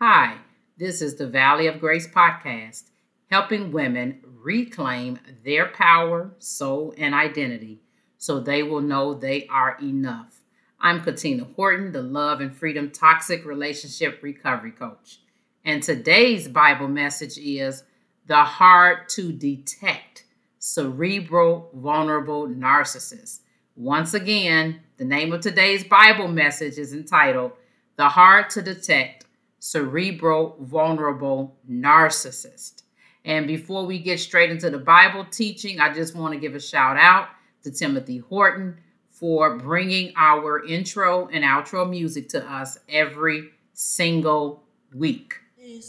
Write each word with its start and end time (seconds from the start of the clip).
Hi, 0.00 0.38
this 0.76 1.00
is 1.00 1.14
the 1.14 1.28
Valley 1.28 1.68
of 1.68 1.78
Grace 1.78 2.08
podcast, 2.08 2.90
helping 3.30 3.70
women 3.70 4.18
reclaim 4.24 5.20
their 5.44 5.68
power, 5.68 6.34
soul, 6.40 6.92
and 6.98 7.14
identity 7.14 7.80
so 8.18 8.40
they 8.40 8.64
will 8.64 8.80
know 8.80 9.14
they 9.14 9.46
are 9.46 9.78
enough. 9.80 10.40
I'm 10.80 11.04
Katina 11.04 11.44
Horton, 11.44 11.92
the 11.92 12.02
Love 12.02 12.40
and 12.40 12.52
Freedom 12.52 12.90
Toxic 12.90 13.44
Relationship 13.44 14.18
Recovery 14.20 14.72
Coach. 14.72 15.20
And 15.64 15.80
today's 15.80 16.48
Bible 16.48 16.88
message 16.88 17.38
is 17.38 17.84
the 18.26 18.42
hard 18.42 19.08
to 19.10 19.30
detect 19.30 20.24
cerebral 20.58 21.70
vulnerable 21.72 22.48
narcissist. 22.48 23.42
Once 23.76 24.12
again, 24.12 24.80
the 24.96 25.04
name 25.04 25.32
of 25.32 25.40
today's 25.40 25.84
Bible 25.84 26.26
message 26.26 26.78
is 26.78 26.92
entitled 26.92 27.52
The 27.94 28.08
Hard 28.08 28.50
to 28.50 28.60
Detect 28.60 29.23
Cerebral 29.64 30.58
Vulnerable 30.60 31.56
Narcissist. 31.66 32.82
And 33.24 33.46
before 33.46 33.86
we 33.86 33.98
get 33.98 34.20
straight 34.20 34.50
into 34.50 34.68
the 34.68 34.76
Bible 34.76 35.24
teaching, 35.24 35.80
I 35.80 35.90
just 35.90 36.14
want 36.14 36.34
to 36.34 36.38
give 36.38 36.54
a 36.54 36.60
shout 36.60 36.98
out 36.98 37.28
to 37.62 37.70
Timothy 37.70 38.18
Horton 38.18 38.76
for 39.08 39.56
bringing 39.56 40.12
our 40.18 40.62
intro 40.66 41.28
and 41.28 41.44
outro 41.44 41.88
music 41.88 42.28
to 42.28 42.46
us 42.46 42.76
every 42.90 43.52
single 43.72 44.64
week. 44.94 45.32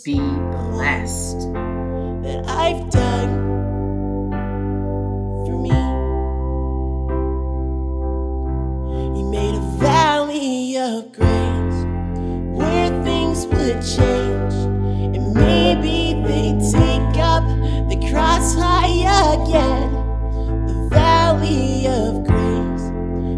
Be 0.05 0.19
blessed. 0.19 1.49
Change, 13.81 14.53
and 15.15 15.33
maybe 15.33 16.21
they 16.25 16.51
take 16.71 17.17
up 17.19 17.43
the 17.89 17.97
cross 18.09 18.55
high 18.55 19.33
again. 19.33 19.91
The 20.67 20.87
valley 20.89 21.87
of 21.87 22.23
grace 22.25 22.91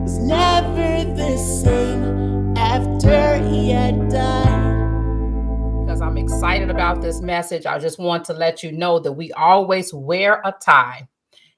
was 0.03 0.17
never 0.19 1.03
the 1.13 1.37
same 1.37 2.55
after 2.57 3.37
he 3.47 3.71
had 3.71 4.09
died. 4.09 4.65
Because 5.85 6.01
I'm 6.01 6.17
excited 6.17 6.69
about 6.69 7.01
this 7.01 7.21
message, 7.21 7.65
I 7.65 7.79
just 7.79 7.99
want 7.99 8.25
to 8.25 8.33
let 8.33 8.63
you 8.63 8.71
know 8.71 8.99
that 8.99 9.13
we 9.13 9.31
always 9.33 9.93
wear 9.93 10.41
a 10.45 10.53
tie 10.61 11.07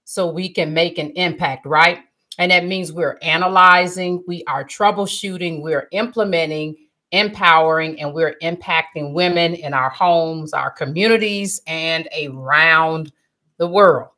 so 0.03 0.31
we 0.31 0.49
can 0.49 0.73
make 0.73 0.97
an 0.97 1.11
impact, 1.11 1.65
right? 1.65 1.99
And 2.37 2.51
that 2.51 2.65
means 2.65 2.93
we're 2.93 3.17
analyzing, 3.21 4.23
we 4.27 4.43
are 4.47 4.63
troubleshooting, 4.63 5.61
we're 5.61 5.87
implementing, 5.91 6.77
empowering, 7.11 7.99
and 7.99 8.13
we're 8.13 8.35
impacting 8.41 9.13
women 9.13 9.55
in 9.55 9.73
our 9.73 9.89
homes, 9.89 10.53
our 10.53 10.71
communities, 10.71 11.61
and 11.67 12.07
around 12.23 13.11
the 13.57 13.67
world. 13.67 14.09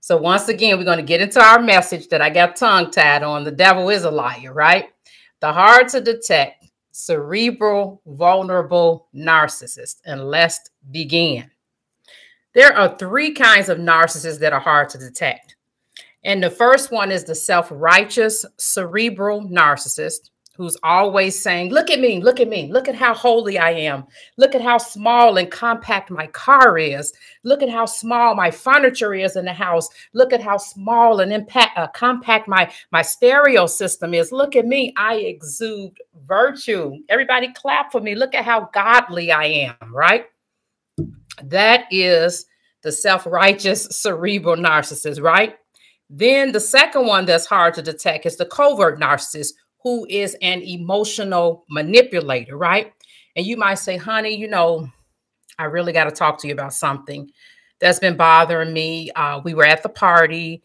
So 0.00 0.16
once 0.16 0.48
again, 0.48 0.78
we're 0.78 0.84
going 0.84 0.98
to 0.98 1.04
get 1.04 1.20
into 1.20 1.42
our 1.42 1.60
message 1.60 2.08
that 2.08 2.22
I 2.22 2.30
got 2.30 2.56
tongue 2.56 2.90
tied 2.90 3.22
on. 3.22 3.44
The 3.44 3.50
devil 3.50 3.90
is 3.90 4.04
a 4.04 4.10
liar, 4.10 4.52
right? 4.52 4.86
The 5.40 5.52
hard 5.52 5.88
to 5.88 6.00
detect 6.00 6.64
cerebral 6.92 8.02
vulnerable 8.06 9.08
narcissist. 9.14 9.96
And 10.04 10.28
let's 10.28 10.60
begin. 10.90 11.50
There 12.54 12.76
are 12.76 12.96
three 12.96 13.32
kinds 13.32 13.68
of 13.68 13.78
narcissists 13.78 14.40
that 14.40 14.52
are 14.52 14.60
hard 14.60 14.88
to 14.90 14.98
detect. 14.98 15.56
And 16.24 16.42
the 16.42 16.50
first 16.50 16.90
one 16.90 17.12
is 17.12 17.24
the 17.24 17.34
self 17.34 17.68
righteous 17.70 18.44
cerebral 18.56 19.42
narcissist 19.42 20.30
who's 20.58 20.76
always 20.82 21.40
saying, 21.40 21.70
Look 21.70 21.88
at 21.88 22.00
me, 22.00 22.20
look 22.20 22.40
at 22.40 22.48
me, 22.48 22.70
look 22.70 22.88
at 22.88 22.96
how 22.96 23.14
holy 23.14 23.58
I 23.58 23.70
am. 23.70 24.04
Look 24.36 24.56
at 24.56 24.60
how 24.60 24.76
small 24.76 25.38
and 25.38 25.50
compact 25.50 26.10
my 26.10 26.26
car 26.26 26.76
is. 26.76 27.12
Look 27.44 27.62
at 27.62 27.70
how 27.70 27.86
small 27.86 28.34
my 28.34 28.50
furniture 28.50 29.14
is 29.14 29.36
in 29.36 29.44
the 29.44 29.52
house. 29.52 29.88
Look 30.12 30.32
at 30.32 30.42
how 30.42 30.56
small 30.56 31.20
and 31.20 31.32
impact, 31.32 31.78
uh, 31.78 31.86
compact 31.86 32.48
my, 32.48 32.70
my 32.90 33.02
stereo 33.02 33.66
system 33.66 34.12
is. 34.12 34.32
Look 34.32 34.56
at 34.56 34.66
me, 34.66 34.92
I 34.96 35.14
exude 35.14 35.96
virtue. 36.26 36.96
Everybody 37.08 37.52
clap 37.54 37.92
for 37.92 38.00
me. 38.00 38.16
Look 38.16 38.34
at 38.34 38.44
how 38.44 38.68
godly 38.74 39.30
I 39.30 39.44
am, 39.44 39.94
right? 39.94 40.26
That 41.44 41.84
is 41.92 42.46
the 42.82 42.90
self 42.90 43.26
righteous 43.26 43.86
cerebral 43.92 44.56
narcissist, 44.56 45.22
right? 45.22 45.54
Then 46.10 46.50
the 46.52 46.60
second 46.60 47.06
one 47.06 47.26
that's 47.26 47.46
hard 47.46 47.74
to 47.74 47.82
detect 47.82 48.26
is 48.26 48.36
the 48.36 48.46
covert 48.46 48.98
narcissist 48.98 49.52
who 49.82 50.06
is 50.08 50.36
an 50.42 50.62
emotional 50.62 51.64
manipulator, 51.70 52.56
right? 52.56 52.92
And 53.36 53.46
you 53.46 53.56
might 53.56 53.76
say, 53.76 53.96
honey, 53.96 54.36
you 54.36 54.48
know, 54.48 54.88
I 55.58 55.64
really 55.64 55.92
got 55.92 56.04
to 56.04 56.10
talk 56.10 56.38
to 56.40 56.48
you 56.48 56.54
about 56.54 56.74
something 56.74 57.30
that's 57.80 58.00
been 58.00 58.16
bothering 58.16 58.72
me. 58.72 59.10
Uh, 59.12 59.40
we 59.44 59.54
were 59.54 59.64
at 59.66 59.82
the 59.82 59.88
party. 59.88 60.62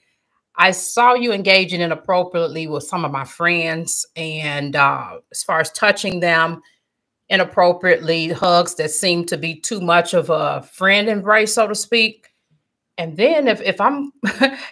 I 0.55 0.71
saw 0.71 1.13
you 1.15 1.33
engaging 1.33 1.81
inappropriately 1.81 2.67
with 2.67 2.83
some 2.83 3.05
of 3.05 3.11
my 3.11 3.25
friends, 3.25 4.05
and 4.15 4.75
uh, 4.75 5.19
as 5.31 5.43
far 5.43 5.59
as 5.59 5.71
touching 5.71 6.19
them 6.19 6.61
inappropriately, 7.29 8.29
hugs 8.29 8.75
that 8.75 8.91
seemed 8.91 9.29
to 9.29 9.37
be 9.37 9.59
too 9.59 9.81
much 9.81 10.13
of 10.13 10.29
a 10.29 10.63
friend 10.63 11.09
embrace, 11.09 11.55
so 11.55 11.67
to 11.67 11.75
speak. 11.75 12.29
And 12.97 13.17
then, 13.17 13.47
if 13.47 13.61
if 13.61 13.81
I'm 13.81 14.11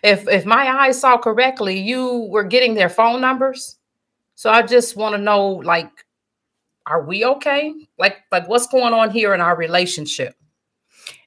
if 0.03 0.27
if 0.27 0.45
my 0.45 0.67
eyes 0.69 1.01
saw 1.01 1.17
correctly, 1.17 1.79
you 1.79 2.27
were 2.31 2.43
getting 2.43 2.75
their 2.75 2.89
phone 2.89 3.21
numbers 3.21 3.77
so 4.41 4.49
I 4.49 4.63
just 4.63 4.95
want 4.95 5.13
to 5.13 5.21
know, 5.21 5.49
like, 5.49 5.91
are 6.87 7.05
we 7.05 7.23
okay? 7.25 7.75
Like, 7.99 8.17
like 8.31 8.49
what's 8.49 8.65
going 8.65 8.91
on 8.91 9.11
here 9.11 9.35
in 9.35 9.39
our 9.39 9.55
relationship? 9.55 10.33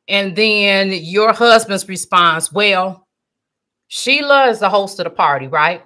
And 0.08 0.34
then 0.34 0.90
your 0.90 1.32
husband's 1.32 1.88
response, 1.88 2.50
well, 2.50 3.06
Sheila 3.86 4.48
is 4.48 4.58
the 4.58 4.68
host 4.68 4.98
of 4.98 5.04
the 5.04 5.10
party, 5.10 5.46
right? 5.46 5.84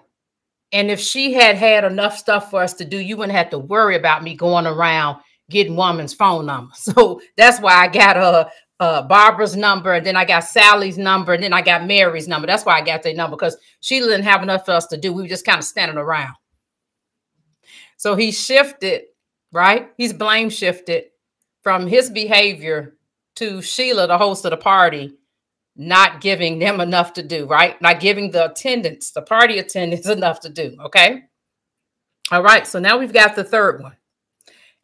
And 0.72 0.90
if 0.90 1.00
she 1.00 1.34
had 1.34 1.56
had 1.56 1.84
enough 1.84 2.16
stuff 2.16 2.48
for 2.48 2.62
us 2.62 2.72
to 2.72 2.86
do, 2.86 2.96
you 2.96 3.18
wouldn't 3.18 3.36
have 3.36 3.50
to 3.50 3.58
worry 3.58 3.96
about 3.96 4.22
me 4.22 4.34
going 4.34 4.66
around 4.66 5.20
getting 5.50 5.76
woman's 5.76 6.14
phone 6.14 6.46
number. 6.46 6.72
So 6.76 7.20
that's 7.36 7.60
why 7.60 7.74
I 7.74 7.88
got 7.88 8.16
a, 8.16 8.50
uh, 8.80 9.02
Barbara's 9.02 9.54
number, 9.54 9.92
and 9.92 10.06
then 10.06 10.16
I 10.16 10.24
got 10.24 10.44
Sally's 10.44 10.96
number, 10.96 11.34
and 11.34 11.42
then 11.42 11.52
I 11.52 11.60
got 11.60 11.86
Mary's 11.86 12.26
number. 12.26 12.46
That's 12.46 12.64
why 12.64 12.78
I 12.78 12.80
got 12.80 13.02
their 13.02 13.12
number 13.12 13.36
because 13.36 13.58
she 13.80 14.00
didn't 14.00 14.22
have 14.22 14.42
enough 14.42 14.64
for 14.64 14.72
us 14.72 14.86
to 14.86 14.96
do. 14.96 15.12
We 15.12 15.20
were 15.20 15.28
just 15.28 15.44
kind 15.44 15.58
of 15.58 15.64
standing 15.64 15.98
around. 15.98 16.32
So 17.98 18.14
he 18.14 18.32
shifted, 18.32 19.02
right? 19.52 19.90
He's 19.96 20.12
blame 20.12 20.48
shifted 20.48 21.06
from 21.62 21.86
his 21.86 22.08
behavior 22.08 22.96
to 23.36 23.60
Sheila, 23.60 24.06
the 24.06 24.16
host 24.16 24.44
of 24.44 24.52
the 24.52 24.56
party, 24.56 25.18
not 25.76 26.20
giving 26.20 26.58
them 26.58 26.80
enough 26.80 27.12
to 27.14 27.22
do, 27.22 27.46
right? 27.46 27.80
Not 27.82 28.00
giving 28.00 28.30
the 28.30 28.50
attendance, 28.50 29.10
the 29.10 29.22
party 29.22 29.58
attendants 29.58 30.08
enough 30.08 30.40
to 30.40 30.48
do. 30.48 30.76
Okay. 30.86 31.24
All 32.30 32.42
right. 32.42 32.66
So 32.66 32.78
now 32.78 32.98
we've 32.98 33.12
got 33.12 33.34
the 33.34 33.44
third 33.44 33.82
one, 33.82 33.96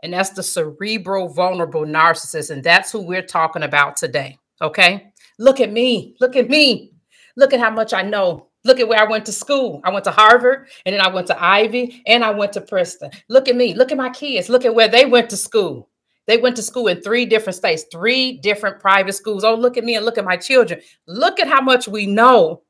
and 0.02 0.12
that's 0.12 0.30
the 0.30 0.42
cerebral 0.42 1.28
vulnerable 1.28 1.84
narcissist. 1.84 2.50
And 2.50 2.64
that's 2.64 2.90
who 2.90 3.00
we're 3.00 3.22
talking 3.22 3.62
about 3.62 3.96
today. 3.96 4.38
Okay. 4.60 5.12
Look 5.38 5.60
at 5.60 5.72
me. 5.72 6.16
Look 6.20 6.36
at 6.36 6.48
me. 6.48 6.92
Look 7.36 7.52
at 7.52 7.60
how 7.60 7.70
much 7.70 7.92
I 7.92 8.02
know. 8.02 8.48
Look 8.64 8.80
at 8.80 8.88
where 8.88 9.00
I 9.00 9.08
went 9.08 9.26
to 9.26 9.32
school. 9.32 9.80
I 9.84 9.90
went 9.90 10.04
to 10.04 10.10
Harvard 10.10 10.68
and 10.86 10.94
then 10.94 11.00
I 11.00 11.08
went 11.08 11.26
to 11.26 11.42
Ivy 11.42 12.02
and 12.06 12.24
I 12.24 12.30
went 12.30 12.54
to 12.54 12.62
Princeton. 12.62 13.10
Look 13.28 13.48
at 13.48 13.56
me. 13.56 13.74
Look 13.74 13.92
at 13.92 13.98
my 13.98 14.10
kids. 14.10 14.48
Look 14.48 14.64
at 14.64 14.74
where 14.74 14.88
they 14.88 15.04
went 15.04 15.30
to 15.30 15.36
school. 15.36 15.90
They 16.26 16.38
went 16.38 16.56
to 16.56 16.62
school 16.62 16.88
in 16.88 17.02
three 17.02 17.26
different 17.26 17.56
states, 17.56 17.84
three 17.92 18.38
different 18.38 18.80
private 18.80 19.12
schools. 19.12 19.44
Oh, 19.44 19.54
look 19.54 19.76
at 19.76 19.84
me 19.84 19.96
and 19.96 20.04
look 20.06 20.16
at 20.16 20.24
my 20.24 20.38
children. 20.38 20.80
Look 21.06 21.38
at 21.38 21.48
how 21.48 21.60
much 21.60 21.86
we 21.86 22.06
know. 22.06 22.62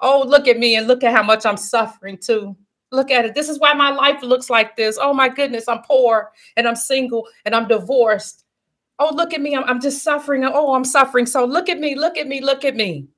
Oh, 0.00 0.24
look 0.26 0.48
at 0.48 0.58
me 0.58 0.76
and 0.76 0.88
look 0.88 1.04
at 1.04 1.14
how 1.14 1.22
much 1.22 1.44
I'm 1.44 1.58
suffering 1.58 2.18
too. 2.18 2.56
Look 2.90 3.10
at 3.10 3.26
it. 3.26 3.34
This 3.34 3.48
is 3.48 3.58
why 3.58 3.74
my 3.74 3.90
life 3.90 4.22
looks 4.22 4.48
like 4.48 4.76
this. 4.76 4.98
Oh, 5.00 5.12
my 5.12 5.28
goodness. 5.28 5.68
I'm 5.68 5.82
poor 5.82 6.32
and 6.56 6.66
I'm 6.66 6.76
single 6.76 7.28
and 7.44 7.54
I'm 7.54 7.68
divorced. 7.68 8.44
Oh, 8.98 9.12
look 9.14 9.34
at 9.34 9.40
me. 9.40 9.54
I'm, 9.54 9.64
I'm 9.64 9.80
just 9.80 10.02
suffering. 10.02 10.44
Oh, 10.44 10.74
I'm 10.74 10.84
suffering. 10.84 11.26
So 11.26 11.44
look 11.44 11.68
at 11.68 11.78
me. 11.78 11.94
Look 11.94 12.16
at 12.16 12.26
me. 12.26 12.40
Look 12.40 12.64
at 12.64 12.74
me. 12.74 13.08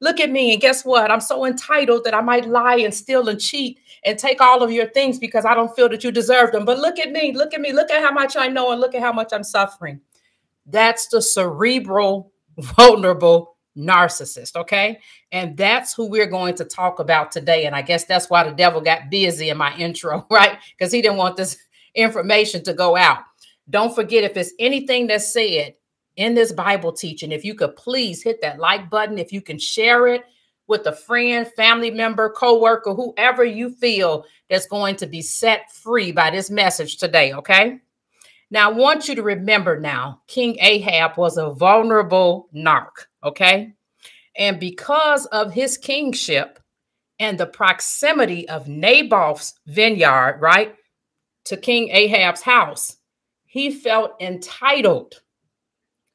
Look 0.00 0.18
at 0.18 0.30
me. 0.30 0.52
And 0.52 0.60
guess 0.60 0.84
what? 0.84 1.10
I'm 1.10 1.20
so 1.20 1.44
entitled 1.44 2.04
that 2.04 2.14
I 2.14 2.22
might 2.22 2.48
lie 2.48 2.76
and 2.76 2.92
steal 2.92 3.28
and 3.28 3.40
cheat 3.40 3.78
and 4.04 4.18
take 4.18 4.40
all 4.40 4.62
of 4.62 4.72
your 4.72 4.88
things 4.88 5.18
because 5.18 5.44
I 5.44 5.54
don't 5.54 5.74
feel 5.76 5.88
that 5.90 6.02
you 6.02 6.10
deserve 6.10 6.52
them. 6.52 6.64
But 6.64 6.78
look 6.78 6.98
at 6.98 7.12
me. 7.12 7.32
Look 7.32 7.52
at 7.52 7.60
me. 7.60 7.72
Look 7.72 7.90
at 7.90 8.02
how 8.02 8.12
much 8.12 8.36
I 8.36 8.48
know 8.48 8.72
and 8.72 8.80
look 8.80 8.94
at 8.94 9.02
how 9.02 9.12
much 9.12 9.32
I'm 9.32 9.44
suffering. 9.44 10.00
That's 10.66 11.08
the 11.08 11.20
cerebral, 11.20 12.32
vulnerable 12.58 13.56
narcissist. 13.76 14.56
Okay. 14.56 15.00
And 15.32 15.56
that's 15.56 15.94
who 15.94 16.08
we're 16.08 16.26
going 16.26 16.54
to 16.56 16.64
talk 16.64 16.98
about 16.98 17.30
today. 17.30 17.66
And 17.66 17.76
I 17.76 17.82
guess 17.82 18.04
that's 18.04 18.30
why 18.30 18.44
the 18.44 18.52
devil 18.52 18.80
got 18.80 19.10
busy 19.10 19.50
in 19.50 19.58
my 19.58 19.74
intro, 19.78 20.26
right? 20.30 20.58
Because 20.76 20.92
he 20.92 21.02
didn't 21.02 21.18
want 21.18 21.36
this 21.36 21.58
information 21.94 22.64
to 22.64 22.72
go 22.72 22.96
out. 22.96 23.18
Don't 23.68 23.94
forget 23.94 24.24
if 24.24 24.36
it's 24.36 24.52
anything 24.58 25.06
that's 25.06 25.32
said 25.32 25.74
in 26.20 26.34
this 26.34 26.52
Bible 26.52 26.92
teaching. 26.92 27.32
If 27.32 27.46
you 27.46 27.54
could 27.54 27.76
please 27.76 28.22
hit 28.22 28.42
that 28.42 28.58
like 28.58 28.90
button, 28.90 29.16
if 29.16 29.32
you 29.32 29.40
can 29.40 29.58
share 29.58 30.06
it 30.06 30.22
with 30.66 30.86
a 30.86 30.92
friend, 30.92 31.50
family 31.56 31.90
member, 31.90 32.28
coworker, 32.28 32.92
whoever 32.92 33.42
you 33.42 33.70
feel 33.70 34.26
that's 34.50 34.66
going 34.66 34.96
to 34.96 35.06
be 35.06 35.22
set 35.22 35.72
free 35.72 36.12
by 36.12 36.30
this 36.30 36.50
message 36.50 36.98
today, 36.98 37.32
okay? 37.32 37.78
Now, 38.50 38.70
I 38.70 38.74
want 38.74 39.08
you 39.08 39.14
to 39.14 39.22
remember 39.22 39.80
now, 39.80 40.20
King 40.26 40.58
Ahab 40.60 41.16
was 41.16 41.38
a 41.38 41.54
vulnerable 41.54 42.50
narc, 42.54 43.06
okay? 43.24 43.72
And 44.36 44.60
because 44.60 45.24
of 45.26 45.54
his 45.54 45.78
kingship 45.78 46.60
and 47.18 47.38
the 47.38 47.46
proximity 47.46 48.46
of 48.46 48.68
Naboth's 48.68 49.54
vineyard, 49.66 50.38
right, 50.42 50.74
to 51.46 51.56
King 51.56 51.88
Ahab's 51.88 52.42
house, 52.42 52.98
he 53.46 53.70
felt 53.70 54.20
entitled 54.20 55.22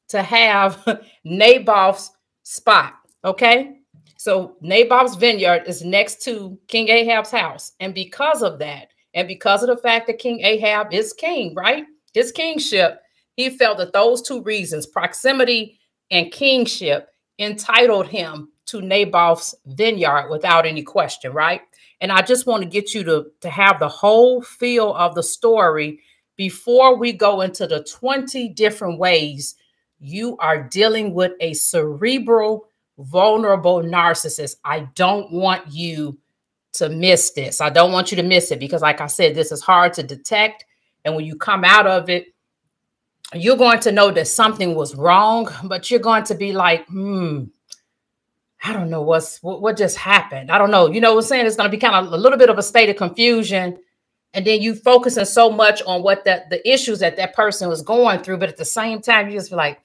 to 0.09 0.21
have 0.21 1.01
Naboth's 1.23 2.11
spot, 2.43 2.93
okay? 3.23 3.79
So 4.17 4.55
Naboth's 4.61 5.15
vineyard 5.15 5.63
is 5.67 5.83
next 5.83 6.21
to 6.23 6.57
King 6.67 6.89
Ahab's 6.89 7.31
house. 7.31 7.73
And 7.79 7.93
because 7.93 8.41
of 8.41 8.59
that, 8.59 8.87
and 9.13 9.27
because 9.27 9.63
of 9.63 9.69
the 9.69 9.77
fact 9.77 10.07
that 10.07 10.19
King 10.19 10.41
Ahab 10.41 10.93
is 10.93 11.13
king, 11.13 11.53
right? 11.55 11.85
His 12.13 12.31
kingship, 12.31 13.01
he 13.35 13.49
felt 13.49 13.77
that 13.77 13.93
those 13.93 14.21
two 14.21 14.41
reasons, 14.41 14.85
proximity 14.85 15.79
and 16.11 16.31
kingship, 16.31 17.09
entitled 17.39 18.07
him 18.07 18.49
to 18.67 18.81
Naboth's 18.81 19.53
vineyard 19.65 20.29
without 20.29 20.65
any 20.65 20.83
question, 20.83 21.31
right? 21.31 21.61
And 22.01 22.11
I 22.11 22.21
just 22.21 22.45
want 22.45 22.63
to 22.63 22.69
get 22.69 22.93
you 22.93 23.03
to, 23.03 23.27
to 23.41 23.49
have 23.49 23.79
the 23.79 23.89
whole 23.89 24.41
feel 24.41 24.93
of 24.93 25.15
the 25.15 25.23
story 25.23 25.99
before 26.35 26.97
we 26.97 27.13
go 27.13 27.41
into 27.41 27.67
the 27.67 27.83
20 27.83 28.49
different 28.49 28.99
ways 28.99 29.55
you 30.05 30.37
are 30.37 30.63
dealing 30.63 31.13
with 31.13 31.33
a 31.39 31.53
cerebral, 31.53 32.67
vulnerable 32.97 33.81
narcissist. 33.81 34.57
I 34.63 34.81
don't 34.95 35.31
want 35.31 35.71
you 35.71 36.17
to 36.73 36.89
miss 36.89 37.31
this. 37.31 37.61
I 37.61 37.69
don't 37.69 37.91
want 37.91 38.11
you 38.11 38.17
to 38.17 38.23
miss 38.23 38.51
it 38.51 38.59
because, 38.59 38.81
like 38.81 39.01
I 39.01 39.07
said, 39.07 39.35
this 39.35 39.51
is 39.51 39.61
hard 39.61 39.93
to 39.93 40.03
detect. 40.03 40.65
And 41.03 41.15
when 41.15 41.25
you 41.25 41.35
come 41.35 41.63
out 41.63 41.87
of 41.87 42.09
it, 42.09 42.27
you're 43.33 43.57
going 43.57 43.79
to 43.81 43.91
know 43.91 44.11
that 44.11 44.27
something 44.27 44.75
was 44.75 44.95
wrong, 44.95 45.49
but 45.63 45.89
you're 45.89 45.99
going 45.99 46.23
to 46.25 46.35
be 46.35 46.53
like, 46.53 46.85
hmm, 46.87 47.45
I 48.63 48.73
don't 48.73 48.89
know 48.89 49.01
what's 49.01 49.41
what, 49.41 49.61
what 49.61 49.77
just 49.77 49.97
happened. 49.97 50.51
I 50.51 50.57
don't 50.57 50.71
know. 50.71 50.91
You 50.91 51.01
know 51.01 51.13
what 51.13 51.23
I'm 51.23 51.27
saying? 51.27 51.45
It's 51.45 51.55
going 51.55 51.69
to 51.69 51.75
be 51.75 51.81
kind 51.81 51.95
of 51.95 52.13
a 52.13 52.17
little 52.17 52.37
bit 52.37 52.49
of 52.49 52.57
a 52.57 52.63
state 52.63 52.89
of 52.89 52.95
confusion. 52.95 53.77
And 54.35 54.45
then 54.45 54.61
you 54.61 54.75
focusing 54.75 55.23
so 55.23 55.49
much 55.49 55.81
on 55.83 56.03
what 56.03 56.25
that 56.25 56.49
the 56.49 56.67
issues 56.69 56.99
that 56.99 57.15
that 57.15 57.33
person 57.33 57.69
was 57.69 57.81
going 57.81 58.19
through, 58.19 58.37
but 58.37 58.49
at 58.49 58.57
the 58.57 58.65
same 58.65 59.01
time, 59.01 59.29
you 59.29 59.37
just 59.37 59.49
feel 59.49 59.57
like, 59.57 59.79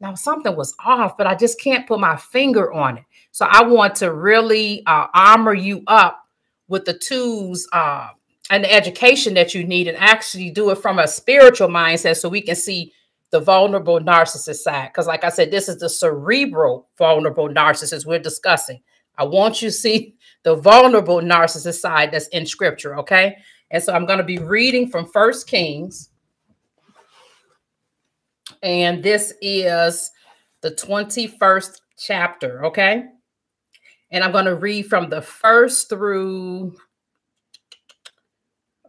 now 0.00 0.14
something 0.14 0.54
was 0.54 0.74
off, 0.84 1.16
but 1.16 1.28
I 1.28 1.36
just 1.36 1.60
can't 1.60 1.86
put 1.86 2.00
my 2.00 2.16
finger 2.16 2.72
on 2.72 2.98
it. 2.98 3.04
So 3.30 3.46
I 3.48 3.62
want 3.62 3.94
to 3.96 4.12
really 4.12 4.84
uh, 4.84 5.06
armor 5.14 5.54
you 5.54 5.82
up 5.86 6.20
with 6.68 6.84
the 6.84 6.92
tools 6.92 7.68
uh, 7.72 8.08
and 8.50 8.64
the 8.64 8.72
education 8.72 9.34
that 9.34 9.54
you 9.54 9.64
need, 9.64 9.86
and 9.86 9.96
actually 9.96 10.50
do 10.50 10.70
it 10.70 10.78
from 10.78 10.98
a 10.98 11.06
spiritual 11.06 11.68
mindset, 11.68 12.16
so 12.16 12.28
we 12.28 12.42
can 12.42 12.56
see 12.56 12.92
the 13.30 13.40
vulnerable 13.40 14.00
narcissist 14.00 14.56
side. 14.56 14.88
Because, 14.88 15.06
like 15.06 15.24
I 15.24 15.28
said, 15.28 15.50
this 15.50 15.68
is 15.68 15.78
the 15.78 15.88
cerebral 15.88 16.88
vulnerable 16.98 17.48
narcissist 17.48 18.06
we're 18.06 18.18
discussing. 18.18 18.82
I 19.16 19.24
want 19.24 19.62
you 19.62 19.68
to 19.68 19.72
see 19.72 20.16
the 20.42 20.56
vulnerable 20.56 21.20
narcissist 21.20 21.80
side 21.80 22.12
that's 22.12 22.28
in 22.28 22.44
scripture, 22.44 22.98
okay? 22.98 23.38
And 23.74 23.82
so 23.82 23.92
I'm 23.92 24.06
going 24.06 24.18
to 24.18 24.24
be 24.24 24.38
reading 24.38 24.88
from 24.88 25.04
First 25.04 25.48
Kings. 25.48 26.10
And 28.62 29.02
this 29.02 29.34
is 29.42 30.12
the 30.60 30.70
21st 30.70 31.80
chapter, 31.98 32.64
okay? 32.66 33.06
And 34.12 34.22
I'm 34.22 34.30
going 34.30 34.44
to 34.44 34.54
read 34.54 34.86
from 34.86 35.10
the 35.10 35.20
first 35.20 35.88
through 35.88 36.76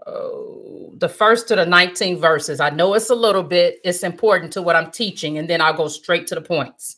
oh, 0.05 0.93
the 0.99 1.09
first 1.09 1.47
to 1.47 1.55
the 1.55 1.65
19 1.65 2.19
verses. 2.19 2.59
I 2.59 2.69
know 2.69 2.93
it's 2.93 3.09
a 3.09 3.15
little 3.15 3.41
bit, 3.41 3.79
it's 3.83 4.03
important 4.03 4.53
to 4.53 4.61
what 4.61 4.75
I'm 4.75 4.91
teaching, 4.91 5.39
and 5.39 5.49
then 5.49 5.61
I'll 5.61 5.73
go 5.73 5.87
straight 5.87 6.27
to 6.27 6.35
the 6.35 6.41
points. 6.41 6.97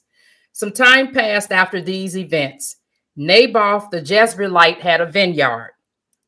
Some 0.51 0.73
time 0.73 1.13
passed 1.13 1.53
after 1.53 1.79
these 1.79 2.17
events. 2.17 2.75
Naboth 3.15 3.91
the 3.91 4.01
Jezreelite 4.01 4.81
had 4.81 4.99
a 4.99 5.05
vineyard. 5.05 5.76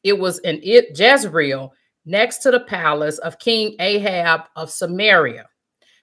It 0.04 0.18
was 0.18 0.40
in 0.40 0.60
it 0.63 0.98
Jezreel, 0.98 1.74
next 2.06 2.40
to 2.40 2.51
the 2.51 2.60
palace 2.60 3.18
of 3.19 3.40
King 3.40 3.75
Ahab 3.80 4.42
of 4.56 4.69
Samaria. 4.69 5.48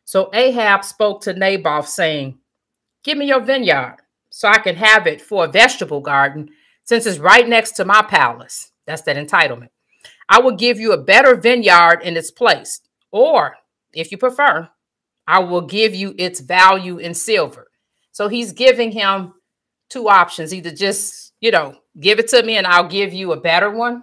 So 0.04 0.30
Ahab 0.32 0.84
spoke 0.84 1.22
to 1.22 1.32
Naboth, 1.32 1.88
saying, 1.88 2.38
Give 3.02 3.18
me 3.18 3.26
your 3.26 3.40
vineyard 3.40 3.98
so 4.30 4.48
I 4.48 4.58
can 4.58 4.76
have 4.76 5.06
it 5.06 5.20
for 5.20 5.44
a 5.44 5.48
vegetable 5.48 6.00
garden, 6.00 6.50
since 6.84 7.06
it's 7.06 7.18
right 7.18 7.48
next 7.48 7.72
to 7.72 7.84
my 7.84 8.02
palace. 8.02 8.70
That's 8.86 9.02
that 9.02 9.16
entitlement. 9.16 9.68
I 10.28 10.40
will 10.40 10.56
give 10.56 10.78
you 10.78 10.92
a 10.92 11.02
better 11.02 11.34
vineyard 11.34 12.02
in 12.02 12.16
its 12.16 12.30
place. 12.30 12.80
Or, 13.10 13.56
if 13.94 14.12
you 14.12 14.18
prefer, 14.18 14.68
I 15.26 15.40
will 15.40 15.62
give 15.62 15.94
you 15.94 16.14
its 16.18 16.40
value 16.40 16.98
in 16.98 17.14
silver. 17.14 17.68
So 18.12 18.28
he's 18.28 18.52
giving 18.52 18.92
him 18.92 19.34
two 19.88 20.08
options 20.08 20.52
either 20.52 20.70
just, 20.70 21.32
you 21.40 21.50
know, 21.50 21.76
give 21.98 22.18
it 22.18 22.28
to 22.28 22.42
me 22.42 22.56
and 22.56 22.66
I'll 22.66 22.88
give 22.88 23.12
you 23.12 23.32
a 23.32 23.40
better 23.40 23.70
one, 23.70 24.02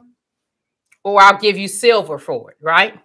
or 1.04 1.22
I'll 1.22 1.40
give 1.40 1.58
you 1.58 1.68
silver 1.68 2.18
for 2.18 2.52
it, 2.52 2.58
right? 2.62 3.00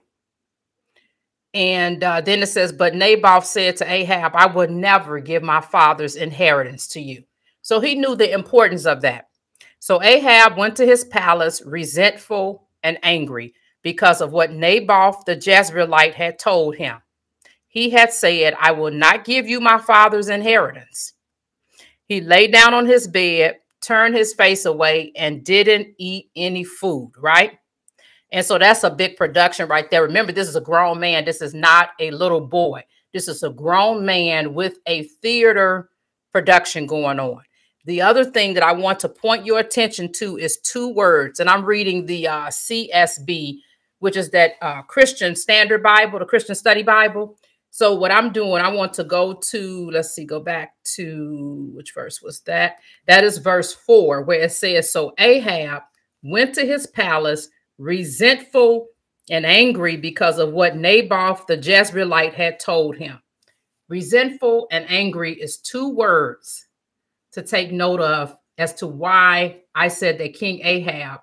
And 1.55 2.05
uh, 2.05 2.21
then 2.21 2.43
it 2.43 2.47
says, 2.47 2.73
But 2.73 2.95
Naboth 2.95 3.47
said 3.47 3.77
to 3.79 3.91
Ahab, 3.91 4.33
I 4.35 4.47
would 4.47 4.71
never 4.71 5.19
give 5.21 5.43
my 5.43 5.61
father's 5.61 6.17
inheritance 6.17 6.89
to 6.89 7.01
you. 7.01 7.25
So 7.63 7.81
he 7.81 7.95
knew 7.95 8.15
the 8.15 8.33
importance 8.33 8.87
of 8.87 9.01
that. 9.03 9.29
So 9.79 10.03
Ahab 10.03 10.57
went 10.57 10.77
to 10.77 10.87
his 10.87 11.05
palace 11.05 11.63
resentful 11.65 12.69
and 12.83 12.99
angry 13.03 13.55
because 13.83 14.21
of 14.21 14.33
what 14.33 14.53
Naboth 14.53 15.25
the 15.25 15.37
Jezreelite 15.37 16.15
had 16.15 16.39
told 16.39 16.77
him. 16.77 16.99
He 17.69 17.91
had 17.91 18.13
said, 18.13 18.55
I 18.59 18.73
will 18.73 18.91
not 18.91 19.25
give 19.25 19.47
you 19.47 19.61
my 19.61 19.79
father's 19.79 20.29
inheritance. 20.29 21.13
He 22.07 22.21
lay 22.21 22.49
down 22.49 22.75
on 22.75 22.87
his 22.87 23.07
bed, 23.07 23.59
turned 23.81 24.15
his 24.15 24.35
face 24.35 24.65
away, 24.65 25.13
and 25.17 25.45
didn't 25.45 25.95
eat 25.99 26.31
any 26.37 26.65
food, 26.65 27.13
right? 27.19 27.59
And 28.31 28.45
so 28.45 28.59
that's 28.59 28.85
a 28.85 28.91
big 28.91 29.17
production 29.17 29.69
right 29.69 29.91
there. 29.91 30.03
Remember, 30.03 30.33
this 30.33 30.49
is 30.49 30.57
a 30.57 30.61
grown 30.61 31.01
man. 31.01 31.25
This 31.25 31.41
is 31.41 31.55
not 31.55 31.91
a 31.99 32.11
little 32.11 32.43
boy. 32.43 32.83
This 33.13 33.29
is 33.29 33.43
a 33.43 33.51
grown 33.51 34.05
man 34.05 34.55
with 34.55 34.79
a 34.87 35.05
theater 35.05 35.89
production 36.31 36.87
going 36.87 37.19
on. 37.19 37.43
The 37.85 38.03
other 38.03 38.25
thing 38.25 38.53
that 38.55 38.63
I 38.63 38.73
want 38.73 39.01
to 39.01 39.09
point 39.09 39.47
your 39.47 39.59
attention 39.59 40.13
to 40.15 40.37
is 40.37 40.59
two 40.59 40.93
words, 40.93 41.41
and 41.41 41.49
I'm 41.49 41.65
reading 41.65 42.05
the 42.05 42.29
uh, 42.29 42.47
CSB, 42.49 43.61
which 44.01 44.17
is 44.17 44.31
that 44.31 44.53
uh, 44.61 44.83
Christian 44.83 45.35
Standard 45.35 45.83
Bible, 45.83 46.19
the 46.19 46.27
Christian 46.27 46.55
Study 46.55 46.83
Bible. 46.83 47.39
So 47.71 47.95
what 47.95 48.11
I'm 48.11 48.33
doing, 48.33 48.63
I 48.63 48.69
want 48.69 48.95
to 48.95 49.05
go 49.05 49.35
to, 49.35 49.91
let's 49.91 50.11
see, 50.11 50.25
go 50.25 50.41
back 50.41 50.75
to 50.97 51.71
which 51.75 51.93
verse 51.95 52.23
was 52.23 52.41
that? 52.41 52.77
That 53.07 53.25
is 53.25 53.39
verse 53.39 53.73
four, 53.73 54.23
where 54.23 54.41
it 54.41 54.53
says, 54.53 54.91
So 54.91 55.13
Ahab 55.19 55.83
went 56.23 56.55
to 56.55 56.67
his 56.67 56.87
palace 56.87 57.49
resentful 57.79 58.89
and 59.31 59.47
angry 59.47 59.97
because 59.97 60.39
of 60.39 60.53
what 60.53 60.77
Naboth 60.77 61.47
the 61.47 61.57
Jezreelite 61.57 62.35
had 62.35 62.59
told 62.59 62.97
him. 62.97 63.21
Resentful 63.89 64.67
and 64.71 64.85
angry 64.89 65.35
is 65.35 65.59
two 65.59 65.91
words 65.95 66.67
to 67.33 67.43
take 67.43 67.73
note 67.73 68.01
of 68.01 68.37
as 68.59 68.75
to 68.75 68.87
why 68.87 69.61
I 69.75 69.89
said 69.89 70.19
that 70.19 70.35
King 70.35 70.61
Ahab, 70.65 71.21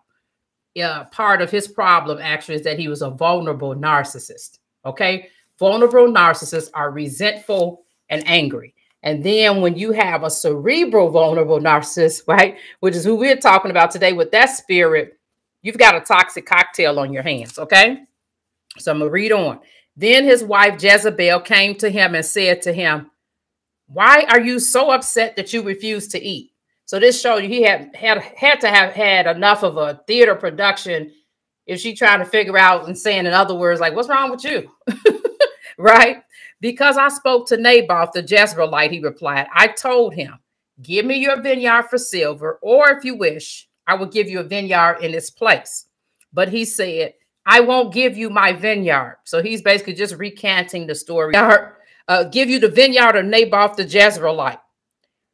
uh, 0.82 1.06
part 1.06 1.42
of 1.42 1.52
his 1.52 1.68
problem 1.68 2.20
actually 2.22 2.56
is 2.56 2.64
that 2.64 2.80
he 2.80 2.88
was 2.88 3.02
a 3.02 3.10
vulnerable 3.10 3.75
narcissist. 3.75 4.60
Okay. 4.86 5.30
Vulnerable 5.60 6.08
narcissists 6.08 6.70
are 6.74 6.92
resentful 6.92 7.86
and 8.10 8.28
angry. 8.28 8.74
And 9.04 9.24
then 9.24 9.62
when 9.62 9.78
you 9.78 9.92
have 9.92 10.24
a 10.24 10.30
cerebral 10.30 11.10
vulnerable 11.10 11.60
narcissist, 11.60 12.24
right, 12.28 12.58
which 12.80 12.96
is 12.96 13.06
who 13.06 13.16
we're 13.16 13.38
talking 13.38 13.72
about 13.72 13.92
today 13.92 14.14
with 14.14 14.32
that 14.32 14.48
spirit, 14.48 15.18
you've 15.62 15.78
got 15.78 15.96
a 15.96 16.02
toxic 16.02 16.46
cocktail 16.46 17.00
on 17.00 17.14
your 17.14 17.24
hands. 17.24 17.58
Okay. 17.58 18.04
So 18.78 18.92
I'm 18.92 19.00
going 19.00 19.10
to 19.10 19.14
read 19.14 19.32
on. 19.32 19.60
Then 19.96 20.26
his 20.26 20.44
wife 20.44 20.82
Jezebel 20.82 21.40
came 21.42 21.76
to 21.76 21.90
him 21.90 22.16
and 22.16 22.26
said 22.26 22.62
to 22.64 22.74
him, 22.74 23.12
Why 23.88 24.26
are 24.30 24.42
you 24.42 24.60
so 24.60 24.92
upset 24.92 25.38
that 25.38 25.54
you 25.54 25.62
refuse 25.62 26.10
to 26.10 26.22
eat? 26.22 26.52
So 26.86 27.00
this 27.00 27.20
showed 27.20 27.38
you 27.38 27.50
he 27.50 27.64
had 27.64 27.96
had 27.96 28.22
had 28.22 28.62
to 28.62 28.70
have 28.70 28.92
had 28.92 29.26
enough 29.26 29.64
of 29.64 29.78
a 29.78 30.02
theater 30.06 30.36
production 30.36 31.12
if 31.66 31.80
she 31.80 31.96
trying 31.96 32.20
to 32.20 32.26
figure 32.26 32.58
out 32.58 32.88
and 32.88 32.98
saying 32.98 33.26
in 33.26 33.34
other 33.34 33.56
words, 33.56 33.80
like, 33.80 33.96
what's 33.96 34.10
wrong 34.10 34.30
with 34.30 34.44
you? 34.44 34.70
right? 35.77 36.24
Because 36.62 36.98
I 36.98 37.10
spoke 37.10 37.48
to 37.48 37.58
Naboth 37.58 38.12
the 38.13 38.24
Jezreelite, 38.24 38.91
he 38.91 39.00
replied, 39.00 39.48
I 39.53 39.67
told 39.67 40.13
him, 40.13 40.39
Give 40.82 41.05
me 41.05 41.17
your 41.17 41.41
vineyard 41.41 41.84
for 41.89 41.98
silver, 41.98 42.60
or 42.62 42.89
if 42.89 43.05
you 43.05 43.15
wish, 43.15 43.70
I 43.88 43.96
will 43.96 44.08
give 44.08 44.27
you 44.27 44.39
a 44.39 44.44
vineyard 44.44 44.98
in 45.01 45.13
its 45.13 45.29
place. 45.29 45.86
But 46.34 46.50
he 46.50 46.65
said, 46.65 47.13
I 47.46 47.62
won't 47.62 47.94
give 47.94 48.17
you 48.17 48.29
my 48.29 48.51
vineyard. 48.51 49.20
So 49.24 49.41
he's 49.41 49.62
basically 49.62 49.94
just 49.94 50.15
recanting 50.15 50.88
the 50.88 50.96
story. 50.96 51.34
Uh, 52.08 52.24
give 52.25 52.50
you 52.50 52.60
the 52.60 52.70
vineyard 52.70 53.15
of 53.15 53.25
Naboth 53.25 53.77
the 53.77 53.86
Jezreelite. 53.86 54.60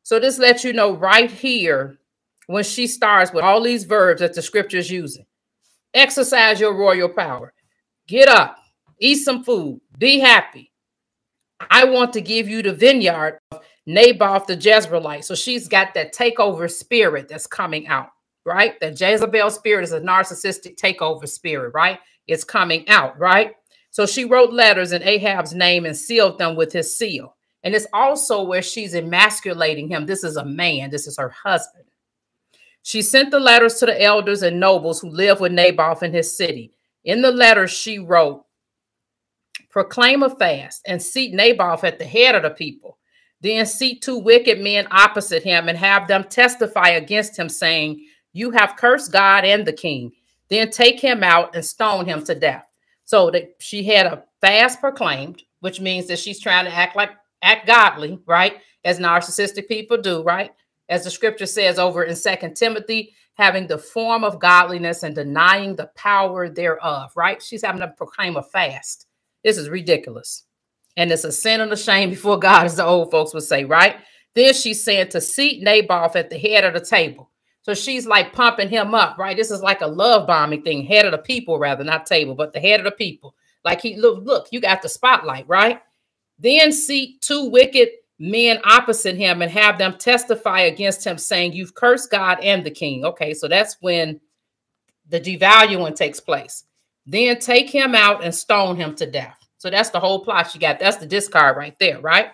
So 0.03 0.19
this 0.19 0.37
lets 0.37 0.63
you 0.63 0.73
know 0.73 0.93
right 0.93 1.31
here 1.31 1.97
when 2.47 2.63
she 2.63 2.87
starts 2.87 3.31
with 3.33 3.43
all 3.43 3.61
these 3.61 3.85
verbs 3.85 4.21
that 4.21 4.33
the 4.33 4.41
scripture 4.41 4.77
is 4.77 4.91
using. 4.91 5.25
Exercise 5.93 6.59
your 6.59 6.75
royal 6.75 7.09
power. 7.09 7.53
Get 8.07 8.27
up. 8.27 8.57
Eat 9.01 9.15
some 9.15 9.43
food, 9.43 9.81
be 9.97 10.19
happy. 10.19 10.71
I 11.69 11.85
want 11.85 12.13
to 12.13 12.21
give 12.21 12.47
you 12.47 12.61
the 12.61 12.73
vineyard 12.73 13.39
of 13.51 13.61
Naboth 13.85 14.47
the 14.47 14.55
Jezreelite. 14.55 15.23
So 15.23 15.35
she's 15.35 15.67
got 15.67 15.93
that 15.93 16.13
takeover 16.13 16.69
spirit 16.71 17.27
that's 17.27 17.47
coming 17.47 17.87
out, 17.87 18.09
right? 18.45 18.79
That 18.79 18.99
Jezebel 18.99 19.49
spirit 19.51 19.83
is 19.83 19.91
a 19.91 19.99
narcissistic 19.99 20.75
takeover 20.77 21.27
spirit, 21.27 21.73
right? 21.73 21.99
It's 22.27 22.43
coming 22.43 22.87
out, 22.87 23.19
right? 23.19 23.51
So 23.89 24.05
she 24.05 24.25
wrote 24.25 24.53
letters 24.53 24.93
in 24.93 25.03
Ahab's 25.03 25.53
name 25.53 25.85
and 25.85 25.97
sealed 25.97 26.37
them 26.37 26.55
with 26.55 26.71
his 26.71 26.97
seal. 26.97 27.35
And 27.63 27.75
it's 27.75 27.87
also 27.93 28.43
where 28.43 28.61
she's 28.61 28.95
emasculating 28.95 29.89
him. 29.89 30.05
This 30.05 30.23
is 30.23 30.37
a 30.37 30.45
man, 30.45 30.89
this 30.89 31.07
is 31.07 31.17
her 31.17 31.29
husband. 31.29 31.85
She 32.83 33.01
sent 33.03 33.29
the 33.29 33.39
letters 33.39 33.75
to 33.75 33.85
the 33.85 34.01
elders 34.01 34.41
and 34.41 34.59
nobles 34.59 34.99
who 34.99 35.09
live 35.09 35.39
with 35.39 35.51
Naboth 35.51 36.01
in 36.01 36.13
his 36.13 36.35
city. 36.35 36.71
In 37.03 37.21
the 37.21 37.31
letters, 37.31 37.71
she 37.71 37.99
wrote, 37.99 38.45
Proclaim 39.71 40.21
a 40.21 40.29
fast 40.29 40.81
and 40.85 41.01
seat 41.01 41.33
Naboth 41.33 41.83
at 41.83 41.97
the 41.97 42.05
head 42.05 42.35
of 42.35 42.43
the 42.43 42.49
people. 42.49 42.97
Then 43.41 43.65
seat 43.65 44.01
two 44.01 44.17
wicked 44.17 44.59
men 44.59 44.87
opposite 44.91 45.43
him 45.43 45.67
and 45.67 45.77
have 45.77 46.07
them 46.07 46.25
testify 46.25 46.89
against 46.89 47.37
him, 47.37 47.49
saying, 47.49 48.05
You 48.33 48.51
have 48.51 48.75
cursed 48.75 49.11
God 49.11 49.45
and 49.45 49.65
the 49.65 49.73
king. 49.73 50.11
Then 50.49 50.69
take 50.69 50.99
him 50.99 51.23
out 51.23 51.55
and 51.55 51.65
stone 51.65 52.05
him 52.05 52.23
to 52.25 52.35
death. 52.35 52.65
So 53.05 53.31
that 53.31 53.55
she 53.59 53.83
had 53.83 54.05
a 54.05 54.23
fast 54.41 54.79
proclaimed, 54.79 55.43
which 55.61 55.79
means 55.79 56.07
that 56.07 56.19
she's 56.19 56.39
trying 56.39 56.65
to 56.65 56.73
act 56.73 56.95
like 56.95 57.11
act 57.41 57.65
godly, 57.65 58.19
right? 58.27 58.57
As 58.83 58.99
narcissistic 58.99 59.67
people 59.67 59.97
do, 59.97 60.21
right? 60.23 60.51
As 60.89 61.03
the 61.03 61.09
scripture 61.09 61.45
says 61.45 61.79
over 61.79 62.03
in 62.03 62.15
Second 62.15 62.55
Timothy, 62.55 63.15
having 63.35 63.65
the 63.65 63.77
form 63.77 64.23
of 64.23 64.39
godliness 64.39 65.03
and 65.03 65.15
denying 65.15 65.75
the 65.75 65.89
power 65.95 66.49
thereof, 66.49 67.11
right? 67.15 67.41
She's 67.41 67.63
having 67.63 67.81
to 67.81 67.87
proclaim 67.87 68.35
a 68.35 68.43
fast. 68.43 69.07
This 69.43 69.57
is 69.57 69.69
ridiculous. 69.69 70.43
And 70.97 71.11
it's 71.11 71.23
a 71.23 71.31
sin 71.31 71.61
and 71.61 71.71
a 71.71 71.77
shame 71.77 72.09
before 72.09 72.37
God, 72.37 72.65
as 72.65 72.75
the 72.75 72.85
old 72.85 73.11
folks 73.11 73.33
would 73.33 73.43
say, 73.43 73.63
right? 73.63 73.95
Then 74.35 74.53
she's 74.53 74.83
saying 74.83 75.09
to 75.09 75.21
seat 75.21 75.63
Naboth 75.63 76.15
at 76.15 76.29
the 76.29 76.37
head 76.37 76.63
of 76.63 76.73
the 76.73 76.79
table. 76.81 77.29
So 77.63 77.73
she's 77.73 78.07
like 78.07 78.33
pumping 78.33 78.69
him 78.69 78.95
up, 78.95 79.17
right? 79.17 79.37
This 79.37 79.51
is 79.51 79.61
like 79.61 79.81
a 79.81 79.87
love 79.87 80.25
bombing 80.27 80.63
thing, 80.63 80.83
head 80.83 81.05
of 81.05 81.11
the 81.11 81.19
people, 81.19 81.59
rather, 81.59 81.83
not 81.83 82.05
table, 82.05 82.33
but 82.33 82.53
the 82.53 82.59
head 82.59 82.79
of 82.79 82.85
the 82.85 82.91
people. 82.91 83.35
Like 83.63 83.81
he 83.81 83.97
look, 83.97 84.23
look, 84.25 84.47
you 84.51 84.59
got 84.59 84.81
the 84.81 84.89
spotlight, 84.89 85.47
right? 85.47 85.81
Then 86.39 86.71
seat 86.71 87.21
two 87.21 87.49
wicked 87.49 87.89
men 88.17 88.59
opposite 88.63 89.15
him 89.15 89.41
and 89.41 89.51
have 89.51 89.77
them 89.77 89.97
testify 89.97 90.61
against 90.61 91.05
him, 91.05 91.17
saying, 91.17 91.53
You've 91.53 91.75
cursed 91.75 92.09
God 92.09 92.39
and 92.41 92.63
the 92.63 92.71
king. 92.71 93.05
Okay, 93.05 93.33
so 93.33 93.47
that's 93.47 93.77
when 93.81 94.19
the 95.09 95.19
devaluing 95.19 95.95
takes 95.95 96.19
place. 96.19 96.63
Then 97.05 97.39
take 97.39 97.69
him 97.69 97.95
out 97.95 98.23
and 98.23 98.33
stone 98.33 98.75
him 98.75 98.95
to 98.95 99.09
death. 99.09 99.37
So 99.57 99.69
that's 99.69 99.89
the 99.89 99.99
whole 99.99 100.23
plot 100.23 100.53
you 100.53 100.59
got. 100.59 100.79
That's 100.79 100.97
the 100.97 101.05
discard 101.05 101.57
right 101.57 101.75
there, 101.79 101.99
right? 101.99 102.31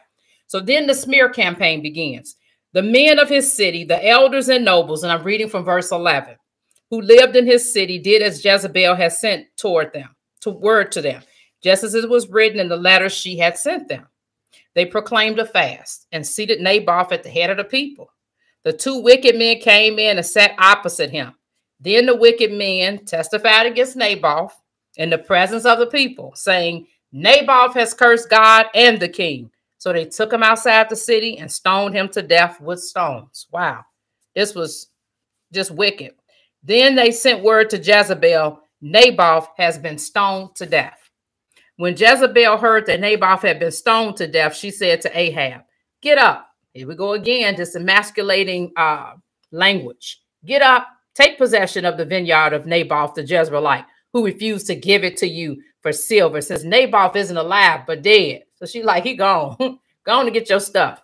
So 0.47 0.59
then 0.59 0.87
the 0.87 0.93
smear 0.93 1.29
campaign 1.29 1.81
begins. 1.81 2.35
The 2.73 2.83
men 2.83 3.19
of 3.19 3.29
his 3.29 3.51
city, 3.51 3.83
the 3.83 4.05
elders 4.07 4.49
and 4.49 4.63
nobles, 4.63 5.03
and 5.03 5.11
I'm 5.11 5.23
reading 5.23 5.49
from 5.49 5.63
verse 5.63 5.91
11, 5.91 6.35
who 6.89 7.01
lived 7.01 7.35
in 7.35 7.45
his 7.45 7.73
city, 7.73 7.99
did 7.99 8.21
as 8.21 8.43
Jezebel 8.43 8.95
had 8.95 9.13
sent 9.13 9.47
toward 9.57 9.93
them, 9.93 10.15
to 10.41 10.51
word 10.51 10.91
to 10.93 11.01
them 11.01 11.21
just 11.63 11.83
as 11.83 11.95
it 11.95 12.09
was 12.09 12.29
written 12.29 12.59
in 12.59 12.69
the 12.69 12.77
letter 12.77 13.09
she 13.09 13.37
had 13.37 13.57
sent 13.57 13.87
them. 13.87 14.07
They 14.75 14.85
proclaimed 14.85 15.39
a 15.39 15.45
fast 15.45 16.07
and 16.11 16.25
seated 16.25 16.61
Naboth 16.61 17.11
at 17.11 17.23
the 17.23 17.29
head 17.29 17.49
of 17.49 17.57
the 17.57 17.63
people. 17.63 18.11
The 18.63 18.73
two 18.73 19.01
wicked 19.01 19.35
men 19.35 19.59
came 19.59 19.97
in 19.97 20.17
and 20.17 20.25
sat 20.25 20.55
opposite 20.59 21.09
him. 21.09 21.33
Then 21.79 22.05
the 22.05 22.15
wicked 22.15 22.51
men 22.51 23.05
testified 23.05 23.65
against 23.67 23.95
Naboth 23.95 24.59
in 24.95 25.09
the 25.09 25.17
presence 25.17 25.65
of 25.65 25.79
the 25.79 25.87
people, 25.87 26.33
saying, 26.35 26.87
Naboth 27.11 27.73
has 27.75 27.93
cursed 27.93 28.29
God 28.29 28.67
and 28.73 28.99
the 28.99 29.09
king. 29.09 29.51
So 29.77 29.93
they 29.93 30.05
took 30.05 30.33
him 30.33 30.43
outside 30.43 30.89
the 30.89 30.95
city 30.95 31.37
and 31.37 31.51
stoned 31.51 31.95
him 31.95 32.09
to 32.09 32.21
death 32.21 32.59
with 32.59 32.81
stones. 32.81 33.47
Wow. 33.51 33.85
This 34.35 34.55
was 34.55 34.89
just 35.53 35.71
wicked. 35.71 36.13
Then 36.63 36.95
they 36.95 37.11
sent 37.11 37.43
word 37.43 37.69
to 37.69 37.77
Jezebel 37.77 38.59
Naboth 38.81 39.49
has 39.57 39.77
been 39.77 39.97
stoned 39.97 40.55
to 40.55 40.65
death. 40.65 40.99
When 41.77 41.95
Jezebel 41.95 42.57
heard 42.57 42.85
that 42.87 42.99
Naboth 42.99 43.41
had 43.41 43.59
been 43.59 43.71
stoned 43.71 44.17
to 44.17 44.27
death, 44.27 44.55
she 44.55 44.71
said 44.71 45.01
to 45.01 45.19
Ahab, 45.19 45.61
Get 46.01 46.17
up. 46.17 46.47
Here 46.73 46.87
we 46.87 46.95
go 46.95 47.13
again, 47.13 47.55
this 47.55 47.75
emasculating 47.75 48.71
uh, 48.75 49.13
language. 49.51 50.21
Get 50.45 50.61
up, 50.61 50.87
take 51.17 51.37
possession 51.37 51.83
of 51.85 51.97
the 51.97 52.05
vineyard 52.05 52.53
of 52.53 52.65
Naboth 52.65 53.15
the 53.15 53.23
Jezreelite, 53.23 53.85
who 54.13 54.25
refused 54.25 54.67
to 54.67 54.75
give 54.75 55.03
it 55.03 55.17
to 55.17 55.27
you 55.27 55.61
for 55.81 55.91
silver, 55.91 56.41
since 56.41 56.63
Naboth 56.63 57.15
isn't 57.15 57.35
alive 57.35 57.81
but 57.87 58.03
dead. 58.03 58.43
So 58.55 58.65
she 58.65 58.83
like, 58.83 59.03
he 59.03 59.15
gone. 59.15 59.57
go 60.05 60.11
on 60.11 60.25
to 60.25 60.31
get 60.31 60.49
your 60.49 60.59
stuff. 60.59 61.01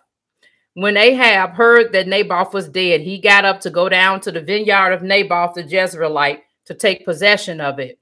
When 0.74 0.96
Ahab 0.96 1.50
heard 1.50 1.92
that 1.92 2.08
Naboth 2.08 2.52
was 2.52 2.68
dead, 2.68 3.00
he 3.00 3.18
got 3.18 3.44
up 3.44 3.60
to 3.60 3.70
go 3.70 3.88
down 3.88 4.20
to 4.20 4.32
the 4.32 4.40
vineyard 4.40 4.92
of 4.92 5.02
Naboth 5.02 5.54
the 5.54 5.62
Jezreelite 5.62 6.40
to 6.66 6.74
take 6.74 7.04
possession 7.04 7.60
of 7.60 7.78
it. 7.78 7.98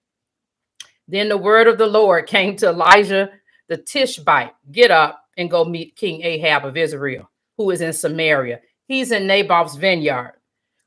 Then 1.09 1.29
the 1.29 1.37
word 1.37 1.67
of 1.67 1.79
the 1.79 1.87
Lord 1.87 2.27
came 2.27 2.57
to 2.57 2.69
Elijah 2.69 3.31
the 3.69 3.77
Tishbite 3.77 4.53
Get 4.71 4.91
up 4.91 5.25
and 5.37 5.51
go 5.51 5.65
meet 5.65 5.97
King 5.97 6.23
Ahab 6.23 6.65
of 6.65 6.77
Israel, 6.77 7.31
who 7.57 7.71
is 7.71 7.81
in 7.81 7.93
Samaria. 7.93 8.61
He's 8.87 9.13
in 9.13 9.27
Naboth's 9.27 9.77
vineyard, 9.77 10.35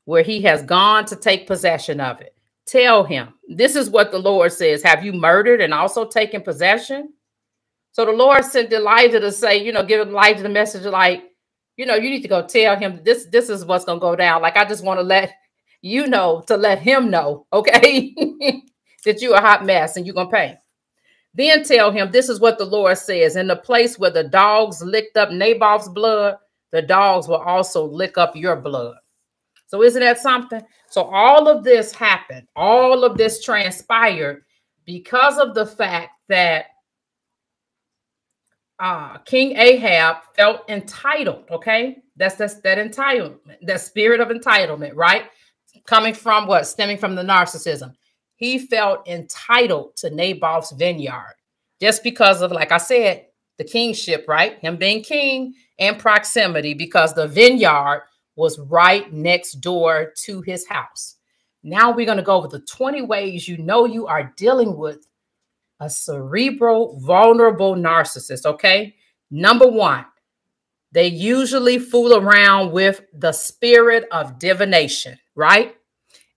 where 0.06 0.22
he 0.22 0.40
has 0.42 0.62
gone 0.62 1.04
to 1.04 1.16
take 1.16 1.46
possession 1.46 2.00
of 2.00 2.20
it. 2.22 2.34
Tell 2.66 3.04
him, 3.04 3.34
this 3.48 3.76
is 3.76 3.90
what 3.90 4.10
the 4.10 4.18
Lord 4.18 4.50
says 4.52 4.82
Have 4.82 5.04
you 5.04 5.12
murdered 5.12 5.60
and 5.60 5.74
also 5.74 6.06
taken 6.06 6.40
possession? 6.40 7.12
So 7.92 8.04
the 8.04 8.12
Lord 8.12 8.44
sent 8.44 8.72
Elijah 8.72 9.20
to 9.20 9.32
say, 9.32 9.64
you 9.64 9.72
know, 9.72 9.84
give 9.84 10.06
Elijah 10.06 10.42
the 10.42 10.48
message 10.48 10.84
like, 10.84 11.24
you 11.76 11.86
know, 11.86 11.94
you 11.94 12.10
need 12.10 12.22
to 12.22 12.28
go 12.28 12.46
tell 12.46 12.76
him 12.76 13.00
this, 13.04 13.26
this 13.26 13.48
is 13.48 13.64
what's 13.64 13.84
going 13.84 13.98
to 13.98 14.02
go 14.02 14.16
down. 14.16 14.42
Like, 14.42 14.56
I 14.56 14.64
just 14.64 14.84
want 14.84 14.98
to 14.98 15.02
let 15.02 15.32
you 15.82 16.06
know 16.06 16.42
to 16.46 16.56
let 16.56 16.78
him 16.80 17.10
know, 17.10 17.46
okay? 17.52 18.14
that 19.04 19.22
you're 19.22 19.36
a 19.36 19.40
hot 19.40 19.64
mess 19.64 19.96
and 19.96 20.04
you're 20.04 20.14
going 20.14 20.26
to 20.26 20.32
pay. 20.32 20.56
Then 21.34 21.64
tell 21.64 21.90
him 21.90 22.10
this 22.10 22.28
is 22.28 22.40
what 22.40 22.58
the 22.58 22.64
Lord 22.64 22.98
says 22.98 23.36
in 23.36 23.46
the 23.46 23.56
place 23.56 23.98
where 23.98 24.10
the 24.10 24.24
dogs 24.24 24.82
licked 24.82 25.16
up 25.16 25.30
Naboth's 25.30 25.88
blood, 25.88 26.36
the 26.72 26.82
dogs 26.82 27.28
will 27.28 27.36
also 27.36 27.84
lick 27.84 28.18
up 28.18 28.34
your 28.34 28.56
blood. 28.56 28.96
So, 29.66 29.82
isn't 29.82 30.00
that 30.00 30.18
something? 30.18 30.62
So, 30.88 31.02
all 31.02 31.48
of 31.48 31.64
this 31.64 31.92
happened, 31.92 32.46
all 32.56 33.04
of 33.04 33.16
this 33.16 33.42
transpired 33.42 34.42
because 34.84 35.38
of 35.38 35.54
the 35.54 35.66
fact 35.66 36.10
that 36.28 36.66
uh, 38.78 39.18
King 39.18 39.56
Ahab 39.56 40.18
felt 40.34 40.68
entitled. 40.68 41.44
Okay, 41.50 41.98
that's 42.16 42.36
that's 42.36 42.60
that 42.60 42.78
entitlement, 42.78 43.38
that 43.62 43.80
spirit 43.80 44.20
of 44.20 44.28
entitlement, 44.28 44.92
right? 44.94 45.24
Coming 45.86 46.14
from 46.14 46.46
what? 46.46 46.66
Stemming 46.66 46.98
from 46.98 47.14
the 47.14 47.22
narcissism 47.22 47.94
he 48.36 48.58
felt 48.58 49.06
entitled 49.08 49.96
to 49.96 50.10
Naboth's 50.10 50.72
vineyard 50.72 51.34
just 51.80 52.02
because 52.02 52.42
of, 52.42 52.52
like 52.52 52.70
I 52.70 52.78
said, 52.78 53.26
the 53.58 53.64
kingship, 53.64 54.26
right? 54.28 54.58
Him 54.58 54.76
being 54.76 55.02
king 55.02 55.54
and 55.78 55.98
proximity, 55.98 56.74
because 56.74 57.14
the 57.14 57.26
vineyard 57.26 58.04
was 58.36 58.58
right 58.58 59.12
next 59.12 59.54
door 59.54 60.12
to 60.18 60.42
his 60.42 60.66
house. 60.68 61.16
Now 61.62 61.90
we're 61.90 62.06
going 62.06 62.18
to 62.18 62.22
go 62.22 62.36
over 62.36 62.48
the 62.48 62.60
20 62.60 63.02
ways 63.02 63.48
you 63.48 63.58
know 63.58 63.86
you 63.86 64.06
are 64.06 64.32
dealing 64.36 64.76
with 64.76 65.08
a 65.80 65.90
cerebral, 65.90 66.98
vulnerable 67.00 67.74
narcissist. 67.74 68.46
Okay. 68.46 68.94
Number 69.30 69.66
one, 69.66 70.04
they 70.92 71.08
usually 71.08 71.78
fool 71.78 72.14
around 72.14 72.72
with 72.72 73.02
the 73.12 73.32
spirit 73.32 74.06
of 74.12 74.38
divination, 74.38 75.18
right? 75.34 75.76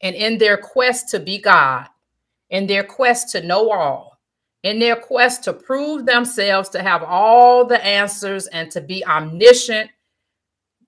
And 0.01 0.15
in 0.15 0.37
their 0.37 0.57
quest 0.57 1.09
to 1.09 1.19
be 1.19 1.39
God, 1.39 1.87
in 2.49 2.67
their 2.67 2.83
quest 2.83 3.31
to 3.33 3.45
know 3.45 3.71
all, 3.71 4.19
in 4.63 4.79
their 4.79 4.95
quest 4.95 5.43
to 5.45 5.53
prove 5.53 6.05
themselves 6.05 6.69
to 6.69 6.81
have 6.81 7.03
all 7.03 7.65
the 7.65 7.83
answers 7.85 8.47
and 8.47 8.69
to 8.71 8.81
be 8.81 9.05
omniscient, 9.05 9.91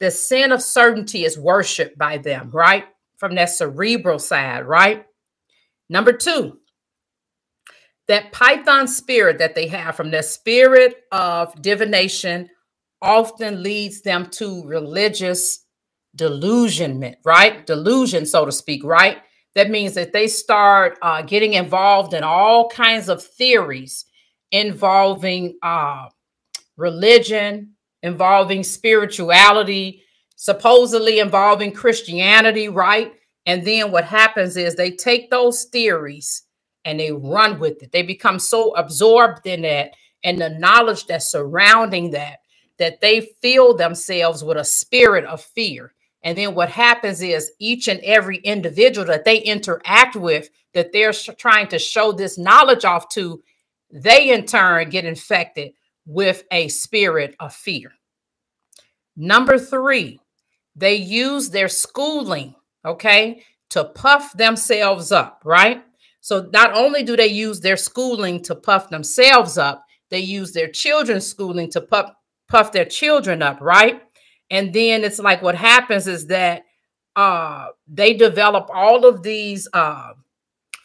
the 0.01 0.11
sin 0.11 0.51
of 0.51 0.63
certainty 0.63 1.25
is 1.25 1.39
worshiped 1.39 1.97
by 1.97 2.17
them, 2.17 2.49
right? 2.51 2.85
From 3.17 3.35
that 3.35 3.51
cerebral 3.51 4.19
side, 4.19 4.65
right? 4.65 5.05
Number 5.89 6.11
two, 6.11 6.57
that 8.07 8.31
python 8.33 8.87
spirit 8.87 9.37
that 9.37 9.55
they 9.55 9.67
have 9.67 9.95
from 9.95 10.09
their 10.11 10.23
spirit 10.23 11.03
of 11.11 11.61
divination 11.61 12.49
often 13.01 13.61
leads 13.63 14.01
them 14.01 14.25
to 14.31 14.63
religious 14.65 15.65
delusionment, 16.15 17.17
right? 17.23 17.65
Delusion, 17.67 18.25
so 18.25 18.43
to 18.45 18.51
speak, 18.51 18.83
right? 18.83 19.19
That 19.53 19.69
means 19.69 19.93
that 19.93 20.13
they 20.13 20.27
start 20.27 20.97
uh, 21.03 21.21
getting 21.21 21.53
involved 21.53 22.15
in 22.15 22.23
all 22.23 22.69
kinds 22.69 23.07
of 23.07 23.23
theories 23.23 24.05
involving 24.51 25.59
uh, 25.61 26.07
religion, 26.75 27.75
involving 28.03 28.63
spirituality, 28.63 30.03
supposedly 30.35 31.19
involving 31.19 31.71
Christianity, 31.71 32.67
right? 32.67 33.13
And 33.45 33.65
then 33.65 33.91
what 33.91 34.05
happens 34.05 34.57
is 34.57 34.75
they 34.75 34.91
take 34.91 35.29
those 35.29 35.65
theories 35.65 36.43
and 36.85 36.99
they 36.99 37.11
run 37.11 37.59
with 37.59 37.81
it. 37.83 37.91
They 37.91 38.03
become 38.03 38.39
so 38.39 38.75
absorbed 38.75 39.45
in 39.45 39.61
that 39.61 39.91
and 40.23 40.39
the 40.39 40.49
knowledge 40.49 41.05
that's 41.07 41.31
surrounding 41.31 42.11
that 42.11 42.39
that 42.77 42.99
they 43.01 43.29
fill 43.43 43.75
themselves 43.75 44.43
with 44.43 44.57
a 44.57 44.63
spirit 44.63 45.23
of 45.25 45.39
fear. 45.39 45.93
And 46.23 46.35
then 46.35 46.55
what 46.55 46.69
happens 46.69 47.21
is 47.21 47.51
each 47.59 47.87
and 47.87 47.99
every 47.99 48.37
individual 48.37 49.05
that 49.07 49.23
they 49.23 49.37
interact 49.37 50.15
with, 50.15 50.49
that 50.73 50.91
they're 50.91 51.13
trying 51.13 51.67
to 51.67 51.77
show 51.77 52.11
this 52.11 52.39
knowledge 52.39 52.83
off 52.83 53.07
to, 53.09 53.43
they 53.91 54.31
in 54.31 54.47
turn 54.47 54.89
get 54.89 55.05
infected 55.05 55.73
with 56.05 56.43
a 56.51 56.67
spirit 56.67 57.35
of 57.39 57.53
fear. 57.53 57.93
Number 59.15 59.57
three, 59.57 60.19
they 60.75 60.95
use 60.95 61.49
their 61.49 61.67
schooling, 61.67 62.55
okay, 62.85 63.43
to 63.71 63.85
puff 63.85 64.33
themselves 64.33 65.11
up, 65.11 65.41
right? 65.45 65.83
So 66.21 66.49
not 66.53 66.73
only 66.73 67.03
do 67.03 67.17
they 67.17 67.27
use 67.27 67.61
their 67.61 67.77
schooling 67.77 68.41
to 68.43 68.55
puff 68.55 68.89
themselves 68.89 69.57
up, 69.57 69.85
they 70.09 70.19
use 70.19 70.51
their 70.51 70.67
children's 70.67 71.25
schooling 71.25 71.69
to 71.71 71.81
puff, 71.81 72.11
puff 72.47 72.71
their 72.71 72.85
children 72.85 73.41
up, 73.41 73.59
right? 73.61 74.01
And 74.49 74.73
then 74.73 75.03
it's 75.03 75.19
like 75.19 75.41
what 75.41 75.55
happens 75.55 76.07
is 76.07 76.27
that 76.27 76.63
uh, 77.15 77.67
they 77.87 78.13
develop 78.13 78.69
all 78.73 79.05
of 79.05 79.23
these 79.23 79.67
uh, 79.73 80.11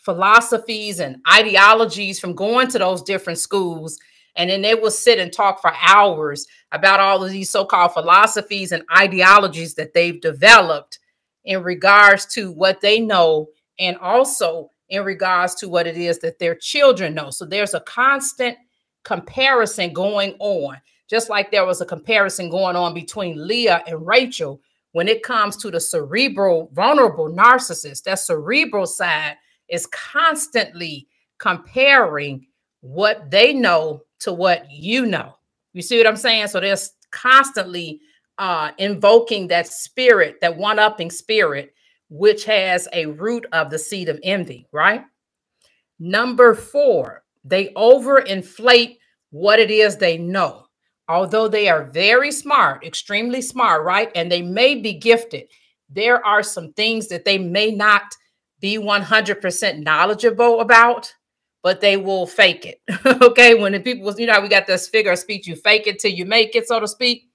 philosophies 0.05 1.01
and 1.01 1.17
ideologies 1.31 2.19
from 2.19 2.35
going 2.35 2.69
to 2.69 2.79
those 2.79 3.03
different 3.03 3.39
schools. 3.39 3.99
And 4.37 4.51
then 4.51 4.63
they 4.63 4.75
will 4.75 4.91
sit 4.91 5.19
and 5.19 5.33
talk 5.33 5.61
for 5.61 5.73
hours 5.81 6.47
about 6.73 7.01
all 7.01 7.25
of 7.25 7.31
these 7.31 7.51
so 7.51 7.65
called 7.65 7.95
philosophies 7.95 8.73
and 8.73 8.85
ideologies 8.97 9.75
that 9.75 9.95
they've 9.95 10.21
developed 10.21 10.99
in 11.45 11.63
regards 11.63 12.27
to 12.27 12.53
what 12.53 12.81
they 12.81 13.01
know 13.01 13.47
and 13.79 13.97
also 13.99 14.71
in 14.89 15.05
regards 15.05 15.55
to 15.57 15.69
what 15.69 15.87
it 15.87 15.97
is 15.97 16.19
that 16.21 16.39
their 16.39 16.55
children 16.55 17.15
know. 17.15 17.31
So 17.31 17.45
there's 17.45 17.75
a 17.75 17.81
constant 17.81 18.57
comparison 19.05 19.93
going 19.93 20.35
on, 20.39 20.77
just 21.09 21.31
like 21.31 21.51
there 21.51 21.65
was 21.65 21.81
a 21.81 21.87
comparison 21.87 22.51
going 22.51 22.77
on 22.77 22.95
between 22.95 23.47
Leah 23.47 23.83
and 23.87 24.07
Rachel 24.07 24.61
when 24.93 25.09
it 25.09 25.23
comes 25.23 25.57
to 25.59 25.71
the 25.71 25.81
cerebral, 25.81 26.71
vulnerable 26.73 27.29
narcissist. 27.31 28.05
That 28.05 28.19
cerebral 28.19 28.87
side 28.87 29.37
is 29.69 29.87
constantly 29.87 31.07
comparing 31.39 32.47
what 32.81 33.31
they 33.31 33.53
know 33.53 34.03
to 34.21 34.33
what 34.33 34.71
you 34.71 35.07
know. 35.07 35.37
You 35.73 35.83
see 35.83 35.99
what 35.99 36.07
I'm 36.07 36.17
saying? 36.17 36.49
So 36.49 36.61
there's 36.61 36.93
constantly 37.11 38.01
uh, 38.39 38.73
invoking 38.79 39.49
that 39.49 39.67
spirit, 39.67 40.41
that 40.41 40.57
one 40.57 40.79
upping 40.79 41.11
spirit, 41.11 41.75
which 42.09 42.45
has 42.45 42.89
a 42.93 43.07
root 43.07 43.47
of 43.53 43.71
the 43.71 43.79
seed 43.79 44.09
of 44.09 44.21
envy, 44.23 44.67
right? 44.73 45.05
Number 45.99 46.55
four, 46.55 47.23
they 47.45 47.69
overinflate 47.69 48.99
what 49.31 49.59
it 49.59 49.71
is 49.71 49.97
they 49.97 50.19
know. 50.19 50.67
Although 51.09 51.49
they 51.49 51.69
are 51.69 51.85
very 51.85 52.33
smart, 52.33 52.85
extremely 52.85 53.41
smart, 53.41 53.85
right? 53.85 54.11
And 54.15 54.31
they 54.31 54.43
may 54.43 54.75
be 54.75 54.95
gifted, 54.95 55.45
there 55.89 56.25
are 56.27 56.43
some 56.43 56.73
things 56.73 57.09
that 57.09 57.25
they 57.25 57.39
may 57.39 57.71
not 57.71 58.03
be 58.61 58.77
100% 58.77 59.85
knowledgeable 59.85 60.61
about, 60.61 61.15
but 61.67 61.81
they 61.81 61.97
will 61.97 62.29
fake 62.29 62.65
it. 62.65 62.81
okay. 63.23 63.55
When 63.55 63.73
the 63.73 63.81
people, 63.81 64.15
you 64.17 64.29
know, 64.29 64.41
we 64.41 64.47
got 64.47 64.69
this 64.69 64.87
figure 64.87 65.11
of 65.11 65.19
speech, 65.19 65.49
you 65.49 65.57
fake 65.57 65.89
it 65.89 65.99
till 65.99 66.13
you 66.13 66.25
make 66.25 66.55
it, 66.55 66.69
so 66.69 66.79
to 66.79 66.87
speak. 66.87 67.29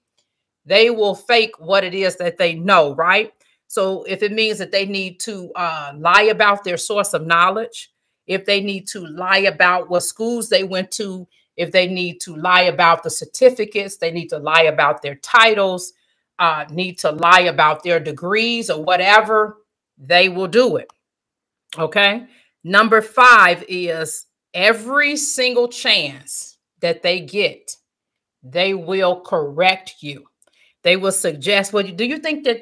They 0.64 0.88
will 0.88 1.14
fake 1.14 1.60
what 1.60 1.84
it 1.84 1.92
is 1.92 2.16
that 2.16 2.38
they 2.38 2.54
know, 2.54 2.94
right? 2.94 3.30
So 3.66 4.04
if 4.04 4.22
it 4.22 4.32
means 4.32 4.56
that 4.56 4.72
they 4.72 4.86
need 4.86 5.20
to 5.20 5.52
uh, 5.54 5.92
lie 5.98 6.22
about 6.22 6.64
their 6.64 6.78
source 6.78 7.12
of 7.12 7.26
knowledge, 7.26 7.90
if 8.26 8.46
they 8.46 8.62
need 8.62 8.88
to 8.88 9.04
lie 9.04 9.40
about 9.40 9.90
what 9.90 10.02
schools 10.02 10.48
they 10.48 10.64
went 10.64 10.90
to, 10.92 11.28
if 11.58 11.70
they 11.70 11.86
need 11.86 12.18
to 12.22 12.34
lie 12.34 12.62
about 12.62 13.02
the 13.02 13.10
certificates, 13.10 13.98
they 13.98 14.10
need 14.10 14.28
to 14.28 14.38
lie 14.38 14.62
about 14.62 15.02
their 15.02 15.16
titles, 15.16 15.92
uh, 16.38 16.64
need 16.70 16.98
to 17.00 17.10
lie 17.10 17.42
about 17.42 17.82
their 17.82 18.00
degrees 18.00 18.70
or 18.70 18.82
whatever, 18.82 19.58
they 19.98 20.30
will 20.30 20.48
do 20.48 20.76
it. 20.78 20.90
Okay. 21.78 22.26
Number 22.64 23.02
five 23.02 23.64
is 23.68 24.26
every 24.54 25.16
single 25.16 25.68
chance 25.68 26.58
that 26.80 27.02
they 27.02 27.20
get, 27.20 27.76
they 28.42 28.74
will 28.74 29.20
correct 29.20 29.96
you. 30.00 30.26
They 30.82 30.96
will 30.96 31.12
suggest, 31.12 31.72
well, 31.72 31.84
do 31.84 32.04
you 32.04 32.18
think 32.18 32.44
that 32.44 32.60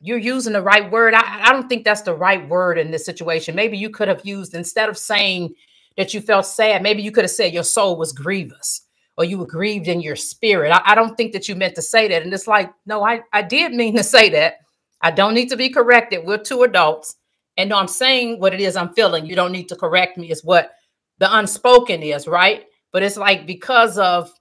you're 0.00 0.18
using 0.18 0.52
the 0.52 0.62
right 0.62 0.90
word? 0.90 1.14
I, 1.14 1.48
I 1.48 1.52
don't 1.52 1.68
think 1.68 1.84
that's 1.84 2.02
the 2.02 2.14
right 2.14 2.48
word 2.48 2.78
in 2.78 2.90
this 2.90 3.04
situation. 3.04 3.54
Maybe 3.54 3.76
you 3.76 3.90
could 3.90 4.08
have 4.08 4.24
used, 4.24 4.54
instead 4.54 4.88
of 4.88 4.96
saying 4.96 5.54
that 5.96 6.14
you 6.14 6.20
felt 6.20 6.46
sad, 6.46 6.82
maybe 6.82 7.02
you 7.02 7.10
could 7.10 7.24
have 7.24 7.30
said 7.30 7.52
your 7.52 7.64
soul 7.64 7.96
was 7.96 8.12
grievous 8.12 8.82
or 9.16 9.24
you 9.24 9.36
were 9.36 9.46
grieved 9.46 9.88
in 9.88 10.00
your 10.00 10.16
spirit. 10.16 10.70
I, 10.70 10.80
I 10.84 10.94
don't 10.94 11.16
think 11.16 11.32
that 11.32 11.48
you 11.48 11.56
meant 11.56 11.74
to 11.74 11.82
say 11.82 12.08
that. 12.08 12.22
And 12.22 12.32
it's 12.32 12.46
like, 12.46 12.72
no, 12.86 13.04
I, 13.04 13.22
I 13.32 13.42
did 13.42 13.72
mean 13.72 13.96
to 13.96 14.04
say 14.04 14.30
that. 14.30 14.58
I 15.00 15.10
don't 15.10 15.34
need 15.34 15.48
to 15.50 15.56
be 15.56 15.70
corrected. 15.70 16.24
We're 16.24 16.38
two 16.38 16.62
adults. 16.62 17.16
And 17.58 17.72
I'm 17.72 17.88
saying 17.88 18.38
what 18.38 18.54
it 18.54 18.60
is 18.60 18.76
I'm 18.76 18.94
feeling. 18.94 19.26
You 19.26 19.34
don't 19.34 19.52
need 19.52 19.68
to 19.68 19.76
correct 19.76 20.16
me, 20.16 20.30
is 20.30 20.44
what 20.44 20.70
the 21.18 21.36
unspoken 21.36 22.02
is, 22.02 22.26
right? 22.26 22.64
But 22.92 23.02
it's 23.02 23.16
like 23.16 23.46
because 23.46 23.98
of 23.98 24.32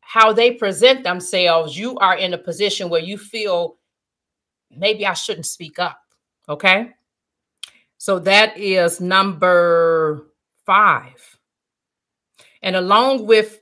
how 0.00 0.32
they 0.32 0.52
present 0.52 1.04
themselves, 1.04 1.78
you 1.78 1.96
are 1.98 2.16
in 2.16 2.34
a 2.34 2.38
position 2.38 2.88
where 2.88 3.00
you 3.00 3.16
feel 3.16 3.76
maybe 4.70 5.06
I 5.06 5.14
shouldn't 5.14 5.46
speak 5.46 5.78
up. 5.78 6.00
Okay. 6.48 6.90
So 7.98 8.18
that 8.20 8.58
is 8.58 9.00
number 9.00 10.26
five. 10.66 11.38
And 12.62 12.74
along 12.74 13.26
with 13.26 13.60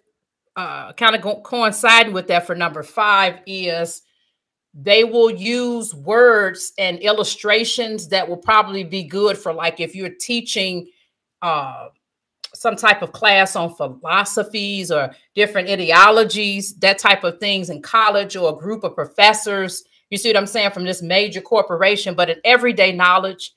uh, 0.56 0.94
kind 0.94 1.14
of 1.14 1.42
coinciding 1.42 2.14
with 2.14 2.28
that 2.28 2.46
for 2.46 2.54
number 2.54 2.82
five 2.82 3.40
is 3.46 4.02
they 4.78 5.04
will 5.04 5.30
use 5.30 5.94
words 5.94 6.72
and 6.78 6.98
illustrations 6.98 8.08
that 8.08 8.28
will 8.28 8.36
probably 8.36 8.84
be 8.84 9.02
good 9.02 9.38
for 9.38 9.54
like 9.54 9.80
if 9.80 9.94
you're 9.94 10.10
teaching 10.10 10.86
uh, 11.40 11.88
some 12.52 12.76
type 12.76 13.00
of 13.00 13.12
class 13.12 13.56
on 13.56 13.74
philosophies 13.74 14.90
or 14.90 15.14
different 15.34 15.70
ideologies, 15.70 16.74
that 16.76 16.98
type 16.98 17.24
of 17.24 17.40
things 17.40 17.70
in 17.70 17.80
college 17.80 18.36
or 18.36 18.52
a 18.52 18.56
group 18.56 18.84
of 18.84 18.94
professors. 18.94 19.82
You 20.10 20.18
see 20.18 20.28
what 20.28 20.36
I'm 20.36 20.46
saying 20.46 20.72
from 20.72 20.84
this 20.84 21.00
major 21.00 21.40
corporation, 21.40 22.14
but 22.14 22.28
in 22.28 22.38
everyday 22.44 22.92
knowledge, 22.92 23.52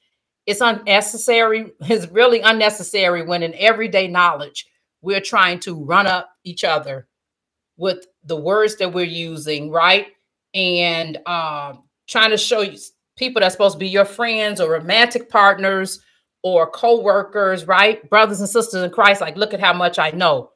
it's 0.45 0.61
unnecessary. 0.61 1.73
It's 1.81 2.07
really 2.07 2.39
unnecessary 2.39 3.23
when 3.23 3.43
in 3.43 3.53
everyday 3.55 4.07
knowledge, 4.07 4.67
we're 5.01 5.21
trying 5.21 5.59
to 5.61 5.83
run 5.83 6.07
up 6.07 6.29
each 6.45 6.63
other 6.63 7.07
with 7.75 8.05
the 8.23 8.37
words 8.37 8.77
that 8.77 8.93
we're 8.93 9.05
using, 9.05 9.69
right? 9.69 10.07
And 10.53 11.19
uh, 11.25 11.73
trying 12.07 12.31
to 12.31 12.37
show 12.37 12.61
you 12.61 12.77
people 13.17 13.41
that's 13.41 13.53
supposed 13.53 13.75
to 13.75 13.79
be 13.79 13.87
your 13.87 14.05
friends 14.05 14.59
or 14.59 14.71
romantic 14.71 15.29
partners 15.29 15.99
or 16.41 16.69
co-workers, 16.71 17.67
right? 17.67 18.09
Brothers 18.09 18.39
and 18.39 18.49
sisters 18.49 18.81
in 18.81 18.89
Christ, 18.91 19.21
like, 19.21 19.35
look 19.35 19.53
at 19.53 19.59
how 19.59 19.73
much 19.73 19.99
I 19.99 20.11
know. 20.11 20.51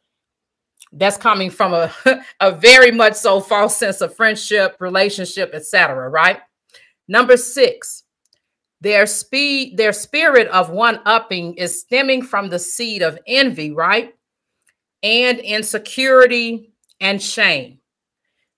That's 0.93 1.17
coming 1.17 1.49
from 1.49 1.73
a, 1.73 1.93
a 2.39 2.51
very 2.51 2.91
much 2.91 3.15
so 3.15 3.41
false 3.41 3.77
sense 3.77 4.01
of 4.01 4.15
friendship, 4.15 4.77
relationship, 4.79 5.51
etc. 5.53 6.10
right? 6.10 6.39
Number 7.08 7.36
six, 7.36 8.03
their 8.79 9.06
speed, 9.06 9.77
their 9.77 9.93
spirit 9.93 10.47
of 10.47 10.69
one-upping 10.69 11.56
is 11.56 11.82
stemming 11.82 12.21
from 12.21 12.49
the 12.49 12.60
seed 12.60 13.01
of 13.01 13.19
envy, 13.27 13.71
right? 13.71 14.13
And 15.01 15.39
insecurity 15.39 16.73
and 16.99 17.21
shame. 17.21 17.79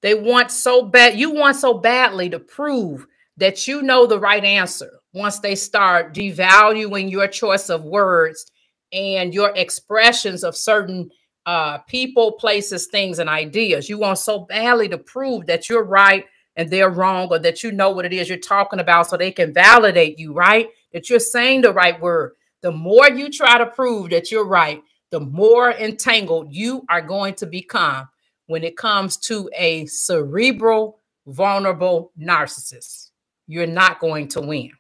They 0.05 0.13
want 0.13 0.51
so 0.51 0.83
bad, 0.83 1.17
you 1.17 1.31
want 1.31 1.55
so 1.55 1.73
badly 1.73 2.29
to 2.29 2.37
prove 2.37 3.07
that 3.37 3.67
you 3.67 3.81
know 3.81 4.05
the 4.05 4.19
right 4.19 4.43
answer 4.43 4.99
once 5.15 5.39
they 5.39 5.55
start 5.55 6.13
devaluing 6.13 7.09
your 7.09 7.27
choice 7.27 7.71
of 7.71 7.83
words 7.83 8.45
and 8.93 9.33
your 9.33 9.51
expressions 9.55 10.43
of 10.43 10.55
certain 10.55 11.09
uh, 11.47 11.79
people, 11.87 12.33
places, 12.33 12.85
things, 12.85 13.17
and 13.17 13.27
ideas. 13.27 13.89
You 13.89 13.97
want 13.97 14.19
so 14.19 14.41
badly 14.41 14.87
to 14.89 14.99
prove 14.99 15.47
that 15.47 15.69
you're 15.69 15.83
right 15.83 16.25
and 16.55 16.69
they're 16.69 16.91
wrong 16.91 17.29
or 17.31 17.39
that 17.39 17.63
you 17.63 17.71
know 17.71 17.89
what 17.89 18.05
it 18.05 18.13
is 18.13 18.29
you're 18.29 18.37
talking 18.37 18.79
about 18.79 19.07
so 19.07 19.17
they 19.17 19.31
can 19.31 19.55
validate 19.55 20.19
you, 20.19 20.33
right? 20.33 20.69
That 20.93 21.09
you're 21.09 21.17
saying 21.17 21.61
the 21.61 21.73
right 21.73 21.99
word. 21.99 22.33
The 22.61 22.71
more 22.71 23.09
you 23.09 23.31
try 23.31 23.57
to 23.57 23.65
prove 23.65 24.11
that 24.11 24.31
you're 24.31 24.45
right, 24.45 24.83
the 25.09 25.21
more 25.21 25.71
entangled 25.71 26.53
you 26.53 26.83
are 26.89 27.01
going 27.01 27.33
to 27.37 27.47
become 27.47 28.07
when 28.47 28.63
it 28.63 28.77
comes 28.77 29.17
to 29.17 29.49
a 29.55 29.85
cerebral, 29.85 30.99
vulnerable 31.27 32.11
narcissist. 32.19 33.11
You're 33.47 33.67
not 33.67 33.99
going 33.99 34.27
to 34.29 34.41
win. 34.41 34.71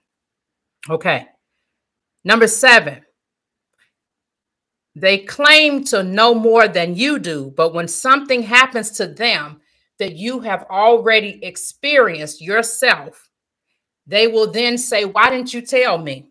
Okay. 0.89 1.27
Number 2.23 2.47
seven, 2.47 3.03
they 4.95 5.19
claim 5.19 5.83
to 5.85 6.03
know 6.03 6.33
more 6.33 6.67
than 6.67 6.95
you 6.95 7.19
do, 7.19 7.53
but 7.55 7.73
when 7.73 7.87
something 7.87 8.43
happens 8.43 8.91
to 8.91 9.07
them, 9.07 9.61
that 9.97 10.15
you 10.15 10.41
have 10.41 10.65
already 10.69 11.39
experienced 11.43 12.41
yourself, 12.41 13.29
they 14.07 14.27
will 14.27 14.51
then 14.51 14.77
say, 14.77 15.05
Why 15.05 15.29
didn't 15.29 15.53
you 15.53 15.61
tell 15.61 15.97
me? 15.97 16.29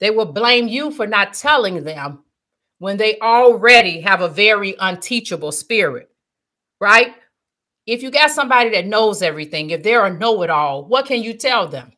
They 0.00 0.10
will 0.10 0.32
blame 0.32 0.68
you 0.68 0.90
for 0.90 1.06
not 1.06 1.34
telling 1.34 1.84
them 1.84 2.24
when 2.78 2.96
they 2.96 3.18
already 3.18 4.00
have 4.02 4.20
a 4.20 4.28
very 4.28 4.76
unteachable 4.78 5.52
spirit, 5.52 6.08
right? 6.80 7.14
If 7.86 8.02
you 8.02 8.10
got 8.10 8.30
somebody 8.30 8.70
that 8.70 8.86
knows 8.86 9.22
everything, 9.22 9.70
if 9.70 9.82
they're 9.82 10.04
a 10.04 10.12
know 10.12 10.42
it 10.42 10.50
all, 10.50 10.84
what 10.84 11.06
can 11.06 11.22
you 11.22 11.34
tell 11.34 11.68
them? 11.68 11.92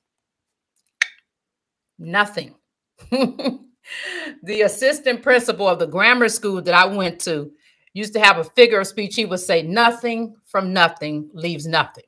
Nothing. 1.99 2.55
the 3.11 4.63
assistant 4.63 5.23
principal 5.23 5.69
of 5.69 5.79
the 5.79 5.87
grammar 5.87 6.29
school 6.29 6.63
that 6.63 6.75
I 6.75 6.87
went 6.87 7.21
to 7.23 7.51
used 7.93 8.13
to 8.15 8.21
have 8.21 8.39
a 8.39 8.45
figure 8.45 8.81
of 8.81 8.87
speech. 8.87 9.17
He 9.17 9.25
would 9.25 9.41
say, 9.41 9.63
Nothing 9.63 10.37
from 10.47 10.73
nothing 10.73 11.31
leaves 11.35 11.67
nothing. 11.67 12.05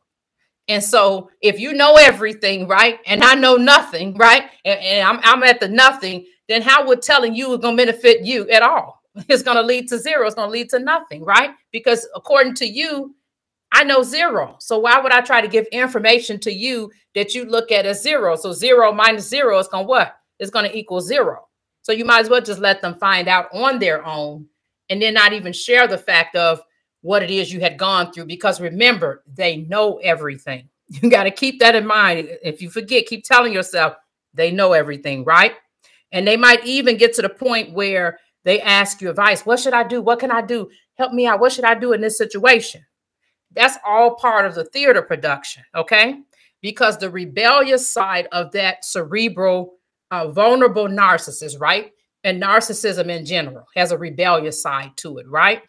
And 0.69 0.83
so 0.83 1.31
if 1.41 1.59
you 1.59 1.73
know 1.73 1.97
everything, 1.97 2.69
right, 2.69 3.01
and 3.05 3.23
I 3.25 3.35
know 3.35 3.57
nothing, 3.57 4.15
right, 4.15 4.45
and, 4.65 4.81
and 4.81 5.09
I'm, 5.09 5.21
I'm 5.25 5.43
at 5.43 5.61
the 5.61 5.69
nothing, 5.69 6.25
then 6.49 6.63
how 6.63 6.87
would 6.87 7.03
telling 7.03 7.35
you 7.35 7.53
is 7.53 7.59
going 7.59 7.77
to 7.77 7.85
benefit 7.85 8.25
you 8.25 8.49
at 8.49 8.63
all? 8.63 9.02
It's 9.29 9.43
going 9.43 9.57
to 9.57 9.63
lead 9.63 9.89
to 9.89 9.99
zero. 9.99 10.27
It's 10.27 10.35
going 10.35 10.49
to 10.49 10.53
lead 10.53 10.71
to 10.71 10.79
nothing, 10.79 11.25
right? 11.25 11.51
Because 11.71 12.09
according 12.15 12.55
to 12.55 12.67
you, 12.67 13.15
I 13.73 13.85
know 13.85 14.03
zero. 14.03 14.57
So 14.61 14.79
why 14.79 15.01
would 15.01 15.13
I 15.13 15.21
try 15.21 15.41
to 15.41 15.49
give 15.49 15.67
information 15.67 16.39
to 16.41 16.53
you 16.53 16.91
that 17.15 17.35
you 17.35 17.45
look 17.45 17.73
at 17.73 17.87
as 17.87 18.03
zero? 18.03 18.37
So 18.37 18.53
zero 18.53 18.93
minus 18.93 19.29
zero 19.29 19.59
is 19.59 19.69
going 19.69 19.85
to 19.85 19.89
what? 19.89 20.17
It's 20.39 20.51
going 20.51 20.69
to 20.69 20.77
equal 20.77 21.01
zero. 21.01 21.49
So 21.83 21.93
you 21.93 22.05
might 22.05 22.21
as 22.21 22.31
well 22.31 22.41
just 22.41 22.61
let 22.61 22.81
them 22.81 22.95
find 22.95 23.29
out 23.29 23.53
on 23.53 23.79
their 23.79 24.05
own 24.07 24.47
and 24.89 25.01
then 25.01 25.15
not 25.15 25.33
even 25.33 25.53
share 25.53 25.87
the 25.87 25.99
fact 25.99 26.37
of 26.37 26.63
what 27.01 27.23
it 27.23 27.31
is 27.31 27.53
you 27.53 27.61
had 27.61 27.79
gone 27.79 28.13
through 28.13 28.27
because 28.27 28.61
remember, 28.61 29.23
they 29.27 29.59
know 29.59 29.99
everything. 29.99 30.69
You 31.01 31.09
got 31.09 31.23
to 31.23 31.31
keep 31.31 31.59
that 31.61 31.75
in 31.75 31.87
mind. 31.87 32.29
If 32.43 32.61
you 32.61 32.69
forget, 32.69 33.07
keep 33.07 33.25
telling 33.25 33.51
yourself 33.51 33.95
they 34.35 34.51
know 34.51 34.75
everything, 34.75 35.25
right? 35.25 35.55
And 36.11 36.29
they 36.29 36.37
might 36.37 36.67
even 36.67 36.99
get 36.99 37.15
to 37.15 37.23
the 37.23 37.31
point 37.31 37.73
where 37.73 38.19
they 38.45 38.61
ask 38.61 39.01
you 39.01 39.11
advice. 39.11 39.47
What 39.47 39.61
should 39.61 39.75
I 39.75 39.85
do? 39.85 40.03
What 40.03 40.21
can 40.21 40.31
I 40.31 40.43
do? 40.43 40.71
Help 40.95 41.13
me 41.13 41.27
out. 41.27 41.41
What 41.41 41.53
should 41.53 41.65
I 41.65 41.75
do 41.75 41.93
in 41.93 42.01
this 42.01 42.19
situation? 42.19 42.85
That's 43.55 43.79
all 43.87 44.17
part 44.17 44.47
of 44.47 44.55
the 44.55 44.65
theater 44.65 45.03
production, 45.03 45.63
okay? 45.75 46.21
Because 46.61 46.99
the 46.99 47.11
rebellious 47.11 47.89
side 47.89 48.29
of 48.33 48.53
that 48.53 48.85
cerebral, 48.85 49.75
uh, 50.11 50.29
vulnerable 50.29 50.89
narcissist, 50.89 51.61
right? 51.61 51.93
And 52.25 52.43
narcissism 52.43 53.09
in 53.09 53.27
general 53.27 53.67
has 53.75 53.93
a 53.93 53.99
rebellious 53.99 54.63
side 54.63 54.93
to 54.99 55.19
it, 55.19 55.29
right? 55.29 55.63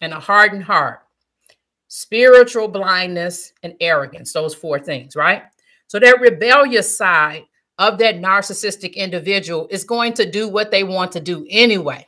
and 0.00 0.12
a 0.12 0.20
hardened 0.20 0.64
heart, 0.64 1.00
spiritual 1.88 2.68
blindness, 2.68 3.52
and 3.62 3.74
arrogance. 3.80 4.32
Those 4.32 4.54
four 4.54 4.78
things, 4.78 5.16
right? 5.16 5.42
So 5.86 5.98
that 5.98 6.20
rebellious 6.20 6.96
side 6.96 7.44
of 7.78 7.98
that 7.98 8.16
narcissistic 8.16 8.94
individual 8.94 9.68
is 9.70 9.84
going 9.84 10.14
to 10.14 10.30
do 10.30 10.48
what 10.48 10.70
they 10.70 10.84
want 10.84 11.12
to 11.12 11.20
do 11.20 11.46
anyway. 11.48 12.07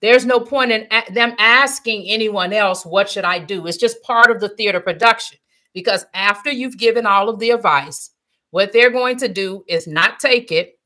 There's 0.00 0.24
no 0.24 0.40
point 0.40 0.72
in 0.72 0.88
them 1.12 1.34
asking 1.38 2.06
anyone 2.08 2.52
else, 2.52 2.86
What 2.86 3.10
should 3.10 3.24
I 3.24 3.38
do? 3.38 3.66
It's 3.66 3.76
just 3.76 4.02
part 4.02 4.30
of 4.30 4.40
the 4.40 4.48
theater 4.48 4.80
production. 4.80 5.38
Because 5.72 6.04
after 6.14 6.50
you've 6.50 6.78
given 6.78 7.06
all 7.06 7.28
of 7.28 7.38
the 7.38 7.50
advice, 7.50 8.10
what 8.50 8.72
they're 8.72 8.90
going 8.90 9.18
to 9.18 9.28
do 9.28 9.64
is 9.68 9.86
not 9.86 10.18
take 10.18 10.50
it. 10.50 10.78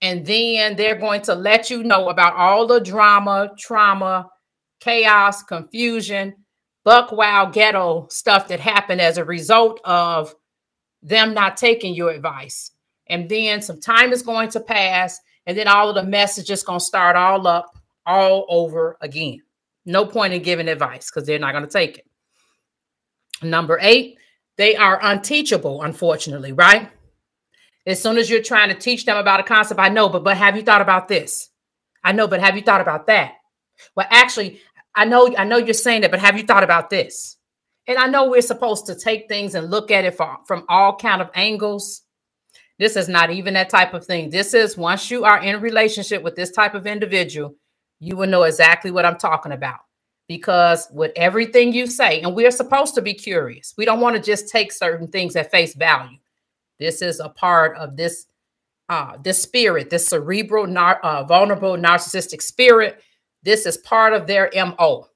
And 0.00 0.24
then 0.24 0.76
they're 0.76 0.98
going 0.98 1.22
to 1.22 1.34
let 1.34 1.70
you 1.70 1.82
know 1.82 2.08
about 2.08 2.34
all 2.34 2.66
the 2.66 2.80
drama, 2.80 3.50
trauma, 3.58 4.30
chaos, 4.80 5.42
confusion, 5.42 6.36
buck 6.84 7.12
wild 7.12 7.52
ghetto 7.52 8.06
stuff 8.08 8.48
that 8.48 8.60
happened 8.60 9.00
as 9.00 9.18
a 9.18 9.24
result 9.24 9.80
of 9.84 10.34
them 11.02 11.34
not 11.34 11.56
taking 11.56 11.94
your 11.94 12.10
advice. 12.10 12.70
And 13.08 13.28
then 13.28 13.60
some 13.60 13.80
time 13.80 14.12
is 14.12 14.22
going 14.22 14.50
to 14.50 14.60
pass, 14.60 15.18
and 15.46 15.58
then 15.58 15.66
all 15.66 15.88
of 15.88 15.96
the 15.96 16.04
mess 16.04 16.38
is 16.38 16.44
just 16.44 16.64
going 16.64 16.78
to 16.78 16.84
start 16.84 17.16
all 17.16 17.46
up 17.46 17.77
all 18.08 18.46
over 18.48 18.96
again. 19.00 19.42
No 19.84 20.06
point 20.06 20.32
in 20.32 20.42
giving 20.42 20.68
advice 20.68 21.10
because 21.10 21.26
they're 21.26 21.38
not 21.38 21.52
going 21.52 21.64
to 21.64 21.70
take 21.70 21.98
it. 21.98 22.06
Number 23.42 23.78
eight, 23.80 24.18
they 24.56 24.74
are 24.74 24.98
unteachable, 25.00 25.82
unfortunately, 25.82 26.52
right? 26.52 26.90
As 27.86 28.02
soon 28.02 28.18
as 28.18 28.28
you're 28.28 28.42
trying 28.42 28.70
to 28.70 28.74
teach 28.74 29.04
them 29.04 29.16
about 29.16 29.40
a 29.40 29.44
concept, 29.44 29.80
I 29.80 29.88
know, 29.88 30.08
but 30.08 30.24
but 30.24 30.36
have 30.36 30.56
you 30.56 30.62
thought 30.62 30.80
about 30.82 31.08
this? 31.08 31.50
I 32.02 32.12
know, 32.12 32.26
but 32.26 32.40
have 32.40 32.56
you 32.56 32.62
thought 32.62 32.80
about 32.80 33.06
that? 33.06 33.34
Well, 33.94 34.06
actually, 34.10 34.60
I 34.94 35.04
know, 35.04 35.34
I 35.36 35.44
know 35.44 35.58
you're 35.58 35.74
saying 35.74 36.02
that, 36.02 36.10
but 36.10 36.20
have 36.20 36.36
you 36.36 36.44
thought 36.44 36.64
about 36.64 36.90
this? 36.90 37.36
And 37.86 37.96
I 37.96 38.06
know 38.06 38.28
we're 38.28 38.42
supposed 38.42 38.86
to 38.86 38.94
take 38.94 39.28
things 39.28 39.54
and 39.54 39.70
look 39.70 39.90
at 39.90 40.04
it 40.04 40.16
from, 40.16 40.38
from 40.46 40.64
all 40.68 40.96
kind 40.96 41.22
of 41.22 41.30
angles. 41.34 42.02
This 42.78 42.96
is 42.96 43.08
not 43.08 43.30
even 43.30 43.54
that 43.54 43.70
type 43.70 43.94
of 43.94 44.04
thing. 44.04 44.28
This 44.30 44.54
is 44.54 44.76
once 44.76 45.10
you 45.10 45.24
are 45.24 45.42
in 45.42 45.54
a 45.54 45.58
relationship 45.58 46.22
with 46.22 46.36
this 46.36 46.50
type 46.50 46.74
of 46.74 46.86
individual, 46.86 47.54
you 48.00 48.16
will 48.16 48.28
know 48.28 48.44
exactly 48.44 48.90
what 48.90 49.04
I'm 49.04 49.18
talking 49.18 49.52
about. 49.52 49.80
Because 50.28 50.88
with 50.92 51.12
everything 51.16 51.72
you 51.72 51.86
say, 51.86 52.20
and 52.20 52.34
we're 52.34 52.50
supposed 52.50 52.94
to 52.96 53.02
be 53.02 53.14
curious, 53.14 53.74
we 53.78 53.86
don't 53.86 54.00
want 54.00 54.16
to 54.16 54.22
just 54.22 54.48
take 54.50 54.72
certain 54.72 55.08
things 55.08 55.36
at 55.36 55.50
face 55.50 55.74
value. 55.74 56.18
This 56.78 57.00
is 57.02 57.20
a 57.20 57.30
part 57.30 57.76
of 57.78 57.96
this 57.96 58.26
uh, 58.90 59.18
this 59.22 59.42
spirit, 59.42 59.90
this 59.90 60.06
cerebral, 60.06 60.66
nar- 60.66 61.00
uh, 61.02 61.22
vulnerable, 61.24 61.76
narcissistic 61.76 62.42
spirit 62.42 63.02
this 63.42 63.66
is 63.66 63.78
part 63.78 64.12
of 64.12 64.26
their 64.26 64.50
MO 64.54 65.06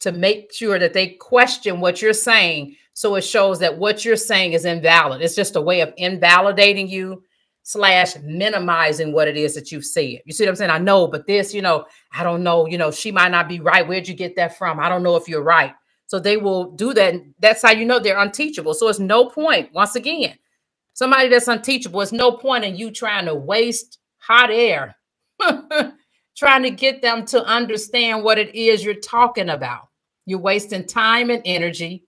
to 0.00 0.12
make 0.12 0.52
sure 0.52 0.78
that 0.78 0.92
they 0.92 1.10
question 1.10 1.80
what 1.80 2.02
you're 2.02 2.12
saying. 2.12 2.76
So 2.94 3.14
it 3.16 3.22
shows 3.22 3.58
that 3.60 3.78
what 3.78 4.04
you're 4.04 4.16
saying 4.16 4.54
is 4.54 4.64
invalid. 4.64 5.22
It's 5.22 5.34
just 5.34 5.56
a 5.56 5.60
way 5.60 5.80
of 5.80 5.92
invalidating 5.96 6.88
you 6.88 7.22
slash 7.66 8.14
minimizing 8.22 9.10
what 9.12 9.26
it 9.26 9.36
is 9.36 9.56
that 9.56 9.72
you've 9.72 9.84
said. 9.84 10.20
You 10.24 10.32
see 10.32 10.44
what 10.44 10.50
I'm 10.50 10.54
saying? 10.54 10.70
I 10.70 10.78
know, 10.78 11.08
but 11.08 11.26
this, 11.26 11.52
you 11.52 11.60
know, 11.60 11.84
I 12.12 12.22
don't 12.22 12.44
know, 12.44 12.68
you 12.68 12.78
know, 12.78 12.92
she 12.92 13.10
might 13.10 13.32
not 13.32 13.48
be 13.48 13.58
right. 13.58 13.86
Where'd 13.86 14.06
you 14.06 14.14
get 14.14 14.36
that 14.36 14.56
from? 14.56 14.78
I 14.78 14.88
don't 14.88 15.02
know 15.02 15.16
if 15.16 15.28
you're 15.28 15.42
right. 15.42 15.74
So 16.06 16.20
they 16.20 16.36
will 16.36 16.70
do 16.70 16.94
that. 16.94 17.14
That's 17.40 17.62
how 17.62 17.72
you 17.72 17.84
know 17.84 17.98
they're 17.98 18.20
unteachable. 18.20 18.72
So 18.72 18.86
it's 18.86 19.00
no 19.00 19.28
point, 19.28 19.72
once 19.72 19.96
again, 19.96 20.36
somebody 20.92 21.28
that's 21.28 21.48
unteachable, 21.48 22.02
it's 22.02 22.12
no 22.12 22.30
point 22.30 22.64
in 22.64 22.76
you 22.76 22.92
trying 22.92 23.26
to 23.26 23.34
waste 23.34 23.98
hot 24.18 24.52
air 24.52 24.94
trying 26.36 26.62
to 26.62 26.70
get 26.70 27.02
them 27.02 27.26
to 27.26 27.44
understand 27.44 28.22
what 28.22 28.38
it 28.38 28.54
is 28.54 28.84
you're 28.84 28.94
talking 28.94 29.48
about. 29.48 29.88
You're 30.24 30.38
wasting 30.38 30.86
time 30.86 31.30
and 31.30 31.42
energy, 31.44 32.04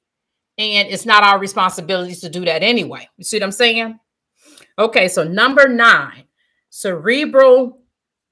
and 0.57 0.89
it's 0.89 1.05
not 1.05 1.25
our 1.25 1.41
responsibility 1.41 2.15
to 2.15 2.29
do 2.29 2.45
that 2.45 2.63
anyway. 2.63 3.09
You 3.17 3.25
see 3.25 3.39
what 3.39 3.43
I'm 3.43 3.51
saying? 3.51 3.99
Okay, 4.79 5.09
so 5.09 5.25
number 5.25 5.67
nine, 5.69 6.25
cerebral, 6.71 7.81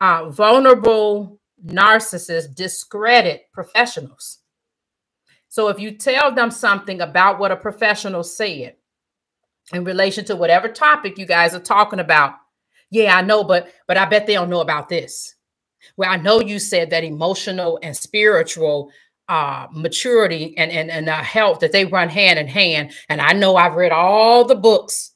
uh, 0.01 0.31
vulnerable 0.31 1.41
narcissists 1.65 2.55
discredit 2.55 3.47
professionals. 3.53 4.39
So 5.49 5.69
if 5.69 5.81
you 5.81 5.93
tell 5.93 6.33
them 6.33 6.51
something 6.51 7.01
about 7.01 7.41
what 7.41 7.51
a 7.51 7.57
professional 7.57 8.23
said 8.23 8.77
in 9.73 9.83
relation 9.83 10.25
to 10.27 10.37
whatever 10.37 10.69
topic 10.69 11.19
you 11.19 11.27
guys 11.27 11.55
are 11.55 11.61
talking 11.61 11.99
about, 11.99 12.35
yeah, 12.91 13.17
I 13.17 13.23
know, 13.23 13.43
but 13.43 13.73
but 13.89 13.97
I 13.97 14.05
bet 14.05 14.27
they 14.27 14.35
don't 14.35 14.51
know 14.51 14.61
about 14.61 14.89
this. 14.89 15.35
Well, 15.97 16.11
I 16.11 16.17
know 16.17 16.41
you 16.41 16.61
said 16.61 16.91
that 16.91 17.03
emotional 17.03 17.81
and 17.83 17.97
spiritual 17.97 18.93
uh, 19.29 19.67
maturity 19.73 20.57
and 20.57 20.71
and, 20.71 20.91
and 20.91 21.09
uh, 21.09 21.23
health 21.23 21.59
that 21.61 21.73
they 21.73 21.87
run 21.87 22.09
hand 22.09 22.39
in 22.39 22.47
hand. 22.47 22.93
And 23.09 23.21
I 23.21 23.33
know 23.33 23.57
I've 23.57 23.75
read 23.75 23.91
all 23.91 24.45
the 24.45 24.55
books 24.55 25.15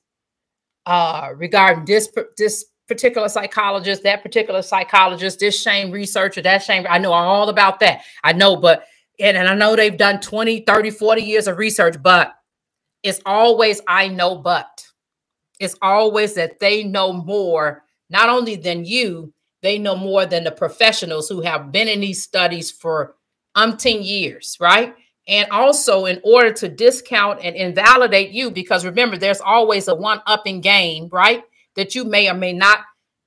uh, 0.91 1.31
regarding 1.37 1.85
this 1.85 2.11
this 2.37 2.65
particular 2.89 3.29
psychologist, 3.29 4.03
that 4.03 4.25
particular 4.25 4.61
psychologist, 4.61 5.39
this 5.39 5.63
shame 5.63 5.93
researcher, 5.93 6.43
that 6.43 6.65
shame. 6.65 6.85
I 6.91 6.99
know 6.99 7.13
all 7.13 7.49
about 7.49 7.79
that. 7.79 8.03
I 8.25 8.33
know, 8.33 8.57
but 8.57 8.87
and, 9.21 9.37
and 9.37 9.47
I 9.47 9.55
know 9.55 9.77
they've 9.77 9.97
done 9.97 10.19
20, 10.21 10.63
30, 10.63 10.91
40 10.91 11.23
years 11.23 11.47
of 11.47 11.59
research, 11.59 11.95
but 12.03 12.35
it's 13.05 13.21
always 13.25 13.81
I 13.87 14.09
know, 14.09 14.39
but 14.39 14.85
it's 15.61 15.77
always 15.81 16.35
that 16.35 16.59
they 16.59 16.83
know 16.83 17.13
more, 17.13 17.85
not 18.09 18.29
only 18.29 18.57
than 18.57 18.85
you, 18.85 19.33
they 19.63 19.79
know 19.79 19.95
more 19.95 20.27
than 20.27 20.43
the 20.43 20.51
professionals 20.51 21.29
who 21.29 21.41
have 21.43 21.71
been 21.71 21.87
in 21.87 22.01
these 22.01 22.25
studies 22.25 22.73
for 22.73 23.15
umpteen 23.57 24.05
years, 24.05 24.57
right? 24.59 24.97
And 25.31 25.49
also, 25.51 26.07
in 26.07 26.21
order 26.25 26.53
to 26.55 26.69
discount 26.69 27.41
and 27.43 27.55
invalidate 27.55 28.33
you, 28.33 28.51
because 28.51 28.85
remember, 28.85 29.17
there's 29.17 29.41
always 29.41 29.87
a 29.87 29.95
one 29.95 30.21
upping 30.27 30.61
game, 30.61 31.09
right? 31.13 31.45
That 31.77 31.95
you 31.95 32.05
may 32.05 32.29
or 32.29 32.35
may 32.35 32.53
not 32.53 32.81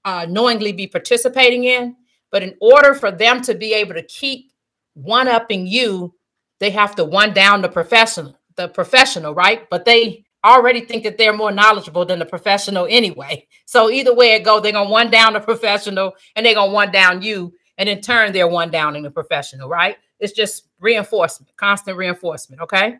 uh, 0.04 0.28
knowingly 0.30 0.74
be 0.74 0.86
participating 0.86 1.64
in. 1.64 1.96
But 2.30 2.44
in 2.44 2.56
order 2.60 2.94
for 2.94 3.10
them 3.10 3.42
to 3.44 3.56
be 3.56 3.74
able 3.74 3.94
to 3.94 4.04
keep 4.04 4.52
one 4.96 5.30
upping 5.30 5.66
you, 5.66 6.14
they 6.60 6.72
have 6.72 6.94
to 6.96 7.06
one 7.06 7.34
down 7.34 7.62
the 7.62 7.70
professional, 7.70 8.38
the 8.58 8.68
professional, 8.68 9.34
right? 9.34 9.70
But 9.70 9.86
they 9.86 10.26
already 10.44 10.82
think 10.82 11.04
that 11.04 11.18
they're 11.18 11.32
more 11.32 11.52
knowledgeable 11.52 12.06
than 12.06 12.20
the 12.20 12.26
professional 12.26 12.86
anyway. 12.90 13.48
So 13.66 13.90
either 13.90 14.14
way 14.14 14.36
it 14.36 14.44
go, 14.44 14.60
they're 14.60 14.72
gonna 14.72 14.88
one 14.88 15.10
down 15.10 15.34
the 15.34 15.40
professional 15.40 16.14
and 16.36 16.46
they're 16.46 16.54
gonna 16.54 16.72
one 16.72 16.92
down 16.92 17.24
you, 17.24 17.54
and 17.76 17.90
in 17.90 18.02
turn 18.02 18.32
they're 18.32 18.48
one 18.48 18.70
downing 18.70 19.02
the 19.02 19.10
professional, 19.10 19.68
right? 19.68 19.98
It's 20.20 20.34
just 20.34 20.68
reinforcement, 20.84 21.56
constant 21.58 21.98
reinforcement. 21.98 22.62
Okay. 22.62 22.98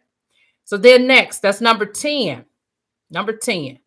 So 0.64 0.78
then 0.78 1.06
next, 1.06 1.40
that's 1.40 1.62
number 1.62 1.86
10. 1.86 2.46
Number 3.12 3.34
10, 3.34 3.78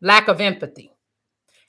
lack 0.00 0.28
of 0.28 0.40
empathy. 0.40 0.92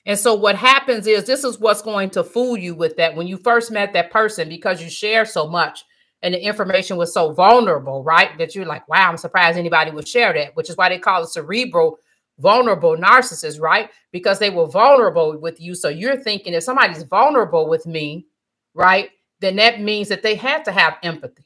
And 0.06 0.16
so 0.16 0.34
what 0.34 0.54
happens 0.54 1.08
is 1.08 1.24
this 1.24 1.42
is 1.42 1.58
what's 1.58 1.82
going 1.82 2.10
to 2.10 2.22
fool 2.22 2.56
you 2.56 2.74
with 2.74 2.96
that 2.96 3.16
when 3.16 3.26
you 3.26 3.36
first 3.36 3.72
met 3.72 3.92
that 3.94 4.12
person 4.12 4.48
because 4.48 4.80
you 4.80 4.88
share 4.88 5.24
so 5.24 5.48
much 5.48 5.84
and 6.22 6.34
the 6.34 6.40
information 6.40 6.96
was 6.96 7.12
so 7.12 7.32
vulnerable, 7.32 8.04
right? 8.04 8.36
That 8.38 8.54
you're 8.54 8.64
like, 8.64 8.88
wow, 8.88 9.10
I'm 9.10 9.16
surprised 9.16 9.58
anybody 9.58 9.90
would 9.90 10.06
share 10.06 10.32
that, 10.32 10.54
which 10.54 10.70
is 10.70 10.76
why 10.76 10.88
they 10.88 10.98
call 10.98 11.24
it 11.24 11.28
cerebral 11.28 11.98
vulnerable 12.38 12.96
narcissists, 12.96 13.60
right? 13.60 13.90
Because 14.12 14.38
they 14.38 14.50
were 14.50 14.66
vulnerable 14.66 15.36
with 15.38 15.60
you. 15.60 15.74
So 15.74 15.88
you're 15.88 16.16
thinking 16.16 16.54
if 16.54 16.62
somebody's 16.62 17.02
vulnerable 17.02 17.68
with 17.68 17.86
me, 17.86 18.26
right, 18.72 19.10
then 19.40 19.56
that 19.56 19.80
means 19.80 20.08
that 20.08 20.22
they 20.22 20.34
had 20.34 20.64
to 20.64 20.72
have 20.72 20.98
empathy. 21.02 21.44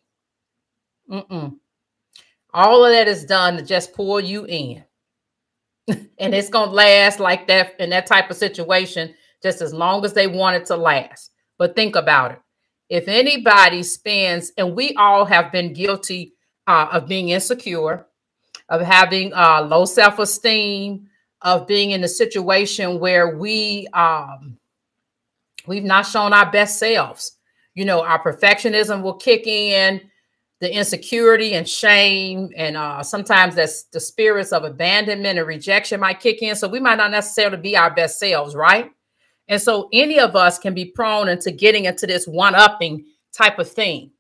Mm-mm. 1.11 1.57
All 2.55 2.85
of 2.85 2.93
that 2.93 3.09
is 3.09 3.25
done 3.25 3.57
to 3.57 3.63
just 3.63 3.95
pull 3.95 4.21
you 4.21 4.45
in. 4.45 4.85
and 6.19 6.35
it's 6.35 6.49
going 6.49 6.69
to 6.69 6.75
last 6.75 7.21
like 7.21 7.47
that 7.49 7.79
in 7.81 7.91
that 7.91 8.07
type 8.07 8.31
of 8.31 8.37
situation 8.37 9.15
just 9.43 9.61
as 9.61 9.75
long 9.75 10.05
as 10.05 10.13
they 10.13 10.27
want 10.27 10.57
it 10.57 10.67
to 10.67 10.77
last. 10.77 11.31
But 11.59 11.75
think 11.75 11.97
about 11.97 12.33
it. 12.33 12.39
If 12.89 13.09
anybody 13.09 13.83
spends, 13.83 14.53
and 14.57 14.77
we 14.77 14.95
all 14.95 15.25
have 15.25 15.51
been 15.51 15.73
guilty 15.73 16.35
uh, 16.67 16.89
of 16.93 17.09
being 17.09 17.31
insecure, 17.31 18.07
of 18.69 18.81
having 18.83 19.33
uh, 19.33 19.63
low 19.63 19.85
self 19.85 20.19
esteem, 20.19 21.09
of 21.41 21.67
being 21.67 21.91
in 21.91 22.05
a 22.05 22.09
situation 22.09 23.01
where 23.01 23.37
we 23.37 23.89
um, 23.89 24.59
we've 25.67 25.85
not 25.85 26.07
shown 26.07 26.33
our 26.33 26.51
best 26.51 26.79
selves. 26.79 27.39
You 27.75 27.85
know, 27.85 28.03
our 28.03 28.23
perfectionism 28.23 29.03
will 29.03 29.15
kick 29.15 29.47
in 29.47 30.01
the 30.61 30.73
insecurity 30.73 31.55
and 31.55 31.69
shame 31.69 32.51
and 32.57 32.77
uh, 32.77 33.03
sometimes 33.03 33.57
that's 33.57 33.83
the 33.85 33.99
spirits 33.99 34.53
of 34.53 34.63
abandonment 34.63 35.39
and 35.39 35.49
rejection 35.49 35.99
might 35.99 36.21
kick 36.21 36.41
in. 36.41 36.55
So 36.55 36.69
we 36.69 36.79
might 36.79 36.99
not 36.99 37.11
necessarily 37.11 37.57
be 37.57 37.77
our 37.77 37.93
best 37.93 38.19
selves 38.19 38.55
right? 38.55 38.93
And 39.49 39.61
so 39.61 39.89
any 39.93 40.21
of 40.21 40.37
us 40.37 40.59
can 40.59 40.73
be 40.73 40.85
prone 40.85 41.29
into 41.29 41.51
getting 41.51 41.87
into 41.87 42.07
this 42.07 42.27
one-upping 42.27 43.05
type 43.33 43.59
of 43.59 43.71
thing. 43.71 44.13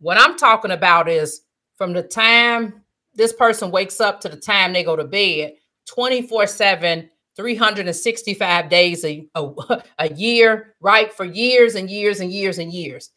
What 0.00 0.18
i'm 0.18 0.36
talking 0.36 0.70
about 0.70 1.08
is 1.08 1.42
from 1.76 1.92
the 1.92 2.02
time 2.02 2.82
this 3.14 3.32
person 3.32 3.70
wakes 3.70 4.00
up 4.00 4.20
to 4.20 4.28
the 4.28 4.36
time 4.36 4.72
they 4.72 4.84
go 4.84 4.96
to 4.96 5.04
bed 5.04 5.54
24 5.86 6.46
7 6.46 7.10
365 7.36 8.68
days 8.68 9.04
a, 9.04 9.26
a, 9.34 9.50
a 9.98 10.12
year 10.14 10.74
right 10.80 11.12
for 11.12 11.24
years 11.24 11.74
and 11.74 11.90
years 11.90 12.20
and 12.20 12.32
years 12.32 12.58
and 12.58 12.72
years. 12.72 13.10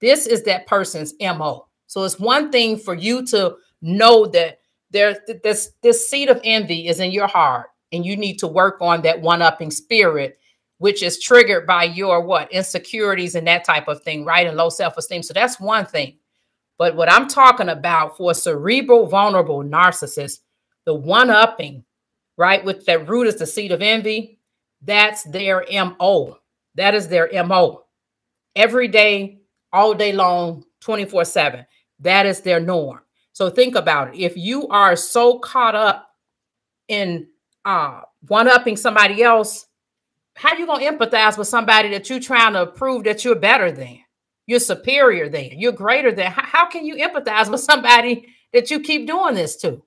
This 0.00 0.26
is 0.26 0.44
that 0.44 0.66
person's 0.66 1.14
mo 1.20 1.68
so 1.88 2.04
it's 2.04 2.20
one 2.20 2.52
thing 2.52 2.78
for 2.78 2.94
you 2.94 3.26
to 3.26 3.56
know 3.82 4.26
that 4.26 4.60
there 4.90 5.16
this 5.42 5.72
this 5.82 6.08
seed 6.08 6.28
of 6.28 6.40
envy 6.44 6.86
is 6.86 7.00
in 7.00 7.10
your 7.10 7.26
heart 7.26 7.68
and 7.92 8.06
you 8.06 8.16
need 8.16 8.38
to 8.38 8.46
work 8.46 8.76
on 8.80 9.02
that 9.02 9.20
one-upping 9.20 9.70
spirit 9.70 10.38
which 10.76 11.02
is 11.02 11.18
triggered 11.18 11.66
by 11.66 11.82
your 11.82 12.20
what 12.20 12.52
insecurities 12.52 13.34
and 13.34 13.46
that 13.46 13.64
type 13.64 13.88
of 13.88 14.02
thing 14.02 14.24
right 14.24 14.46
and 14.46 14.56
low 14.56 14.68
self-esteem. 14.68 15.24
So 15.24 15.34
that's 15.34 15.58
one 15.58 15.84
thing. 15.84 16.18
But 16.78 16.94
what 16.94 17.10
i'm 17.10 17.26
talking 17.26 17.70
about 17.70 18.16
for 18.16 18.30
a 18.30 18.34
cerebral 18.34 19.06
vulnerable 19.06 19.64
narcissist, 19.64 20.38
the 20.84 20.94
one-upping 20.94 21.84
right 22.38 22.64
with 22.64 22.86
that 22.86 23.06
root 23.06 23.26
is 23.26 23.36
the 23.36 23.46
seed 23.46 23.72
of 23.72 23.82
envy 23.82 24.38
that's 24.80 25.22
their 25.24 25.64
mo 25.70 26.38
that 26.74 26.94
is 26.94 27.08
their 27.08 27.28
mo 27.44 27.84
every 28.56 28.88
day 28.88 29.40
all 29.72 29.92
day 29.92 30.12
long 30.12 30.64
24 30.80 31.26
7 31.26 31.66
that 32.00 32.26
is 32.26 32.40
their 32.40 32.60
norm. 32.60 33.00
So 33.32 33.50
think 33.50 33.74
about 33.74 34.14
it. 34.14 34.20
If 34.20 34.36
you 34.36 34.68
are 34.68 34.96
so 34.96 35.38
caught 35.38 35.74
up 35.74 36.08
in 36.88 37.28
uh, 37.64 38.02
one 38.26 38.48
upping 38.48 38.76
somebody 38.76 39.22
else, 39.22 39.66
how 40.34 40.56
you 40.56 40.66
gonna 40.66 40.84
empathize 40.84 41.36
with 41.36 41.48
somebody 41.48 41.90
that 41.90 42.08
you're 42.08 42.20
trying 42.20 42.54
to 42.54 42.66
prove 42.66 43.04
that 43.04 43.24
you're 43.24 43.34
better 43.34 43.70
than, 43.72 43.98
you're 44.46 44.60
superior 44.60 45.28
than, 45.28 45.58
you're 45.58 45.72
greater 45.72 46.12
than? 46.12 46.30
How, 46.30 46.42
how 46.42 46.66
can 46.68 46.84
you 46.84 46.96
empathize 46.96 47.50
with 47.50 47.60
somebody 47.60 48.28
that 48.52 48.70
you 48.70 48.80
keep 48.80 49.06
doing 49.06 49.34
this 49.34 49.56
to? 49.58 49.82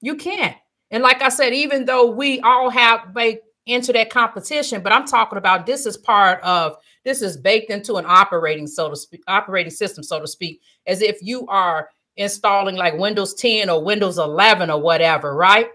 You 0.00 0.16
can't. 0.16 0.56
And 0.92 1.02
like 1.02 1.22
I 1.22 1.30
said, 1.30 1.54
even 1.54 1.86
though 1.86 2.10
we 2.10 2.40
all 2.40 2.70
have 2.70 3.12
baked 3.14 3.46
into 3.66 3.92
that 3.94 4.10
competition, 4.10 4.82
but 4.82 4.92
I'm 4.92 5.06
talking 5.06 5.38
about 5.38 5.66
this 5.66 5.86
is 5.86 5.96
part 5.96 6.40
of 6.42 6.76
this 7.04 7.22
is 7.22 7.36
baked 7.36 7.70
into 7.70 7.96
an 7.96 8.04
operating 8.06 8.66
so 8.66 8.90
to 8.90 8.96
speak, 8.96 9.22
operating 9.26 9.70
system, 9.70 10.04
so 10.04 10.20
to 10.20 10.28
speak, 10.28 10.60
as 10.86 11.00
if 11.00 11.18
you 11.22 11.46
are 11.48 11.88
installing 12.16 12.76
like 12.76 12.98
Windows 12.98 13.34
10 13.34 13.70
or 13.70 13.82
Windows 13.82 14.18
11 14.18 14.70
or 14.70 14.80
whatever, 14.80 15.34
right? 15.34 15.70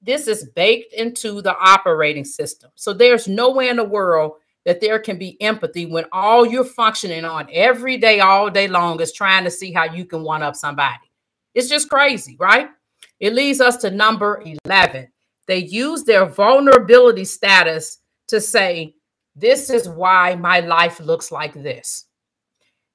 This 0.00 0.26
is 0.26 0.48
baked 0.56 0.94
into 0.94 1.42
the 1.42 1.56
operating 1.56 2.24
system. 2.24 2.70
So 2.74 2.92
there's 2.92 3.28
no 3.28 3.50
way 3.50 3.68
in 3.68 3.76
the 3.76 3.84
world 3.84 4.32
that 4.64 4.80
there 4.80 4.98
can 4.98 5.18
be 5.18 5.40
empathy 5.42 5.86
when 5.86 6.06
all 6.12 6.46
you're 6.46 6.64
functioning 6.64 7.24
on 7.24 7.48
every 7.52 7.98
day, 7.98 8.20
all 8.20 8.48
day 8.48 8.68
long 8.68 9.00
is 9.00 9.12
trying 9.12 9.44
to 9.44 9.50
see 9.50 9.72
how 9.72 9.84
you 9.84 10.04
can 10.06 10.22
one 10.22 10.42
up 10.42 10.56
somebody. 10.56 11.10
It's 11.54 11.68
just 11.68 11.90
crazy, 11.90 12.36
right? 12.40 12.68
It 13.22 13.34
leads 13.34 13.60
us 13.60 13.76
to 13.78 13.90
number 13.90 14.42
11. 14.66 15.06
They 15.46 15.58
use 15.58 16.02
their 16.02 16.26
vulnerability 16.26 17.24
status 17.24 17.98
to 18.26 18.40
say, 18.40 18.96
this 19.36 19.70
is 19.70 19.88
why 19.88 20.34
my 20.34 20.58
life 20.58 20.98
looks 20.98 21.30
like 21.30 21.54
this. 21.54 22.06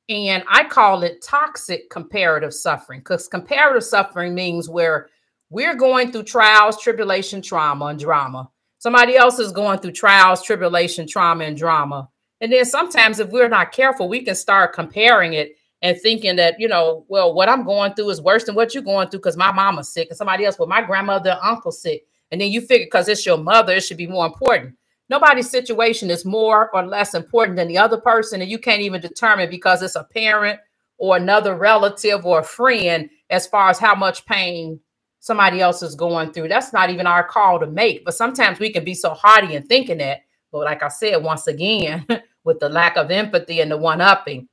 And 0.10 0.44
I 0.50 0.66
call 0.66 1.04
it 1.04 1.22
toxic 1.22 1.90
comparative 1.90 2.54
suffering 2.54 3.00
because 3.00 3.30
comparative 3.30 3.86
suffering 3.86 4.36
means 4.36 4.68
where 4.68 5.08
we're 5.50 5.76
going 5.76 6.12
through 6.12 6.24
trials, 6.24 6.82
tribulation, 6.82 7.42
trauma, 7.42 7.86
and 7.86 8.00
drama. 8.00 8.50
Somebody 8.80 9.16
else 9.16 9.40
is 9.40 9.54
going 9.54 9.80
through 9.80 9.94
trials, 9.94 10.44
tribulation, 10.44 11.08
trauma, 11.08 11.46
and 11.46 11.58
drama. 11.58 12.10
And 12.42 12.52
then 12.52 12.66
sometimes, 12.66 13.20
if 13.20 13.30
we're 13.30 13.48
not 13.48 13.72
careful, 13.72 14.10
we 14.10 14.24
can 14.24 14.36
start 14.36 14.74
comparing 14.74 15.34
it 15.34 15.56
and 15.82 16.00
thinking 16.02 16.36
that, 16.38 16.60
you 16.60 16.68
know, 16.68 17.06
well, 17.08 17.34
what 17.34 17.50
I'm 17.50 17.64
going 17.64 17.94
through 17.94 18.10
is 18.10 18.22
worse 18.22 18.46
than 18.46 18.56
what 18.56 18.74
you're 18.74 18.84
going 18.84 19.10
through 19.10 19.20
because 19.20 19.38
my 19.38 19.52
mama's 19.52 19.94
sick 19.94 20.08
and 20.10 20.18
somebody 20.18 20.46
else, 20.46 20.58
well, 20.58 20.68
my 20.68 20.82
grandmother 20.82 21.32
and 21.32 21.40
uncle 21.44 21.72
sick. 21.72 22.06
And 22.32 22.42
then 22.42 22.52
you 22.52 22.62
figure 22.62 22.86
because 22.88 23.08
it's 23.08 23.26
your 23.26 23.38
mother, 23.38 23.74
it 23.74 23.84
should 23.84 23.98
be 23.98 24.08
more 24.08 24.26
important 24.26 24.76
nobody's 25.10 25.50
situation 25.50 26.10
is 26.10 26.26
more 26.26 26.70
or 26.74 26.86
less 26.86 27.14
important 27.14 27.58
than 27.58 27.68
the 27.68 27.78
other 27.78 27.98
person 28.00 28.42
and 28.42 28.52
you 28.52 28.60
can't 28.60 28.82
even 28.82 29.02
determine 29.02 29.50
because 29.50 29.82
it's 29.82 29.96
a 29.96 30.04
parent 30.04 30.60
or 30.98 31.16
another 31.16 31.56
relative 31.56 32.26
or 32.26 32.40
a 32.40 32.44
friend 32.44 33.10
as 33.30 33.48
far 33.48 33.70
as 33.70 33.80
how 33.80 33.96
much 33.96 34.26
pain 34.26 34.80
somebody 35.20 35.62
else 35.62 35.82
is 35.82 35.96
going 35.96 36.32
through 36.32 36.48
that's 36.48 36.74
not 36.74 36.90
even 36.90 37.08
our 37.08 37.24
call 37.24 37.60
to 37.60 37.68
make 37.68 38.04
but 38.06 38.14
sometimes 38.14 38.60
we 38.60 38.72
can 38.72 38.84
be 38.84 38.94
so 38.94 39.12
hardy 39.12 39.56
in 39.56 39.64
thinking 39.64 39.98
that 39.98 40.22
but 40.52 40.64
like 40.64 40.84
i 40.84 40.88
said 40.88 41.24
once 41.24 41.48
again 41.48 42.06
with 42.44 42.60
the 42.60 42.70
lack 42.70 42.98
of 42.98 43.12
empathy 43.12 43.60
and 43.60 43.72
the 43.72 43.78
one 43.78 44.02
upping 44.02 44.48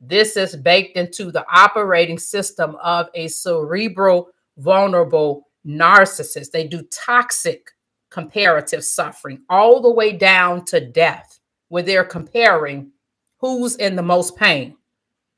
this 0.00 0.36
is 0.36 0.56
baked 0.56 0.96
into 0.96 1.30
the 1.30 1.44
operating 1.52 2.18
system 2.18 2.76
of 2.82 3.08
a 3.14 3.28
cerebral 3.28 4.30
vulnerable 4.56 5.46
narcissist 5.66 6.50
they 6.50 6.66
do 6.66 6.82
toxic 6.90 7.70
comparative 8.10 8.84
suffering, 8.84 9.40
all 9.48 9.80
the 9.80 9.90
way 9.90 10.12
down 10.12 10.64
to 10.66 10.80
death, 10.80 11.38
where 11.68 11.82
they're 11.82 12.04
comparing 12.04 12.90
who's 13.38 13.76
in 13.76 13.96
the 13.96 14.02
most 14.02 14.36
pain. 14.36 14.76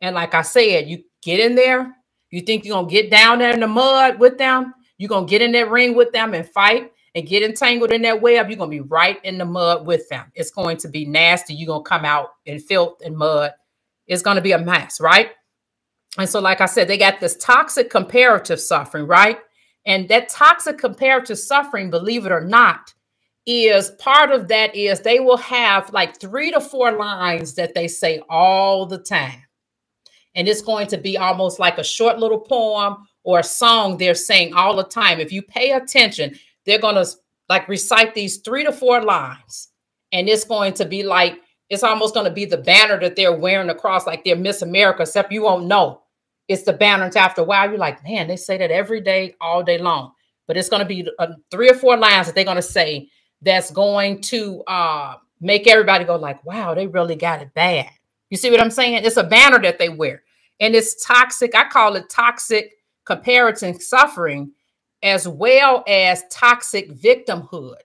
And 0.00 0.14
like 0.14 0.34
I 0.34 0.42
said, 0.42 0.88
you 0.88 1.04
get 1.22 1.38
in 1.38 1.54
there, 1.54 1.94
you 2.30 2.40
think 2.40 2.64
you're 2.64 2.74
going 2.74 2.88
to 2.88 2.92
get 2.92 3.10
down 3.10 3.38
there 3.38 3.52
in 3.52 3.60
the 3.60 3.68
mud 3.68 4.18
with 4.18 4.38
them, 4.38 4.74
you're 4.96 5.08
going 5.08 5.26
to 5.26 5.30
get 5.30 5.42
in 5.42 5.52
that 5.52 5.70
ring 5.70 5.94
with 5.94 6.12
them 6.12 6.34
and 6.34 6.48
fight 6.48 6.92
and 7.14 7.26
get 7.26 7.42
entangled 7.42 7.92
in 7.92 8.02
that 8.02 8.22
web, 8.22 8.48
you're 8.48 8.56
going 8.56 8.70
to 8.70 8.82
be 8.82 8.88
right 8.88 9.22
in 9.22 9.36
the 9.36 9.44
mud 9.44 9.86
with 9.86 10.08
them. 10.08 10.32
It's 10.34 10.50
going 10.50 10.78
to 10.78 10.88
be 10.88 11.04
nasty. 11.04 11.54
You're 11.54 11.66
going 11.66 11.84
to 11.84 11.88
come 11.88 12.06
out 12.06 12.30
in 12.46 12.58
filth 12.58 13.02
and 13.04 13.16
mud. 13.16 13.52
It's 14.06 14.22
going 14.22 14.36
to 14.36 14.42
be 14.42 14.52
a 14.52 14.58
mess, 14.58 15.00
right? 15.00 15.30
And 16.18 16.28
so, 16.28 16.40
like 16.40 16.60
I 16.60 16.66
said, 16.66 16.88
they 16.88 16.98
got 16.98 17.20
this 17.20 17.36
toxic 17.36 17.90
comparative 17.90 18.60
suffering, 18.60 19.06
right? 19.06 19.38
And 19.86 20.08
that 20.08 20.28
toxic 20.28 20.78
comparative 20.78 21.38
suffering, 21.38 21.90
believe 21.90 22.26
it 22.26 22.32
or 22.32 22.42
not, 22.42 22.92
is 23.46 23.90
part 23.98 24.30
of 24.30 24.48
that 24.48 24.74
is 24.76 25.00
they 25.00 25.18
will 25.18 25.38
have 25.38 25.92
like 25.92 26.20
three 26.20 26.50
to 26.52 26.60
four 26.60 26.92
lines 26.92 27.54
that 27.54 27.74
they 27.74 27.88
say 27.88 28.20
all 28.28 28.86
the 28.86 28.98
time. 28.98 29.42
And 30.34 30.48
it's 30.48 30.62
going 30.62 30.86
to 30.88 30.98
be 30.98 31.18
almost 31.18 31.58
like 31.58 31.78
a 31.78 31.84
short 31.84 32.18
little 32.18 32.40
poem 32.40 33.08
or 33.24 33.40
a 33.40 33.44
song 33.44 33.96
they're 33.96 34.14
saying 34.14 34.54
all 34.54 34.76
the 34.76 34.84
time. 34.84 35.18
If 35.18 35.32
you 35.32 35.42
pay 35.42 35.72
attention, 35.72 36.38
they're 36.64 36.78
going 36.78 36.94
to 36.94 37.06
like 37.48 37.68
recite 37.68 38.14
these 38.14 38.38
three 38.38 38.64
to 38.64 38.72
four 38.72 39.02
lines. 39.02 39.68
And 40.12 40.28
it's 40.28 40.44
going 40.44 40.74
to 40.74 40.84
be 40.84 41.02
like, 41.02 41.40
it's 41.72 41.82
almost 41.82 42.12
going 42.12 42.26
to 42.26 42.32
be 42.32 42.44
the 42.44 42.58
banner 42.58 43.00
that 43.00 43.16
they're 43.16 43.34
wearing 43.34 43.70
across, 43.70 44.06
like 44.06 44.24
they're 44.24 44.36
Miss 44.36 44.60
America, 44.60 45.02
except 45.02 45.32
you 45.32 45.42
won't 45.42 45.64
know 45.64 46.02
it's 46.46 46.64
the 46.64 46.72
balance 46.74 47.16
after 47.16 47.40
a 47.40 47.44
while. 47.44 47.66
You're 47.66 47.78
like, 47.78 48.04
man, 48.04 48.28
they 48.28 48.36
say 48.36 48.58
that 48.58 48.70
every 48.70 49.00
day, 49.00 49.34
all 49.40 49.62
day 49.62 49.78
long. 49.78 50.12
But 50.46 50.58
it's 50.58 50.68
going 50.68 50.82
to 50.82 50.86
be 50.86 51.08
uh, 51.18 51.28
three 51.50 51.70
or 51.70 51.74
four 51.74 51.96
lines 51.96 52.26
that 52.26 52.34
they're 52.34 52.44
going 52.44 52.56
to 52.56 52.62
say 52.62 53.08
that's 53.40 53.70
going 53.70 54.20
to 54.20 54.62
uh, 54.66 55.14
make 55.40 55.66
everybody 55.66 56.04
go 56.04 56.16
like, 56.16 56.44
wow, 56.44 56.74
they 56.74 56.86
really 56.86 57.16
got 57.16 57.40
it 57.40 57.54
bad. 57.54 57.88
You 58.28 58.36
see 58.36 58.50
what 58.50 58.60
I'm 58.60 58.70
saying? 58.70 59.02
It's 59.04 59.16
a 59.16 59.24
banner 59.24 59.58
that 59.62 59.78
they 59.78 59.88
wear. 59.88 60.24
And 60.60 60.74
it's 60.74 61.02
toxic. 61.02 61.54
I 61.54 61.70
call 61.70 61.96
it 61.96 62.10
toxic 62.10 62.72
comparative 63.06 63.80
suffering 63.80 64.52
as 65.02 65.26
well 65.26 65.84
as 65.88 66.22
toxic 66.30 66.92
victimhood. 66.92 67.76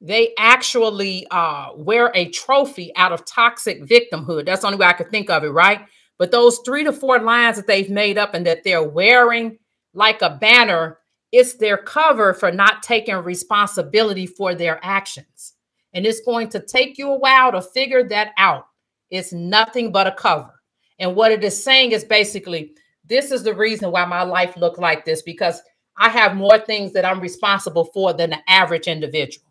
They 0.00 0.34
actually 0.38 1.26
uh, 1.30 1.70
wear 1.74 2.12
a 2.14 2.28
trophy 2.30 2.92
out 2.96 3.12
of 3.12 3.24
toxic 3.24 3.82
victimhood. 3.82 4.46
That's 4.46 4.60
the 4.60 4.68
only 4.68 4.78
way 4.78 4.86
I 4.86 4.92
could 4.92 5.10
think 5.10 5.30
of 5.30 5.44
it, 5.44 5.48
right? 5.48 5.86
But 6.18 6.30
those 6.30 6.60
three 6.64 6.84
to 6.84 6.92
four 6.92 7.18
lines 7.18 7.56
that 7.56 7.66
they've 7.66 7.90
made 7.90 8.18
up 8.18 8.34
and 8.34 8.46
that 8.46 8.64
they're 8.64 8.82
wearing 8.82 9.58
like 9.94 10.22
a 10.22 10.36
banner, 10.40 10.98
it's 11.32 11.54
their 11.54 11.78
cover 11.78 12.34
for 12.34 12.52
not 12.52 12.82
taking 12.82 13.16
responsibility 13.16 14.26
for 14.26 14.54
their 14.54 14.78
actions. 14.82 15.54
And 15.94 16.06
it's 16.06 16.20
going 16.20 16.50
to 16.50 16.60
take 16.60 16.98
you 16.98 17.10
a 17.10 17.18
while 17.18 17.52
to 17.52 17.62
figure 17.62 18.06
that 18.08 18.32
out. 18.36 18.66
It's 19.10 19.32
nothing 19.32 19.92
but 19.92 20.06
a 20.06 20.12
cover. 20.12 20.52
And 20.98 21.14
what 21.14 21.32
it 21.32 21.42
is 21.42 21.62
saying 21.62 21.92
is 21.92 22.04
basically, 22.04 22.72
this 23.04 23.30
is 23.30 23.42
the 23.42 23.54
reason 23.54 23.90
why 23.90 24.04
my 24.04 24.22
life 24.22 24.56
looked 24.56 24.78
like 24.78 25.04
this 25.04 25.22
because 25.22 25.62
I 25.96 26.10
have 26.10 26.36
more 26.36 26.58
things 26.58 26.92
that 26.92 27.04
I'm 27.04 27.20
responsible 27.20 27.86
for 27.86 28.12
than 28.12 28.30
the 28.30 28.38
average 28.50 28.86
individual. 28.86 29.45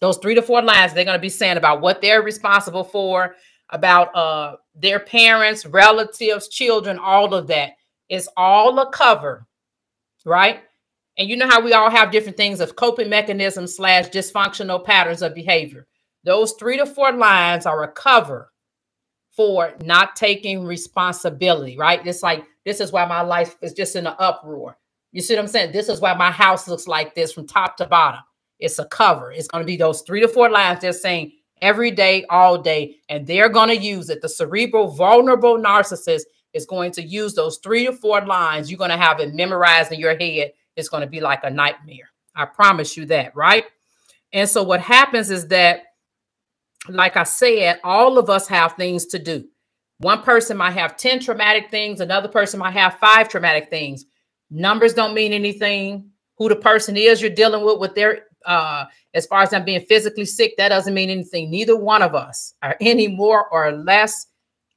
Those 0.00 0.18
three 0.18 0.34
to 0.34 0.42
four 0.42 0.62
lines 0.62 0.92
they're 0.92 1.04
going 1.04 1.18
to 1.18 1.22
be 1.22 1.28
saying 1.28 1.56
about 1.56 1.80
what 1.80 2.00
they're 2.00 2.22
responsible 2.22 2.84
for, 2.84 3.34
about 3.70 4.14
uh, 4.14 4.56
their 4.74 5.00
parents, 5.00 5.66
relatives, 5.66 6.48
children, 6.48 6.98
all 6.98 7.34
of 7.34 7.48
that. 7.48 7.72
It's 8.08 8.28
all 8.36 8.78
a 8.78 8.90
cover, 8.90 9.46
right? 10.24 10.60
And 11.18 11.28
you 11.28 11.36
know 11.36 11.48
how 11.48 11.60
we 11.60 11.72
all 11.72 11.90
have 11.90 12.12
different 12.12 12.36
things 12.36 12.60
of 12.60 12.76
coping 12.76 13.10
mechanisms 13.10 13.76
slash 13.76 14.08
dysfunctional 14.08 14.84
patterns 14.84 15.20
of 15.20 15.34
behavior. 15.34 15.86
Those 16.24 16.52
three 16.52 16.76
to 16.76 16.86
four 16.86 17.12
lines 17.12 17.66
are 17.66 17.82
a 17.82 17.92
cover 17.92 18.52
for 19.32 19.74
not 19.82 20.16
taking 20.16 20.64
responsibility, 20.64 21.76
right? 21.76 22.04
It's 22.06 22.22
like, 22.22 22.44
this 22.64 22.80
is 22.80 22.92
why 22.92 23.04
my 23.06 23.20
life 23.22 23.56
is 23.62 23.72
just 23.72 23.96
in 23.96 24.06
an 24.06 24.14
uproar. 24.18 24.76
You 25.12 25.20
see 25.22 25.34
what 25.34 25.42
I'm 25.42 25.48
saying? 25.48 25.72
This 25.72 25.88
is 25.88 26.00
why 26.00 26.14
my 26.14 26.30
house 26.30 26.68
looks 26.68 26.86
like 26.86 27.14
this 27.14 27.32
from 27.32 27.46
top 27.46 27.76
to 27.78 27.86
bottom. 27.86 28.20
It's 28.58 28.78
a 28.78 28.84
cover. 28.86 29.32
It's 29.32 29.48
going 29.48 29.62
to 29.62 29.66
be 29.66 29.76
those 29.76 30.02
three 30.02 30.20
to 30.20 30.28
four 30.28 30.50
lines 30.50 30.80
they're 30.80 30.92
saying 30.92 31.32
every 31.60 31.90
day, 31.90 32.24
all 32.30 32.58
day, 32.58 32.96
and 33.08 33.26
they're 33.26 33.48
going 33.48 33.68
to 33.68 33.76
use 33.76 34.10
it. 34.10 34.22
The 34.22 34.28
cerebral, 34.28 34.88
vulnerable 34.88 35.58
narcissist 35.58 36.22
is 36.52 36.66
going 36.66 36.92
to 36.92 37.02
use 37.02 37.34
those 37.34 37.58
three 37.58 37.86
to 37.86 37.92
four 37.92 38.24
lines. 38.24 38.70
You're 38.70 38.78
going 38.78 38.90
to 38.90 38.96
have 38.96 39.20
it 39.20 39.34
memorized 39.34 39.92
in 39.92 40.00
your 40.00 40.16
head. 40.16 40.52
It's 40.76 40.88
going 40.88 41.02
to 41.02 41.08
be 41.08 41.20
like 41.20 41.44
a 41.44 41.50
nightmare. 41.50 42.10
I 42.34 42.46
promise 42.46 42.96
you 42.96 43.06
that, 43.06 43.34
right? 43.34 43.64
And 44.32 44.48
so 44.48 44.62
what 44.62 44.80
happens 44.80 45.30
is 45.30 45.48
that 45.48 45.82
like 46.88 47.16
I 47.16 47.24
said, 47.24 47.80
all 47.84 48.18
of 48.18 48.30
us 48.30 48.48
have 48.48 48.74
things 48.74 49.06
to 49.06 49.18
do. 49.18 49.44
One 49.98 50.22
person 50.22 50.56
might 50.56 50.72
have 50.72 50.96
10 50.96 51.20
traumatic 51.20 51.70
things, 51.70 52.00
another 52.00 52.28
person 52.28 52.60
might 52.60 52.72
have 52.72 52.98
five 52.98 53.28
traumatic 53.28 53.68
things. 53.68 54.04
Numbers 54.50 54.94
don't 54.94 55.14
mean 55.14 55.32
anything. 55.32 56.10
Who 56.38 56.48
the 56.48 56.56
person 56.56 56.96
is 56.96 57.20
you're 57.20 57.30
dealing 57.30 57.64
with, 57.64 57.80
with 57.80 57.94
their, 57.96 58.20
uh, 58.46 58.86
as 59.14 59.26
far 59.26 59.42
as 59.42 59.50
them 59.50 59.64
being 59.64 59.84
physically 59.86 60.24
sick, 60.24 60.54
that 60.56 60.70
doesn't 60.70 60.94
mean 60.94 61.10
anything. 61.10 61.50
Neither 61.50 61.76
one 61.76 62.02
of 62.02 62.14
us 62.14 62.54
are 62.62 62.76
any 62.80 63.08
more 63.08 63.48
or 63.48 63.72
less 63.72 64.26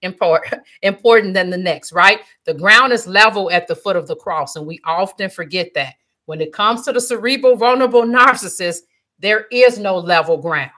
important, 0.02 0.62
important 0.82 1.34
than 1.34 1.50
the 1.50 1.58
next, 1.58 1.91
right? 1.91 2.19
The 2.45 2.54
ground 2.54 2.93
is 2.93 3.08
level 3.08 3.52
at 3.52 3.67
the 3.67 3.76
foot 3.76 3.95
of 3.95 4.08
the 4.08 4.15
cross, 4.15 4.56
and 4.56 4.65
we 4.65 4.80
often 4.86 5.30
forget 5.30 5.69
that. 5.76 5.95
When 6.26 6.39
it 6.39 6.54
comes 6.54 6.84
to 6.84 6.93
the 6.93 7.02
cerebral, 7.02 7.56
vulnerable 7.56 8.04
narcissist, 8.04 8.82
there 9.19 9.47
is 9.52 9.78
no 9.80 9.97
level 9.97 10.38
ground 10.38 10.71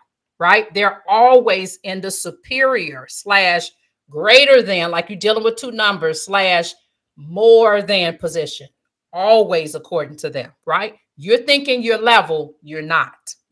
right? 0.44 0.74
They're 0.74 1.04
always 1.08 1.80
in 1.84 2.02
the 2.02 2.12
superior 2.12 3.06
slash 3.08 3.72
greater 4.10 4.62
than, 4.62 4.92
like 4.92 5.10
you're 5.10 5.18
dealing 5.18 5.44
with 5.44 5.56
two 5.56 5.72
numbers, 5.72 6.26
slash 6.26 6.74
more 7.16 7.82
than 7.82 8.18
position, 8.18 8.68
always 9.14 9.74
according 9.74 10.18
to 10.18 10.30
them, 10.30 10.52
right? 10.66 10.96
You're 11.16 11.40
thinking 11.40 11.84
you're 11.84 12.02
level, 12.02 12.56
you're 12.62 12.82
not. 12.82 13.36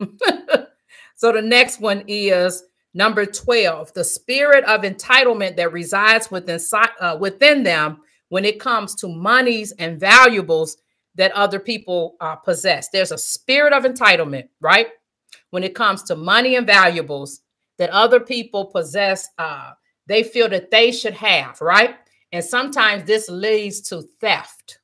so 1.14 1.32
the 1.32 1.42
next 1.42 1.80
one 1.80 2.04
is 2.08 2.64
number 2.94 3.24
12 3.24 3.94
the 3.94 4.04
spirit 4.04 4.64
of 4.64 4.82
entitlement 4.82 5.56
that 5.56 5.72
resides 5.72 6.30
within, 6.30 6.60
uh, 7.00 7.16
within 7.18 7.62
them 7.62 7.98
when 8.28 8.44
it 8.44 8.60
comes 8.60 8.94
to 8.96 9.08
monies 9.08 9.72
and 9.78 9.98
valuables 10.00 10.76
that 11.14 11.32
other 11.32 11.58
people 11.58 12.16
uh, 12.20 12.36
possess. 12.36 12.88
There's 12.88 13.12
a 13.12 13.18
spirit 13.18 13.72
of 13.72 13.84
entitlement, 13.84 14.48
right? 14.60 14.88
when 15.52 15.62
it 15.62 15.74
comes 15.74 16.02
to 16.04 16.16
money 16.16 16.56
and 16.56 16.66
valuables 16.66 17.42
that 17.78 17.90
other 17.90 18.18
people 18.20 18.66
possess, 18.66 19.28
uh, 19.38 19.72
they 20.06 20.22
feel 20.22 20.48
that 20.48 20.70
they 20.70 20.90
should 20.90 21.12
have, 21.12 21.60
right? 21.60 21.96
And 22.32 22.42
sometimes 22.42 23.04
this 23.04 23.28
leads 23.28 23.82
to 23.82 24.02
theft, 24.20 24.78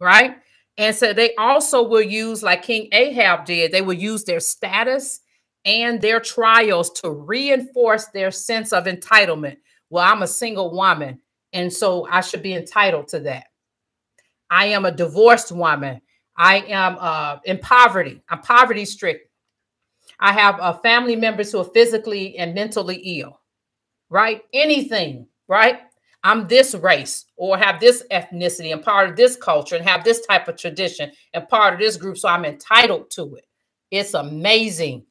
right? 0.00 0.36
And 0.78 0.94
so 0.94 1.12
they 1.12 1.34
also 1.36 1.82
will 1.82 2.02
use, 2.02 2.42
like 2.42 2.62
King 2.62 2.88
Ahab 2.92 3.46
did, 3.46 3.72
they 3.72 3.82
will 3.82 3.94
use 3.94 4.24
their 4.24 4.40
status 4.40 5.20
and 5.64 6.00
their 6.00 6.20
trials 6.20 6.90
to 7.00 7.10
reinforce 7.10 8.06
their 8.06 8.30
sense 8.30 8.72
of 8.72 8.84
entitlement. 8.84 9.56
Well, 9.88 10.04
I'm 10.04 10.22
a 10.22 10.28
single 10.28 10.72
woman, 10.72 11.20
and 11.52 11.72
so 11.72 12.06
I 12.10 12.20
should 12.20 12.42
be 12.42 12.54
entitled 12.54 13.08
to 13.08 13.20
that. 13.20 13.44
I 14.50 14.66
am 14.66 14.84
a 14.84 14.92
divorced 14.92 15.50
woman. 15.50 16.00
I 16.36 16.58
am 16.68 16.96
uh, 17.00 17.38
in 17.44 17.58
poverty. 17.58 18.22
I'm 18.28 18.40
poverty 18.42 18.84
stricken. 18.84 19.22
I 20.20 20.32
have 20.32 20.60
uh, 20.60 20.74
family 20.74 21.16
members 21.16 21.52
who 21.52 21.58
are 21.58 21.70
physically 21.74 22.36
and 22.36 22.54
mentally 22.54 22.96
ill, 23.20 23.40
right? 24.10 24.42
Anything, 24.52 25.26
right? 25.48 25.80
I'm 26.26 26.48
this 26.48 26.74
race 26.74 27.26
or 27.36 27.56
have 27.56 27.78
this 27.78 28.02
ethnicity 28.10 28.72
and 28.72 28.82
part 28.82 29.08
of 29.08 29.14
this 29.14 29.36
culture 29.36 29.76
and 29.76 29.88
have 29.88 30.02
this 30.02 30.26
type 30.26 30.48
of 30.48 30.56
tradition 30.56 31.12
and 31.32 31.48
part 31.48 31.72
of 31.72 31.78
this 31.78 31.96
group. 31.96 32.18
So 32.18 32.28
I'm 32.28 32.44
entitled 32.44 33.12
to 33.12 33.36
it. 33.36 33.46
It's 33.92 34.12
amazing 34.12 35.06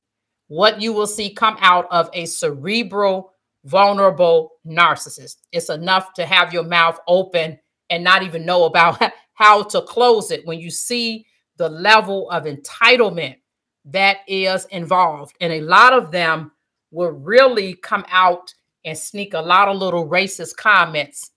what 0.48 0.82
you 0.82 0.92
will 0.92 1.08
see 1.08 1.34
come 1.34 1.56
out 1.62 1.88
of 1.90 2.10
a 2.12 2.26
cerebral, 2.26 3.32
vulnerable 3.64 4.52
narcissist. 4.68 5.38
It's 5.54 5.70
enough 5.70 6.14
to 6.16 6.26
have 6.26 6.52
your 6.52 6.66
mouth 6.66 7.00
open 7.08 7.60
and 7.90 8.04
not 8.04 8.24
even 8.24 8.46
know 8.46 8.66
about 8.66 9.02
how 9.36 9.64
to 9.64 9.84
close 9.84 10.32
it 10.32 10.46
when 10.46 10.60
you 10.60 10.70
see 10.70 11.26
the 11.56 11.70
level 11.70 12.30
of 12.30 12.44
entitlement 12.44 13.38
that 13.86 14.18
is 14.28 14.66
involved. 14.66 15.34
And 15.40 15.54
a 15.54 15.62
lot 15.62 15.94
of 15.94 16.12
them 16.12 16.52
will 16.92 17.12
really 17.12 17.76
come 17.76 18.04
out 18.10 18.54
and 18.86 18.98
sneak 18.98 19.34
a 19.34 19.42
lot 19.42 19.68
of 19.68 19.78
little 19.78 20.08
racist 20.08 20.56
comments 20.56 21.32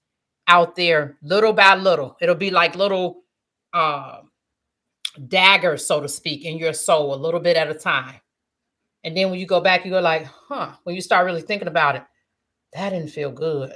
out 0.47 0.77
there 0.77 1.17
little 1.23 1.53
by 1.53 1.75
little. 1.75 2.17
It'll 2.21 2.35
be 2.35 2.51
like 2.51 2.77
little 2.77 3.23
uh, 3.73 4.19
daggers, 5.27 5.87
so 5.87 6.01
to 6.01 6.09
speak, 6.09 6.45
in 6.45 6.59
your 6.59 6.75
soul, 6.75 7.15
a 7.15 7.17
little 7.17 7.41
bit 7.41 7.57
at 7.57 7.71
a 7.71 7.75
time. 7.75 8.21
And 9.03 9.17
then 9.17 9.31
when 9.31 9.41
you 9.41 9.47
go 9.47 9.61
back, 9.61 9.85
you 9.85 9.91
go 9.91 10.01
like, 10.01 10.27
huh, 10.27 10.73
when 10.85 10.95
you 10.95 11.01
start 11.01 11.25
really 11.27 11.43
thinking 11.43 11.69
about 11.69 11.97
it, 11.97 12.03
that 12.75 12.91
didn't 12.91 13.11
feel 13.11 13.31
good. 13.31 13.73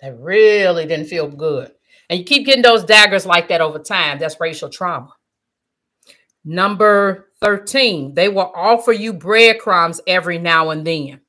That 0.00 0.18
really 0.18 0.86
didn't 0.86 1.06
feel 1.06 1.28
good. 1.28 1.72
And 2.10 2.18
you 2.18 2.24
keep 2.24 2.46
getting 2.46 2.62
those 2.62 2.84
daggers 2.84 3.26
like 3.26 3.48
that 3.48 3.60
over 3.60 3.78
time. 3.78 4.18
That's 4.18 4.40
racial 4.40 4.68
trauma. 4.68 5.12
Number 6.44 7.30
13, 7.40 8.14
they 8.14 8.28
will 8.28 8.52
offer 8.54 8.92
you 8.92 9.12
breadcrumbs 9.12 10.00
every 10.06 10.38
now 10.38 10.70
and 10.70 10.86
then. 10.86 11.20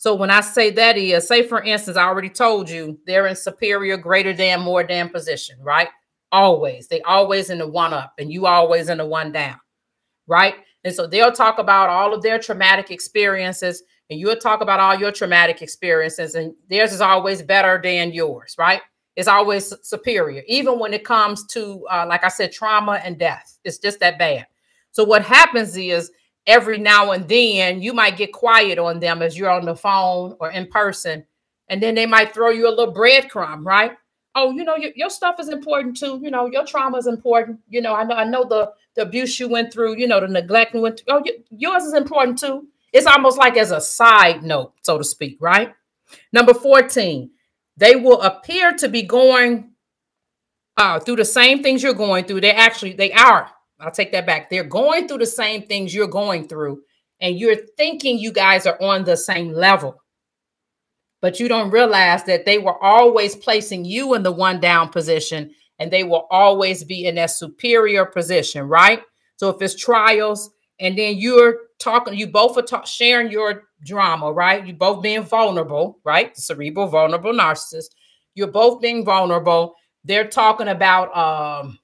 So 0.00 0.14
when 0.14 0.30
I 0.30 0.40
say 0.40 0.70
that 0.70 0.96
is, 0.96 1.28
say 1.28 1.46
for 1.46 1.62
instance, 1.62 1.98
I 1.98 2.04
already 2.04 2.30
told 2.30 2.70
you 2.70 2.98
they're 3.06 3.26
in 3.26 3.36
superior, 3.36 3.98
greater 3.98 4.32
than, 4.32 4.62
more 4.62 4.82
than 4.82 5.10
position, 5.10 5.58
right? 5.60 5.88
Always. 6.32 6.88
They 6.88 7.02
always 7.02 7.50
in 7.50 7.58
the 7.58 7.66
one 7.66 7.92
up 7.92 8.14
and 8.18 8.32
you 8.32 8.46
always 8.46 8.88
in 8.88 8.96
the 8.96 9.04
one 9.04 9.30
down, 9.30 9.60
right? 10.26 10.54
And 10.84 10.94
so 10.94 11.06
they'll 11.06 11.32
talk 11.32 11.58
about 11.58 11.90
all 11.90 12.14
of 12.14 12.22
their 12.22 12.38
traumatic 12.38 12.90
experiences 12.90 13.82
and 14.08 14.18
you'll 14.18 14.36
talk 14.36 14.62
about 14.62 14.80
all 14.80 14.98
your 14.98 15.12
traumatic 15.12 15.60
experiences 15.60 16.34
and 16.34 16.54
theirs 16.70 16.94
is 16.94 17.02
always 17.02 17.42
better 17.42 17.78
than 17.84 18.10
yours, 18.10 18.54
right? 18.58 18.80
It's 19.16 19.28
always 19.28 19.70
superior, 19.82 20.42
even 20.46 20.78
when 20.78 20.94
it 20.94 21.04
comes 21.04 21.44
to, 21.48 21.86
uh, 21.90 22.06
like 22.08 22.24
I 22.24 22.28
said, 22.28 22.52
trauma 22.52 23.02
and 23.04 23.18
death. 23.18 23.58
It's 23.64 23.76
just 23.76 24.00
that 24.00 24.18
bad. 24.18 24.46
So 24.92 25.04
what 25.04 25.24
happens 25.26 25.76
is 25.76 26.10
every 26.46 26.78
now 26.78 27.12
and 27.12 27.28
then 27.28 27.82
you 27.82 27.92
might 27.92 28.16
get 28.16 28.32
quiet 28.32 28.78
on 28.78 29.00
them 29.00 29.22
as 29.22 29.36
you're 29.36 29.50
on 29.50 29.64
the 29.64 29.76
phone 29.76 30.36
or 30.40 30.50
in 30.50 30.66
person, 30.66 31.24
and 31.68 31.82
then 31.82 31.94
they 31.94 32.06
might 32.06 32.34
throw 32.34 32.50
you 32.50 32.68
a 32.68 32.70
little 32.70 32.94
breadcrumb, 32.94 33.64
right? 33.64 33.92
Oh, 34.34 34.52
you 34.52 34.64
know 34.64 34.76
your, 34.76 34.92
your 34.94 35.10
stuff 35.10 35.40
is 35.40 35.48
important 35.48 35.96
too. 35.96 36.20
You 36.22 36.30
know 36.30 36.46
your 36.46 36.64
trauma 36.64 36.98
is 36.98 37.06
important. 37.06 37.60
You 37.68 37.80
know 37.80 37.94
I 37.94 38.04
know 38.04 38.14
I 38.14 38.24
know 38.24 38.44
the 38.44 38.72
the 38.94 39.02
abuse 39.02 39.38
you 39.40 39.48
went 39.48 39.72
through. 39.72 39.96
You 39.96 40.06
know 40.06 40.20
the 40.20 40.28
neglect 40.28 40.74
you 40.74 40.80
went 40.80 41.00
through. 41.00 41.14
Oh, 41.14 41.24
yours 41.50 41.84
is 41.84 41.94
important 41.94 42.38
too. 42.38 42.66
It's 42.92 43.06
almost 43.06 43.38
like 43.38 43.56
as 43.56 43.70
a 43.70 43.80
side 43.80 44.42
note, 44.42 44.72
so 44.82 44.98
to 44.98 45.04
speak, 45.04 45.38
right? 45.40 45.74
Number 46.32 46.54
14, 46.54 47.30
they 47.76 47.96
will 47.96 48.20
appear 48.20 48.72
to 48.74 48.88
be 48.88 49.02
going 49.02 49.70
uh, 50.76 50.98
through 50.98 51.16
the 51.16 51.24
same 51.24 51.62
things 51.62 51.82
you're 51.82 51.94
going 51.94 52.24
through. 52.24 52.40
They 52.40 52.52
actually, 52.52 52.94
they 52.94 53.12
are 53.12 53.50
I'll 53.80 53.90
take 53.90 54.12
that 54.12 54.26
back. 54.26 54.50
They're 54.50 54.64
going 54.64 55.08
through 55.08 55.18
the 55.18 55.26
same 55.26 55.62
things 55.62 55.94
you're 55.94 56.06
going 56.06 56.48
through, 56.48 56.82
and 57.20 57.38
you're 57.38 57.56
thinking 57.76 58.18
you 58.18 58.32
guys 58.32 58.66
are 58.66 58.80
on 58.80 59.04
the 59.04 59.16
same 59.16 59.52
level. 59.52 60.02
But 61.20 61.38
you 61.38 61.48
don't 61.48 61.70
realize 61.70 62.24
that 62.24 62.46
they 62.46 62.58
were 62.58 62.82
always 62.82 63.36
placing 63.36 63.84
you 63.84 64.14
in 64.14 64.22
the 64.22 64.32
one 64.32 64.60
down 64.60 64.88
position 64.88 65.50
and 65.80 65.90
they 65.90 66.04
will 66.04 66.26
always 66.30 66.84
be 66.84 67.06
in 67.06 67.16
that 67.16 67.30
superior 67.30 68.04
position, 68.04 68.68
right? 68.68 69.02
So 69.36 69.48
if 69.48 69.60
it's 69.62 69.74
trials 69.74 70.50
and 70.78 70.96
then 70.96 71.16
you're 71.16 71.56
talking, 71.78 72.14
you 72.14 72.26
both 72.26 72.56
are 72.58 72.62
ta- 72.62 72.84
sharing 72.84 73.32
your 73.32 73.64
drama, 73.84 74.30
right? 74.30 74.66
You 74.66 74.74
both 74.74 75.02
being 75.02 75.22
vulnerable, 75.22 75.98
right? 76.04 76.34
The 76.34 76.42
cerebral 76.42 76.86
vulnerable 76.86 77.32
narcissist. 77.32 77.88
You're 78.34 78.48
both 78.48 78.80
being 78.80 79.04
vulnerable. 79.04 79.74
They're 80.04 80.28
talking 80.28 80.68
about, 80.68 81.16
um, 81.16 81.78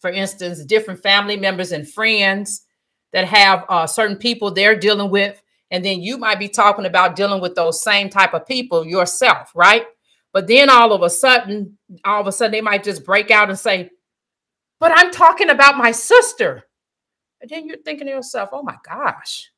for 0.00 0.10
instance, 0.10 0.64
different 0.64 1.02
family 1.02 1.36
members 1.36 1.72
and 1.72 1.88
friends 1.88 2.64
that 3.12 3.24
have 3.24 3.64
uh, 3.68 3.86
certain 3.86 4.16
people 4.16 4.50
they're 4.50 4.78
dealing 4.78 5.10
with, 5.10 5.40
and 5.70 5.84
then 5.84 6.00
you 6.00 6.18
might 6.18 6.38
be 6.38 6.48
talking 6.48 6.86
about 6.86 7.16
dealing 7.16 7.40
with 7.40 7.54
those 7.54 7.82
same 7.82 8.08
type 8.08 8.34
of 8.34 8.46
people 8.46 8.86
yourself, 8.86 9.50
right? 9.54 9.84
But 10.32 10.46
then 10.46 10.70
all 10.70 10.92
of 10.92 11.02
a 11.02 11.10
sudden, 11.10 11.78
all 12.04 12.20
of 12.20 12.26
a 12.26 12.32
sudden, 12.32 12.52
they 12.52 12.60
might 12.60 12.84
just 12.84 13.04
break 13.04 13.30
out 13.30 13.48
and 13.48 13.58
say, 13.58 13.90
"But 14.78 14.92
I'm 14.94 15.10
talking 15.10 15.50
about 15.50 15.76
my 15.76 15.90
sister." 15.90 16.64
And 17.40 17.50
then 17.50 17.66
you're 17.66 17.78
thinking 17.78 18.06
to 18.06 18.12
yourself, 18.12 18.50
oh 18.52 18.62
my 18.62 18.76
gosh. 18.84 19.50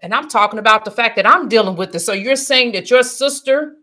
And 0.00 0.14
I'm 0.14 0.28
talking 0.28 0.58
about 0.58 0.84
the 0.84 0.90
fact 0.90 1.16
that 1.16 1.26
I'm 1.26 1.48
dealing 1.48 1.76
with 1.76 1.92
this. 1.92 2.06
So 2.06 2.12
you're 2.12 2.36
saying 2.36 2.72
that 2.72 2.90
your 2.90 3.02
sister 3.02 3.74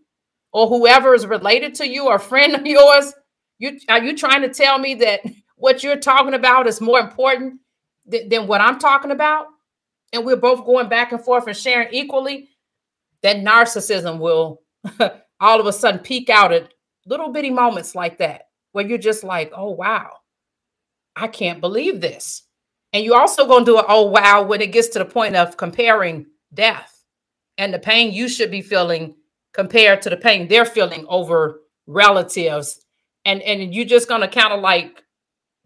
or 0.52 0.66
whoever 0.68 1.14
is 1.14 1.26
related 1.26 1.74
to 1.76 1.88
you 1.88 2.06
or 2.06 2.18
friend 2.18 2.54
of 2.54 2.66
yours, 2.66 3.12
you 3.58 3.78
are 3.88 4.02
you 4.02 4.16
trying 4.16 4.42
to 4.42 4.48
tell 4.48 4.78
me 4.78 4.94
that 4.96 5.20
what 5.56 5.82
you're 5.82 5.96
talking 5.96 6.34
about 6.34 6.66
is 6.66 6.80
more 6.80 7.00
important 7.00 7.60
th- 8.10 8.28
than 8.30 8.46
what 8.46 8.60
I'm 8.60 8.78
talking 8.78 9.10
about? 9.10 9.46
And 10.12 10.24
we're 10.24 10.36
both 10.36 10.64
going 10.64 10.88
back 10.88 11.12
and 11.12 11.22
forth 11.22 11.46
and 11.46 11.56
sharing 11.56 11.92
equally. 11.92 12.50
That 13.22 13.38
narcissism 13.38 14.18
will 14.18 14.62
all 15.40 15.60
of 15.60 15.66
a 15.66 15.72
sudden 15.72 16.00
peek 16.00 16.30
out 16.30 16.52
at 16.52 16.72
little 17.06 17.32
bitty 17.32 17.50
moments 17.50 17.94
like 17.94 18.18
that, 18.18 18.42
where 18.72 18.86
you're 18.86 18.98
just 18.98 19.24
like, 19.24 19.52
oh 19.56 19.70
wow, 19.70 20.18
I 21.16 21.28
can't 21.28 21.60
believe 21.60 22.00
this. 22.00 22.42
And 22.92 23.04
you're 23.04 23.18
also 23.18 23.46
going 23.46 23.64
to 23.64 23.72
do 23.72 23.78
it, 23.78 23.84
oh, 23.88 24.06
wow, 24.06 24.42
when 24.42 24.60
it 24.60 24.72
gets 24.72 24.88
to 24.88 24.98
the 24.98 25.04
point 25.04 25.36
of 25.36 25.56
comparing 25.56 26.26
death 26.54 27.04
and 27.58 27.72
the 27.72 27.78
pain 27.78 28.12
you 28.12 28.28
should 28.28 28.50
be 28.50 28.62
feeling 28.62 29.16
compared 29.52 30.02
to 30.02 30.10
the 30.10 30.16
pain 30.16 30.48
they're 30.48 30.64
feeling 30.64 31.04
over 31.08 31.60
relatives. 31.86 32.84
And, 33.24 33.42
and 33.42 33.74
you're 33.74 33.86
just 33.86 34.08
going 34.08 34.20
to 34.20 34.28
kind 34.28 34.52
of 34.52 34.60
like 34.60 35.02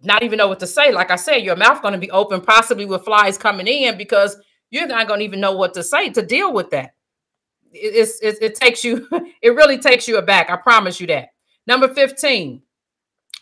not 0.02 0.22
even 0.22 0.38
know 0.38 0.48
what 0.48 0.60
to 0.60 0.66
say. 0.66 0.92
Like 0.92 1.10
I 1.10 1.16
said, 1.16 1.38
your 1.38 1.56
mouth 1.56 1.82
going 1.82 1.92
to 1.92 1.98
be 1.98 2.10
open, 2.10 2.40
possibly 2.40 2.86
with 2.86 3.04
flies 3.04 3.36
coming 3.36 3.66
in 3.66 3.98
because 3.98 4.36
you're 4.70 4.86
not 4.86 5.08
going 5.08 5.20
to 5.20 5.26
even 5.26 5.40
know 5.40 5.52
what 5.52 5.74
to 5.74 5.82
say 5.82 6.10
to 6.10 6.22
deal 6.24 6.52
with 6.52 6.70
that. 6.70 6.94
It, 7.72 8.08
it, 8.22 8.38
it 8.40 8.54
takes 8.54 8.82
you, 8.82 9.06
it 9.42 9.50
really 9.50 9.78
takes 9.78 10.08
you 10.08 10.16
aback. 10.16 10.50
I 10.50 10.56
promise 10.56 11.00
you 11.00 11.06
that. 11.08 11.28
Number 11.66 11.88
15, 11.88 12.62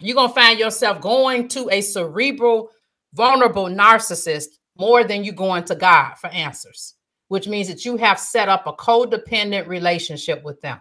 you're 0.01 0.15
going 0.15 0.29
to 0.29 0.35
find 0.35 0.59
yourself 0.59 1.01
going 1.01 1.49
to 1.49 1.69
a 1.71 1.81
cerebral 1.81 2.71
vulnerable 3.15 3.67
narcissist 3.67 4.59
more 4.77 5.05
than 5.05 5.25
you 5.25 5.33
going 5.33 5.65
to 5.65 5.75
God 5.75 6.15
for 6.15 6.29
answers, 6.29 6.95
which 7.29 7.49
means 7.49 7.69
that 7.69 7.85
you 7.85 7.97
have 7.97 8.19
set 8.19 8.49
up 8.49 8.67
a 8.67 8.73
codependent 8.73 9.67
relationship 9.67 10.43
with 10.45 10.61
them. 10.61 10.79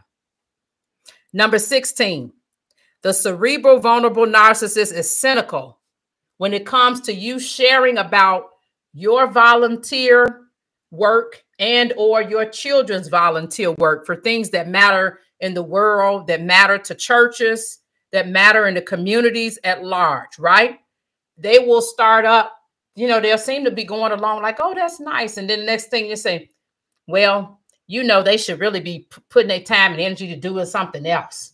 Number 1.34 1.59
16, 1.59 2.32
the 3.03 3.13
cerebral 3.13 3.79
vulnerable 3.79 4.25
narcissist 4.25 4.93
is 4.93 5.15
cynical 5.15 5.79
when 6.37 6.53
it 6.53 6.65
comes 6.65 7.01
to 7.01 7.13
you 7.13 7.39
sharing 7.39 7.97
about 7.97 8.49
your 8.93 9.27
volunteer 9.27 10.43
work 10.91 11.43
and 11.59 11.93
or 11.97 12.21
your 12.21 12.45
children's 12.45 13.07
volunteer 13.07 13.71
work 13.73 14.05
for 14.05 14.15
things 14.15 14.49
that 14.51 14.67
matter 14.67 15.19
in 15.41 15.53
the 15.53 15.63
world 15.63 16.27
that 16.27 16.41
matter 16.41 16.77
to 16.77 16.95
churches 16.95 17.79
that 18.11 18.27
matter 18.27 18.67
in 18.67 18.73
the 18.73 18.81
communities 18.81 19.59
at 19.63 19.83
large 19.83 20.39
right 20.39 20.79
they 21.37 21.59
will 21.59 21.81
start 21.81 22.25
up, 22.25 22.53
you 22.95 23.07
know, 23.07 23.19
they'll 23.19 23.37
seem 23.37 23.63
to 23.65 23.71
be 23.71 23.83
going 23.83 24.11
along 24.11 24.41
like, 24.41 24.57
oh, 24.59 24.73
that's 24.73 24.99
nice. 24.99 25.37
And 25.37 25.49
then 25.49 25.59
the 25.59 25.65
next 25.65 25.85
thing 25.85 26.07
you 26.07 26.15
say, 26.15 26.49
well, 27.07 27.61
you 27.85 28.03
know, 28.03 28.23
they 28.23 28.37
should 28.37 28.59
really 28.59 28.81
be 28.81 29.07
putting 29.29 29.47
their 29.47 29.61
time 29.61 29.93
and 29.93 30.01
energy 30.01 30.27
to 30.27 30.35
doing 30.35 30.65
something 30.65 31.05
else. 31.05 31.53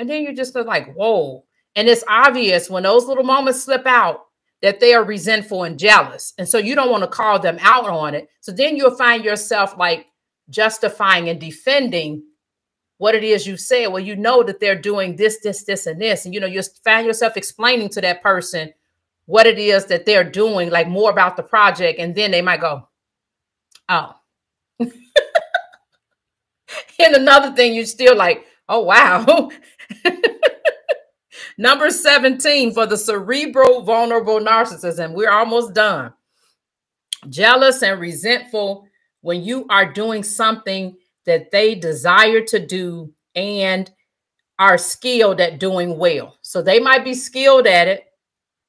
And 0.00 0.08
then 0.08 0.22
you're 0.22 0.32
just 0.32 0.54
like, 0.54 0.94
whoa. 0.94 1.44
And 1.76 1.86
it's 1.86 2.02
obvious 2.08 2.70
when 2.70 2.84
those 2.84 3.04
little 3.04 3.22
moments 3.22 3.62
slip 3.62 3.86
out 3.86 4.22
that 4.62 4.80
they 4.80 4.94
are 4.94 5.04
resentful 5.04 5.64
and 5.64 5.78
jealous. 5.78 6.32
And 6.38 6.48
so 6.48 6.56
you 6.56 6.74
don't 6.74 6.90
want 6.90 7.02
to 7.04 7.08
call 7.08 7.38
them 7.38 7.58
out 7.60 7.84
on 7.84 8.14
it. 8.14 8.30
So 8.40 8.50
then 8.50 8.76
you'll 8.76 8.96
find 8.96 9.22
yourself 9.22 9.76
like 9.76 10.06
justifying 10.48 11.28
and 11.28 11.38
defending 11.38 12.22
what 12.96 13.14
it 13.14 13.22
is 13.22 13.46
you 13.46 13.58
say. 13.58 13.88
Well, 13.88 14.02
you 14.02 14.16
know 14.16 14.42
that 14.42 14.58
they're 14.58 14.74
doing 14.74 15.16
this, 15.16 15.40
this, 15.40 15.64
this, 15.64 15.86
and 15.86 16.00
this. 16.00 16.24
And 16.24 16.32
you 16.32 16.40
know, 16.40 16.46
you 16.46 16.62
find 16.82 17.06
yourself 17.06 17.36
explaining 17.36 17.90
to 17.90 18.00
that 18.00 18.22
person 18.22 18.72
what 19.26 19.46
it 19.46 19.58
is 19.58 19.84
that 19.86 20.06
they're 20.06 20.24
doing, 20.24 20.70
like 20.70 20.88
more 20.88 21.10
about 21.10 21.36
the 21.36 21.42
project, 21.42 21.98
and 22.00 22.14
then 22.14 22.30
they 22.30 22.40
might 22.40 22.62
go, 22.62 22.88
oh. 23.90 24.14
and 24.80 24.90
another 26.98 27.54
thing, 27.54 27.74
you're 27.74 27.84
still 27.84 28.16
like, 28.16 28.46
oh, 28.66 28.80
wow. 28.80 29.50
Number 31.58 31.90
17 31.90 32.72
for 32.72 32.86
the 32.86 32.96
cerebral 32.96 33.82
vulnerable 33.82 34.40
narcissism. 34.40 35.14
We're 35.14 35.30
almost 35.30 35.74
done. 35.74 36.12
Jealous 37.28 37.82
and 37.82 38.00
resentful 38.00 38.86
when 39.20 39.42
you 39.42 39.66
are 39.68 39.92
doing 39.92 40.22
something 40.22 40.96
that 41.26 41.50
they 41.50 41.74
desire 41.74 42.40
to 42.42 42.64
do 42.64 43.12
and 43.34 43.90
are 44.58 44.78
skilled 44.78 45.40
at 45.40 45.60
doing 45.60 45.98
well. 45.98 46.36
So 46.42 46.62
they 46.62 46.80
might 46.80 47.04
be 47.04 47.14
skilled 47.14 47.66
at 47.66 47.88
it, 47.88 48.04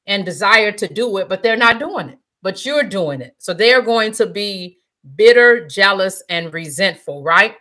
and 0.05 0.25
desire 0.25 0.71
to 0.71 0.87
do 0.87 1.17
it, 1.17 1.29
but 1.29 1.43
they're 1.43 1.57
not 1.57 1.79
doing 1.79 2.09
it, 2.09 2.19
but 2.41 2.65
you're 2.65 2.83
doing 2.83 3.21
it. 3.21 3.35
So 3.37 3.53
they're 3.53 3.81
going 3.81 4.11
to 4.13 4.25
be 4.25 4.79
bitter, 5.15 5.67
jealous, 5.67 6.23
and 6.29 6.53
resentful, 6.53 7.23
right? 7.23 7.55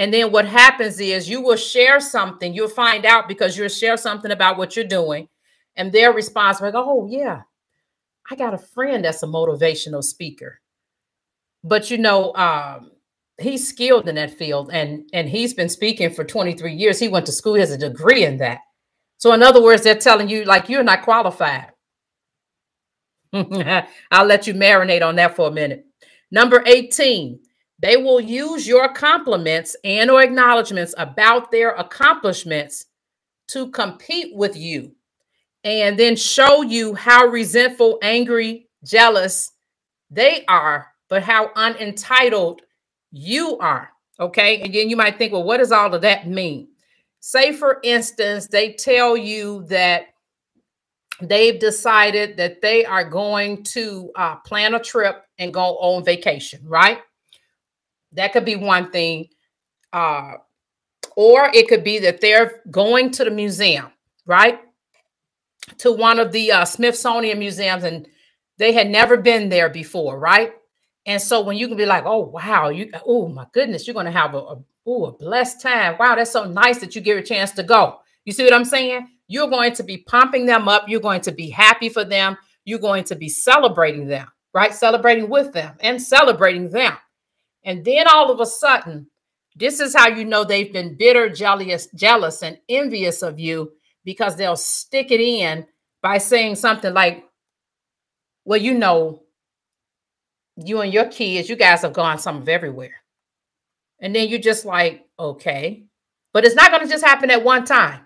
And 0.00 0.14
then 0.14 0.32
what 0.32 0.46
happens 0.46 0.98
is 0.98 1.28
you 1.28 1.42
will 1.42 1.58
share 1.58 2.00
something, 2.00 2.54
you'll 2.54 2.68
find 2.68 3.04
out 3.04 3.28
because 3.28 3.58
you'll 3.58 3.68
share 3.68 3.98
something 3.98 4.30
about 4.30 4.56
what 4.56 4.74
you're 4.74 4.86
doing, 4.86 5.28
and 5.76 5.92
their 5.92 6.10
response 6.10 6.56
is 6.56 6.62
like, 6.62 6.74
oh, 6.74 7.06
yeah, 7.06 7.42
I 8.30 8.34
got 8.34 8.54
a 8.54 8.58
friend 8.58 9.04
that's 9.04 9.22
a 9.22 9.26
motivational 9.26 10.02
speaker. 10.02 10.62
But 11.62 11.90
you 11.90 11.98
know, 11.98 12.34
um, 12.34 12.92
he's 13.38 13.68
skilled 13.68 14.08
in 14.08 14.14
that 14.14 14.30
field 14.30 14.70
and 14.72 15.06
and 15.12 15.28
he's 15.28 15.52
been 15.52 15.68
speaking 15.68 16.08
for 16.08 16.24
23 16.24 16.72
years. 16.72 16.98
He 16.98 17.08
went 17.08 17.26
to 17.26 17.32
school, 17.32 17.52
he 17.56 17.60
has 17.60 17.70
a 17.70 17.76
degree 17.76 18.24
in 18.24 18.38
that. 18.38 18.60
So, 19.18 19.34
in 19.34 19.42
other 19.42 19.62
words, 19.62 19.82
they're 19.82 19.96
telling 19.96 20.30
you 20.30 20.46
like 20.46 20.70
you're 20.70 20.82
not 20.82 21.02
qualified. 21.02 21.72
I'll 23.34 24.24
let 24.24 24.46
you 24.46 24.54
marinate 24.54 25.06
on 25.06 25.16
that 25.16 25.36
for 25.36 25.48
a 25.48 25.52
minute. 25.52 25.84
Number 26.30 26.62
18, 26.64 27.38
they 27.80 27.96
will 27.96 28.20
use 28.20 28.66
your 28.66 28.92
compliments 28.92 29.76
and 29.84 30.10
or 30.10 30.22
acknowledgments 30.22 30.94
about 30.98 31.50
their 31.50 31.72
accomplishments 31.72 32.86
to 33.48 33.70
compete 33.70 34.34
with 34.36 34.56
you 34.56 34.92
and 35.64 35.98
then 35.98 36.16
show 36.16 36.62
you 36.62 36.94
how 36.94 37.26
resentful, 37.26 37.98
angry, 38.02 38.68
jealous 38.84 39.52
they 40.10 40.44
are, 40.46 40.86
but 41.08 41.22
how 41.22 41.50
unentitled 41.56 42.62
you 43.10 43.58
are. 43.58 43.90
Okay. 44.18 44.60
Then 44.68 44.90
you 44.90 44.96
might 44.96 45.18
think, 45.18 45.32
well, 45.32 45.42
what 45.42 45.58
does 45.58 45.72
all 45.72 45.94
of 45.94 46.02
that 46.02 46.28
mean? 46.28 46.68
say 47.20 47.52
for 47.52 47.80
instance 47.84 48.46
they 48.46 48.72
tell 48.72 49.16
you 49.16 49.64
that 49.68 50.06
they've 51.20 51.60
decided 51.60 52.36
that 52.38 52.62
they 52.62 52.84
are 52.84 53.08
going 53.08 53.62
to 53.62 54.10
uh, 54.16 54.36
plan 54.36 54.74
a 54.74 54.80
trip 54.80 55.24
and 55.38 55.52
go 55.52 55.76
on 55.78 56.02
vacation 56.02 56.60
right 56.64 56.98
that 58.12 58.32
could 58.32 58.44
be 58.44 58.56
one 58.56 58.90
thing 58.90 59.28
uh, 59.92 60.34
or 61.16 61.50
it 61.54 61.68
could 61.68 61.84
be 61.84 61.98
that 62.00 62.20
they're 62.20 62.62
going 62.70 63.10
to 63.10 63.24
the 63.24 63.30
museum 63.30 63.86
right 64.26 64.60
to 65.78 65.92
one 65.92 66.18
of 66.18 66.32
the 66.32 66.52
uh, 66.52 66.64
smithsonian 66.64 67.38
museums 67.38 67.84
and 67.84 68.08
they 68.58 68.72
had 68.72 68.88
never 68.88 69.16
been 69.16 69.48
there 69.48 69.68
before 69.68 70.18
right 70.18 70.52
and 71.06 71.20
so 71.20 71.40
when 71.40 71.56
you 71.56 71.68
can 71.68 71.76
be 71.76 71.86
like 71.86 72.04
oh 72.06 72.20
wow 72.20 72.68
you 72.68 72.90
oh 73.06 73.28
my 73.28 73.46
goodness 73.52 73.86
you're 73.86 73.94
going 73.94 74.06
to 74.06 74.12
have 74.12 74.34
a, 74.34 74.38
a 74.38 74.62
Ooh, 74.88 75.04
a 75.04 75.12
blessed 75.12 75.60
time. 75.60 75.96
Wow, 75.98 76.16
that's 76.16 76.32
so 76.32 76.44
nice 76.44 76.78
that 76.78 76.94
you 76.94 77.00
get 77.00 77.18
a 77.18 77.22
chance 77.22 77.52
to 77.52 77.62
go. 77.62 78.00
You 78.24 78.32
see 78.32 78.44
what 78.44 78.54
I'm 78.54 78.64
saying? 78.64 79.08
You're 79.28 79.48
going 79.48 79.72
to 79.74 79.82
be 79.82 79.98
pumping 79.98 80.46
them 80.46 80.68
up. 80.68 80.88
You're 80.88 81.00
going 81.00 81.20
to 81.22 81.32
be 81.32 81.50
happy 81.50 81.88
for 81.88 82.04
them. 82.04 82.36
You're 82.64 82.78
going 82.78 83.04
to 83.04 83.14
be 83.14 83.28
celebrating 83.28 84.06
them, 84.06 84.28
right? 84.52 84.74
Celebrating 84.74 85.28
with 85.28 85.52
them 85.52 85.76
and 85.80 86.02
celebrating 86.02 86.70
them. 86.70 86.94
And 87.64 87.84
then 87.84 88.06
all 88.08 88.30
of 88.30 88.40
a 88.40 88.46
sudden, 88.46 89.08
this 89.56 89.80
is 89.80 89.94
how 89.94 90.08
you 90.08 90.24
know 90.24 90.44
they've 90.44 90.72
been 90.72 90.96
bitter, 90.96 91.28
jealous, 91.28 91.88
jealous, 91.94 92.42
and 92.42 92.58
envious 92.68 93.22
of 93.22 93.38
you 93.38 93.72
because 94.04 94.36
they'll 94.36 94.56
stick 94.56 95.10
it 95.10 95.20
in 95.20 95.66
by 96.02 96.18
saying 96.18 96.56
something 96.56 96.94
like, 96.94 97.24
Well, 98.44 98.60
you 98.60 98.74
know, 98.74 99.22
you 100.56 100.80
and 100.80 100.92
your 100.92 101.06
kids, 101.06 101.48
you 101.48 101.56
guys 101.56 101.82
have 101.82 101.92
gone 101.92 102.18
some 102.18 102.36
of 102.38 102.48
everywhere. 102.48 102.94
And 104.00 104.14
then 104.14 104.28
you're 104.28 104.38
just 104.38 104.64
like, 104.64 105.06
okay. 105.18 105.84
But 106.32 106.44
it's 106.44 106.54
not 106.54 106.70
going 106.70 106.82
to 106.82 106.88
just 106.88 107.04
happen 107.04 107.30
at 107.30 107.44
one 107.44 107.64
time. 107.64 108.00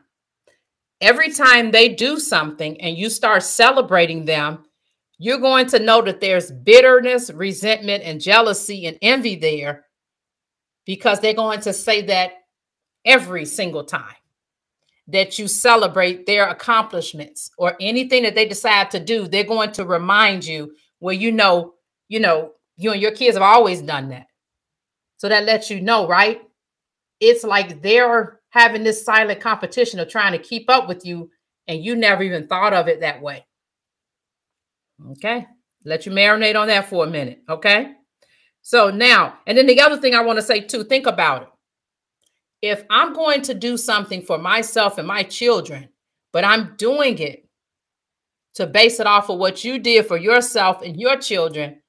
Every 1.00 1.30
time 1.30 1.70
they 1.70 1.90
do 1.90 2.18
something 2.18 2.80
and 2.80 2.96
you 2.96 3.10
start 3.10 3.42
celebrating 3.42 4.24
them, 4.24 4.64
you're 5.18 5.38
going 5.38 5.66
to 5.66 5.78
know 5.78 6.02
that 6.02 6.20
there's 6.20 6.50
bitterness, 6.50 7.30
resentment, 7.30 8.02
and 8.04 8.20
jealousy 8.20 8.86
and 8.86 8.98
envy 9.00 9.36
there 9.36 9.86
because 10.84 11.20
they're 11.20 11.34
going 11.34 11.60
to 11.60 11.72
say 11.72 12.02
that 12.02 12.32
every 13.04 13.44
single 13.44 13.84
time 13.84 14.14
that 15.08 15.38
you 15.38 15.46
celebrate 15.46 16.26
their 16.26 16.48
accomplishments 16.48 17.50
or 17.58 17.76
anything 17.80 18.22
that 18.22 18.34
they 18.34 18.46
decide 18.46 18.90
to 18.90 18.98
do, 18.98 19.28
they're 19.28 19.44
going 19.44 19.72
to 19.72 19.84
remind 19.84 20.44
you 20.44 20.74
where 20.98 21.14
you 21.14 21.30
know, 21.30 21.74
you 22.08 22.20
know, 22.20 22.52
you 22.76 22.92
and 22.92 23.00
your 23.00 23.12
kids 23.12 23.36
have 23.36 23.42
always 23.42 23.82
done 23.82 24.08
that. 24.08 24.26
So 25.18 25.28
that 25.28 25.44
lets 25.44 25.70
you 25.70 25.80
know, 25.80 26.08
right? 26.08 26.42
It's 27.20 27.44
like 27.44 27.82
they're 27.82 28.40
having 28.50 28.82
this 28.82 29.04
silent 29.04 29.40
competition 29.40 30.00
of 30.00 30.08
trying 30.08 30.32
to 30.32 30.38
keep 30.38 30.68
up 30.68 30.88
with 30.88 31.04
you, 31.04 31.30
and 31.68 31.84
you 31.84 31.96
never 31.96 32.22
even 32.22 32.46
thought 32.46 32.72
of 32.72 32.88
it 32.88 33.00
that 33.00 33.22
way. 33.22 33.44
Okay. 35.10 35.46
Let 35.84 36.06
you 36.06 36.12
marinate 36.12 36.58
on 36.58 36.68
that 36.68 36.88
for 36.88 37.04
a 37.04 37.10
minute. 37.10 37.40
Okay. 37.48 37.92
So 38.62 38.90
now, 38.90 39.38
and 39.46 39.58
then 39.58 39.66
the 39.66 39.80
other 39.80 39.98
thing 39.98 40.14
I 40.14 40.22
want 40.22 40.38
to 40.38 40.42
say 40.42 40.60
too, 40.60 40.84
think 40.84 41.06
about 41.06 41.42
it. 41.42 41.48
If 42.62 42.84
I'm 42.88 43.12
going 43.12 43.42
to 43.42 43.54
do 43.54 43.76
something 43.76 44.22
for 44.22 44.38
myself 44.38 44.96
and 44.96 45.06
my 45.06 45.22
children, 45.22 45.90
but 46.32 46.44
I'm 46.44 46.74
doing 46.76 47.18
it 47.18 47.46
to 48.54 48.66
base 48.66 49.00
it 49.00 49.06
off 49.06 49.28
of 49.28 49.38
what 49.38 49.64
you 49.64 49.78
did 49.78 50.06
for 50.06 50.16
yourself 50.16 50.80
and 50.80 50.98
your 50.98 51.16
children, 51.16 51.82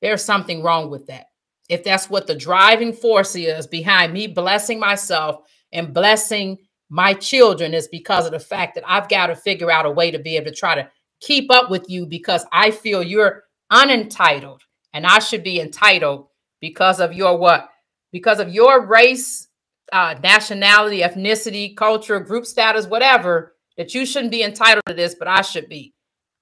there's 0.00 0.24
something 0.24 0.62
wrong 0.62 0.90
with 0.90 1.06
that. 1.06 1.26
If 1.68 1.82
that's 1.82 2.08
what 2.08 2.26
the 2.26 2.34
driving 2.36 2.92
force 2.92 3.34
is 3.34 3.66
behind 3.66 4.12
me 4.12 4.26
blessing 4.26 4.78
myself 4.78 5.42
and 5.72 5.92
blessing 5.92 6.58
my 6.88 7.14
children, 7.14 7.74
is 7.74 7.88
because 7.88 8.26
of 8.26 8.32
the 8.32 8.40
fact 8.40 8.74
that 8.74 8.84
I've 8.86 9.08
got 9.08 9.28
to 9.28 9.36
figure 9.36 9.70
out 9.70 9.86
a 9.86 9.90
way 9.90 10.10
to 10.10 10.18
be 10.18 10.36
able 10.36 10.50
to 10.50 10.56
try 10.56 10.74
to 10.74 10.88
keep 11.20 11.50
up 11.50 11.70
with 11.70 11.88
you 11.88 12.06
because 12.06 12.44
I 12.52 12.70
feel 12.70 13.02
you're 13.02 13.44
unentitled 13.70 14.62
and 14.92 15.06
I 15.06 15.18
should 15.18 15.44
be 15.44 15.60
entitled 15.60 16.26
because 16.60 17.00
of 17.00 17.12
your 17.12 17.38
what? 17.38 17.68
Because 18.12 18.40
of 18.40 18.48
your 18.48 18.86
race, 18.86 19.48
uh, 19.92 20.16
nationality, 20.22 21.00
ethnicity, 21.00 21.76
culture, 21.76 22.20
group 22.20 22.46
status, 22.46 22.86
whatever, 22.86 23.54
that 23.76 23.94
you 23.94 24.04
shouldn't 24.04 24.32
be 24.32 24.42
entitled 24.42 24.84
to 24.86 24.94
this, 24.94 25.14
but 25.14 25.28
I 25.28 25.42
should 25.42 25.68
be. 25.68 25.94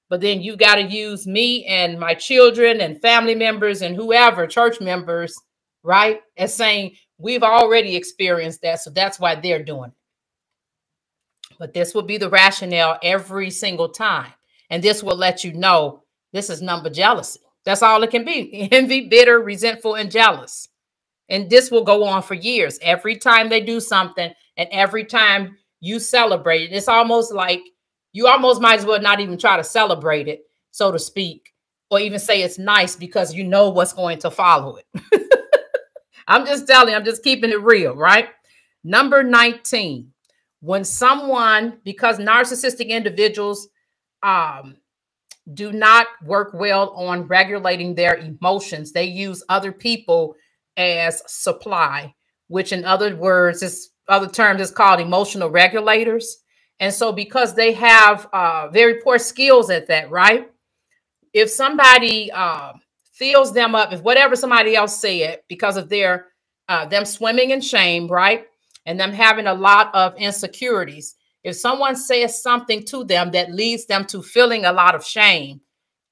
But 0.09 0.21
then 0.23 0.41
you 0.41 0.57
got 0.57 0.77
to 0.77 0.83
use 0.83 1.27
me 1.27 1.67
and 1.67 2.01
my 2.01 2.15
children 2.15 2.81
and 2.81 3.01
family 3.01 3.35
members 3.35 3.83
and 3.83 3.95
whoever, 3.95 4.47
church 4.47 4.81
members, 4.81 5.39
right? 5.83 6.21
As 6.37 6.55
saying, 6.55 6.97
we've 7.19 7.43
already 7.43 7.95
experienced 7.95 8.63
that. 8.63 8.81
So 8.81 8.91
that's 8.91 9.21
why 9.21 9.35
they're 9.35 9.63
doing 9.63 9.91
it. 9.91 11.57
But 11.59 11.75
this 11.75 11.95
will 11.95 12.03
be 12.03 12.17
the 12.17 12.31
rationale 12.31 12.99
every 13.03 13.51
single 13.51 13.91
time. 13.91 14.33
And 14.71 14.83
this 14.83 15.03
will 15.03 15.17
let 15.17 15.45
you 15.45 15.53
know 15.53 16.03
this 16.33 16.51
is 16.51 16.61
number 16.61 16.91
jealousy. 16.91 17.41
That's 17.65 17.83
all 17.83 18.03
it 18.03 18.11
can 18.11 18.25
be 18.25 18.69
envy, 18.73 19.09
bitter, 19.09 19.41
resentful, 19.41 19.95
and 19.95 20.11
jealous. 20.11 20.69
And 21.29 21.51
this 21.51 21.71
will 21.71 21.85
go 21.85 22.05
on 22.05 22.23
for 22.23 22.35
years. 22.35 22.79
Every 22.81 23.17
time 23.17 23.49
they 23.49 23.61
do 23.61 23.81
something 23.81 24.33
and 24.57 24.69
every 24.73 25.05
time 25.05 25.59
you 25.81 25.99
celebrate 26.01 26.71
it, 26.71 26.73
it's 26.73 26.89
almost 26.89 27.33
like 27.33 27.61
you 28.13 28.27
almost 28.27 28.61
might 28.61 28.79
as 28.79 28.87
well 28.87 29.01
not 29.01 29.21
even 29.21 29.39
try 29.39 29.57
to 29.57 29.65
celebrate 29.65 30.29
it, 30.29 30.41
so 30.71 30.91
to 30.91 30.99
speak, 30.99 31.53
or 31.91 32.01
even 32.01 32.19
say 32.19 32.43
it's 32.43 32.59
nice 32.59 32.97
because 32.97 33.35
you 33.35 33.45
know 33.45 33.69
what's 33.69 33.93
going 33.93 34.19
to 34.21 34.31
follow 34.31 34.77
it. 34.77 34.87
I'm 36.27 36.47
just 36.47 36.67
telling 36.67 36.95
I'm 36.95 37.05
just 37.05 37.23
keeping 37.23 37.51
it 37.51 37.63
real, 37.63 37.95
right? 37.95 38.29
Number 38.83 39.23
19, 39.23 40.13
when 40.61 40.85
someone, 40.85 41.79
because 41.85 42.19
narcissistic 42.19 42.89
individuals 42.89 43.69
um, 44.23 44.77
do 45.55 45.73
not 45.73 46.07
work 46.25 46.51
well 46.55 46.91
on 46.91 47.27
regulating 47.27 47.95
their 47.95 48.17
emotions. 48.17 48.93
They 48.93 49.05
use 49.05 49.43
other 49.49 49.73
people 49.73 50.35
as 50.77 51.23
supply, 51.27 52.15
which 52.49 52.73
in 52.73 52.85
other 52.85 53.15
words, 53.17 53.63
is 53.63 53.91
other 54.09 54.29
terms 54.29 54.61
is 54.61 54.71
called 54.71 55.01
emotional 55.01 55.51
regulators. 55.51 56.39
And 56.81 56.93
so 56.95 57.13
because 57.13 57.55
they 57.55 57.73
have 57.73 58.29
uh, 58.33 58.69
very 58.69 59.01
poor 59.03 59.19
skills 59.19 59.69
at 59.71 59.89
that, 59.89 60.11
right? 60.11 60.51
If 61.33 61.51
somebody 61.51 62.31
uh, 62.33 62.73
fills 63.13 63.53
them 63.53 63.75
up, 63.75 63.93
if 63.93 64.01
whatever 64.01 64.37
somebody 64.37 64.77
else 64.77 65.01
said, 65.01 65.41
because 65.49 65.77
of 65.77 65.89
their 65.89 66.27
uh, 66.69 66.85
them 66.87 67.05
swimming 67.05 67.51
in 67.51 67.61
shame, 67.61 68.07
right? 68.09 68.47
And 68.87 68.99
them 68.99 69.13
having 69.13 69.47
a 69.47 69.55
lot 69.55 69.95
of 69.95 70.17
insecurities, 70.17 71.15
if 71.45 71.57
someone 71.57 71.97
says 71.97 72.43
something 72.43 72.85
to 72.85 73.05
them 73.05 73.31
that 73.33 73.53
leads 73.53 73.87
them 73.87 74.05
to 74.07 74.23
feeling 74.23 74.65
a 74.65 74.73
lot 74.73 74.95
of 74.95 75.05
shame, 75.05 75.61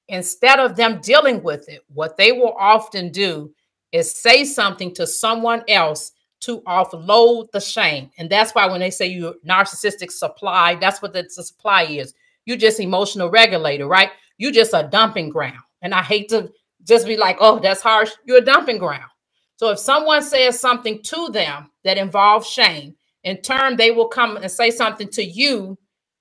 instead 0.07 0.59
of 0.59 0.75
them 0.75 1.01
dealing 1.01 1.43
with 1.43 1.67
it, 1.69 1.81
what 1.93 2.17
they 2.17 2.31
will 2.31 2.55
often 2.57 3.11
do 3.11 3.53
is 3.91 4.11
say 4.11 4.43
something 4.43 4.93
to 4.95 5.07
someone 5.07 5.63
else 5.67 6.11
to 6.39 6.61
offload 6.61 7.51
the 7.51 7.59
shame. 7.59 8.11
And 8.17 8.29
that's 8.29 8.53
why 8.53 8.67
when 8.67 8.79
they 8.79 8.91
say 8.91 9.07
you 9.07 9.35
narcissistic 9.45 10.11
supply, 10.11 10.75
that's 10.75 11.01
what 11.01 11.13
the 11.13 11.29
supply 11.29 11.83
is. 11.83 12.13
You 12.45 12.55
just 12.55 12.79
emotional 12.79 13.29
regulator, 13.29 13.87
right? 13.87 14.11
You 14.37 14.51
just 14.51 14.73
a 14.73 14.87
dumping 14.89 15.29
ground. 15.29 15.59
And 15.81 15.93
I 15.93 16.03
hate 16.03 16.29
to 16.29 16.51
just 16.83 17.05
be 17.05 17.17
like, 17.17 17.37
oh, 17.39 17.59
that's 17.59 17.81
harsh. 17.81 18.11
You're 18.25 18.37
a 18.37 18.45
dumping 18.45 18.77
ground. 18.77 19.09
So 19.57 19.69
if 19.71 19.79
someone 19.79 20.21
says 20.21 20.59
something 20.59 21.01
to 21.03 21.29
them 21.29 21.71
that 21.83 21.97
involves 21.97 22.47
shame, 22.47 22.95
in 23.27 23.41
turn, 23.41 23.75
they 23.75 23.91
will 23.91 24.07
come 24.07 24.37
and 24.37 24.49
say 24.49 24.71
something 24.71 25.09
to 25.09 25.23
you, 25.23 25.77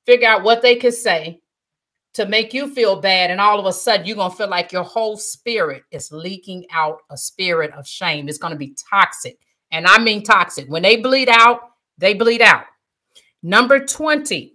figure 0.07 0.29
out 0.29 0.43
what 0.43 0.61
they 0.61 0.77
could 0.77 0.95
say 0.95 1.41
to 2.15 2.27
make 2.27 2.53
you 2.53 2.69
feel 2.75 3.01
bad. 3.01 3.31
And 3.31 3.41
all 3.41 3.61
of 3.61 3.67
a 3.67 3.73
sudden, 3.73 4.07
you're 4.07 4.17
going 4.17 4.31
to 4.31 4.37
feel 4.37 4.49
like 4.49 4.73
your 4.73 4.83
whole 4.83 5.17
spirit 5.17 5.85
is 5.93 6.11
leaking 6.11 6.67
out 6.73 6.99
a 7.11 7.17
spirit 7.17 7.73
of 7.75 7.87
shame. 7.87 8.29
It's 8.29 8.39
going 8.39 8.53
to 8.53 8.59
be 8.59 8.75
toxic. 8.91 9.39
And 9.71 9.87
I 9.87 10.03
mean 10.03 10.25
toxic. 10.25 10.67
When 10.69 10.83
they 10.83 10.97
bleed 10.97 11.29
out, 11.31 11.61
they 11.99 12.15
bleed 12.15 12.43
out. 12.43 12.65
Number 13.43 13.79
20, 13.79 14.55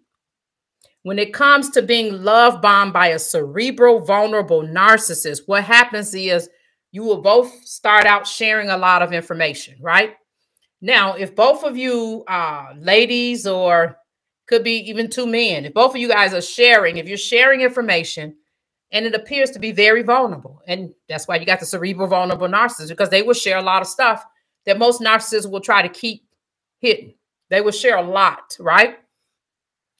when 1.03 1.19
it 1.19 1.33
comes 1.33 1.69
to 1.69 1.81
being 1.81 2.21
love 2.21 2.61
bombed 2.61 2.93
by 2.93 3.07
a 3.07 3.19
cerebral, 3.19 3.99
vulnerable 4.01 4.63
narcissist, 4.63 5.43
what 5.45 5.63
happens 5.63 6.13
is 6.13 6.49
you 6.91 7.03
will 7.03 7.21
both 7.21 7.49
start 7.63 8.05
out 8.05 8.27
sharing 8.27 8.69
a 8.69 8.77
lot 8.77 9.01
of 9.01 9.13
information, 9.13 9.77
right? 9.79 10.15
Now, 10.81 11.13
if 11.13 11.35
both 11.35 11.63
of 11.63 11.77
you, 11.77 12.23
uh, 12.27 12.73
ladies, 12.75 13.45
or 13.45 13.97
could 14.47 14.63
be 14.63 14.77
even 14.89 15.09
two 15.09 15.27
men, 15.27 15.65
if 15.65 15.73
both 15.73 15.91
of 15.91 15.97
you 15.97 16.07
guys 16.07 16.33
are 16.33 16.41
sharing, 16.41 16.97
if 16.97 17.07
you're 17.07 17.17
sharing 17.17 17.61
information 17.61 18.35
and 18.91 19.05
it 19.05 19.15
appears 19.15 19.51
to 19.51 19.59
be 19.59 19.71
very 19.71 20.01
vulnerable, 20.01 20.61
and 20.67 20.93
that's 21.07 21.27
why 21.27 21.37
you 21.37 21.45
got 21.45 21.59
the 21.59 21.65
cerebral 21.65 22.07
vulnerable 22.07 22.47
narcissist 22.47 22.89
because 22.89 23.09
they 23.09 23.21
will 23.21 23.33
share 23.33 23.57
a 23.57 23.63
lot 23.63 23.81
of 23.81 23.87
stuff 23.87 24.25
that 24.65 24.79
most 24.79 25.01
narcissists 25.01 25.49
will 25.49 25.61
try 25.61 25.81
to 25.81 25.89
keep 25.89 26.25
hidden. 26.79 27.13
They 27.49 27.61
will 27.61 27.71
share 27.71 27.97
a 27.97 28.01
lot, 28.01 28.57
right? 28.59 28.97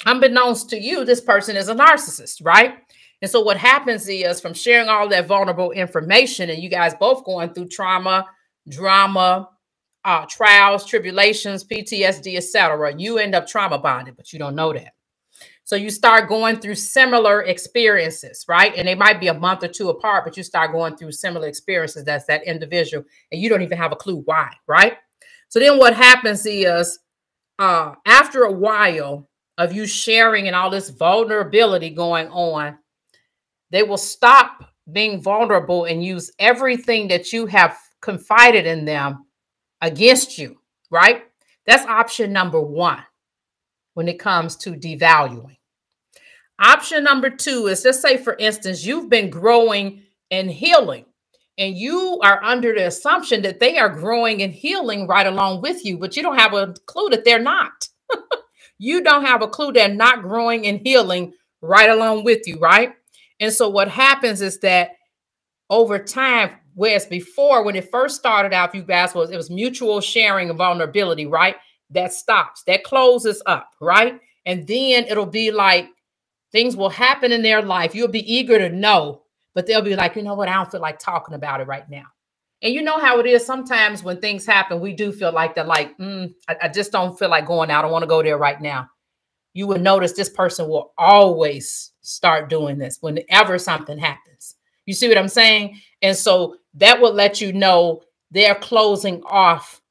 Unbeknownst 0.05 0.69
to 0.71 0.79
you, 0.79 1.05
this 1.05 1.21
person 1.21 1.55
is 1.55 1.69
a 1.69 1.75
narcissist, 1.75 2.43
right? 2.43 2.79
And 3.21 3.29
so 3.29 3.41
what 3.41 3.57
happens 3.57 4.07
is 4.09 4.41
from 4.41 4.55
sharing 4.55 4.89
all 4.89 5.07
that 5.09 5.27
vulnerable 5.27 5.71
information, 5.71 6.49
and 6.49 6.61
you 6.61 6.69
guys 6.69 6.95
both 6.95 7.23
going 7.23 7.53
through 7.53 7.67
trauma, 7.67 8.25
drama, 8.67 9.49
uh, 10.04 10.26
trials, 10.30 10.86
tribulations, 10.86 11.64
PTSD, 11.64 12.38
etc. 12.38 12.93
You 12.97 13.18
end 13.18 13.36
up 13.36 13.47
trauma 13.47 13.78
bonded, 13.78 14.18
but 14.18 14.34
you 14.34 14.39
don't 14.39 14.56
know 14.56 14.74
that. 14.74 14.93
So 15.64 15.76
you 15.76 15.89
start 15.89 16.28
going 16.28 16.60
through 16.60 16.76
similar 16.76 17.43
experiences, 17.43 18.43
right? 18.47 18.74
And 18.76 18.88
they 18.88 18.95
might 18.95 19.20
be 19.20 19.28
a 19.28 19.34
month 19.34 19.64
or 19.64 19.68
two 19.68 19.89
apart, 19.89 20.26
but 20.26 20.36
you 20.36 20.43
start 20.43 20.72
going 20.72 20.97
through 20.97 21.14
similar 21.14 21.47
experiences. 21.47 22.04
That's 22.04 22.26
that 22.26 22.43
individual, 22.45 23.06
and 23.32 23.41
you 23.41 23.47
don't 23.47 23.62
even 23.62 23.78
have 23.78 23.91
a 23.91 23.95
clue 23.95 24.22
why, 24.26 24.52
right? 24.68 24.97
So 25.49 25.60
then 25.60 25.78
what 25.78 25.93
happens 25.93 26.45
is 26.45 26.99
uh, 27.60 27.93
after 28.06 28.43
a 28.43 28.52
while 28.52 29.30
of 29.58 29.74
you 29.74 29.86
sharing 29.86 30.47
and 30.47 30.56
all 30.56 30.70
this 30.70 30.89
vulnerability 30.89 31.91
going 31.91 32.28
on, 32.30 32.78
they 33.70 33.84
will 33.84 33.97
stop 33.97 34.74
being 34.91 35.22
vulnerable 35.22 35.86
and 35.86 36.04
use 36.04 36.32
everything 36.39 37.08
that 37.10 37.32
you 37.32 37.45
have 37.45 37.78
confided 38.02 38.66
in 38.66 38.86
them 38.86 39.26
against 39.82 40.38
you, 40.38 40.59
right? 40.91 41.23
That's 41.67 41.86
option 41.86 42.34
number 42.34 42.61
one 42.61 43.03
when 43.93 44.07
it 44.07 44.19
comes 44.19 44.55
to 44.57 44.71
devaluing. 44.71 45.57
Option 46.59 47.03
number 47.03 47.29
two 47.29 47.67
is 47.67 47.84
let's 47.86 48.01
say, 48.01 48.17
for 48.17 48.36
instance, 48.36 48.86
you've 48.86 49.09
been 49.09 49.29
growing 49.29 50.03
and 50.32 50.49
healing, 50.49 51.05
and 51.57 51.75
you 51.75 52.19
are 52.23 52.43
under 52.43 52.73
the 52.73 52.88
assumption 52.88 53.41
that 53.43 53.59
they 53.59 53.77
are 53.77 53.89
growing 53.89 54.41
and 54.41 54.53
healing 54.53 55.07
right 55.07 55.27
along 55.27 55.61
with 55.61 55.84
you, 55.86 55.97
but 55.97 56.15
you 56.15 56.23
don't 56.23 56.39
have 56.39 56.53
a 56.53 56.73
clue 56.86 57.09
that 57.09 57.25
they're 57.25 57.39
not. 57.41 57.89
you 58.77 59.03
don't 59.03 59.25
have 59.25 59.41
a 59.41 59.47
clue 59.47 59.73
they're 59.73 59.89
not 59.93 60.21
growing 60.21 60.67
and 60.67 60.82
healing 60.86 61.34
right 61.61 61.89
along 61.89 62.23
with 62.23 62.47
you, 62.47 62.57
right? 62.59 62.93
And 63.39 63.51
so 63.51 63.69
what 63.69 63.89
happens 63.89 64.41
is 64.41 64.59
that 64.59 64.91
over 65.69 65.99
time, 65.99 66.51
Whereas 66.76 67.05
before, 67.05 67.63
when 67.63 67.76
it 67.76 67.91
first 67.91 68.17
started 68.17 68.53
out, 68.53 68.76
you 68.76 68.84
guys 68.84 69.15
was 69.15 69.32
it 69.32 69.38
was 69.38 69.49
mutual 69.49 70.01
sharing 70.01 70.49
of 70.49 70.57
vulnerability, 70.57 71.26
right? 71.26 71.55
That 71.91 72.13
stops, 72.13 72.63
that 72.67 72.84
closes 72.84 73.41
up, 73.45 73.72
right? 73.82 74.19
And 74.45 74.67
then 74.67 75.05
it'll 75.05 75.26
be 75.26 75.51
like 75.51 75.89
Things 76.51 76.78
will 76.78 76.89
happen 76.89 77.34
in 77.34 77.43
their 77.43 77.61
life. 77.63 77.95
You'll 77.95 78.09
be 78.09 78.34
eager 78.34 78.59
to 78.59 78.69
know, 78.69 79.24
but 79.55 79.67
they'll 79.67 79.84
be 79.84 79.95
like, 79.97 80.17
you 80.17 80.24
know 80.24 80.36
what? 80.36 80.49
I 80.49 80.55
don't 80.55 80.72
feel 80.72 80.82
like 80.82 80.99
talking 80.99 81.36
about 81.36 81.61
it 81.61 81.67
right 81.67 81.89
now. 81.89 82.05
And 82.63 82.74
you 82.74 82.84
know 82.84 82.99
how 82.99 83.19
it 83.19 83.28
is 83.28 83.45
sometimes 83.45 84.03
when 84.03 84.22
things 84.22 84.47
happen, 84.47 84.82
we 84.82 84.93
do 84.93 85.13
feel 85.13 85.34
like 85.34 85.55
they're 85.55 85.65
like, 85.65 85.97
mm, 85.99 86.34
I, 86.49 86.57
I 86.63 86.69
just 86.69 86.91
don't 86.91 87.17
feel 87.19 87.30
like 87.30 87.47
going 87.47 87.72
out. 87.72 87.80
I 87.80 87.82
don't 87.84 87.93
want 87.93 88.03
to 88.03 88.09
go 88.09 88.24
there 88.24 88.39
right 88.39 88.61
now. 88.61 88.89
You 89.53 89.67
will 89.67 89.80
notice 89.80 90.13
this 90.13 90.30
person 90.30 90.69
will 90.69 90.93
always 90.97 91.93
start 92.01 92.49
doing 92.49 92.80
this 92.80 92.99
whenever 93.01 93.59
something 93.59 93.99
happens. 93.99 94.30
You 94.92 94.96
see 94.96 95.08
what 95.08 95.18
I'm 95.18 95.30
saying? 95.30 95.80
And 96.02 96.18
so 96.18 96.58
that 96.74 97.00
will 97.00 97.14
let 97.14 97.39
you 97.39 97.54
know 97.54 98.02
they're 98.30 98.56
closing 98.56 99.24
off 99.24 99.82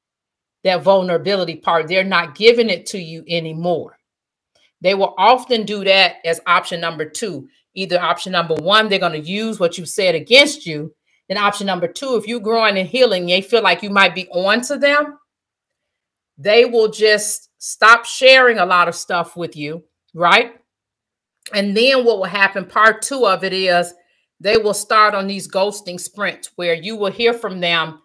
that 0.63 0.83
vulnerability 0.83 1.57
part. 1.57 1.89
They're 1.89 2.05
not 2.05 2.35
giving 2.35 2.69
it 2.69 2.85
to 2.89 2.99
you 2.99 3.25
anymore. 3.27 3.97
They 4.83 4.93
will 4.93 5.15
often 5.17 5.65
do 5.65 5.85
that 5.85 6.17
as 6.27 6.39
option 6.47 6.83
number 6.83 7.07
two. 7.07 7.49
Either 7.75 7.99
option 7.99 8.33
number 8.33 8.57
one, 8.57 8.91
they're 8.91 8.99
going 8.99 9.13
to 9.13 9.27
use 9.27 9.59
what 9.59 9.79
you 9.79 9.87
said 9.87 10.15
against 10.15 10.67
you. 10.67 10.95
Then 11.31 11.39
option 11.39 11.67
number 11.67 11.89
two, 11.89 12.17
if 12.17 12.29
you're 12.29 12.39
growing 12.39 12.77
and 12.77 12.87
healing, 12.87 13.25
they 13.25 13.41
feel 13.41 13.63
like 13.63 13.83
you 13.83 13.89
might 13.89 14.15
be 14.15 14.29
on 14.29 14.61
to 14.65 14.77
them, 14.77 15.17
they 16.37 16.67
will 16.67 16.91
just 16.91 17.49
stop 17.57 18.05
sharing 18.05 18.59
a 18.59 18.67
lot 18.67 18.87
of 18.87 18.95
stuff 18.95 19.35
with 19.35 19.57
you, 19.57 19.83
right? 20.13 20.57
And 21.55 21.75
then 21.75 22.05
what 22.05 22.19
will 22.19 22.25
happen, 22.25 22.67
part 22.67 23.01
two 23.01 23.27
of 23.27 23.45
it 23.45 23.55
is 23.55 23.95
they 24.41 24.57
will 24.57 24.75
start 24.75 25.15
on 25.15 25.27
these 25.27 25.47
ghosting 25.47 26.01
sprints 26.01 26.51
where 26.57 26.75
you 26.75 26.97
will 26.97 27.13
hear 27.13 27.35
from 27.35 27.61
them 27.61 28.01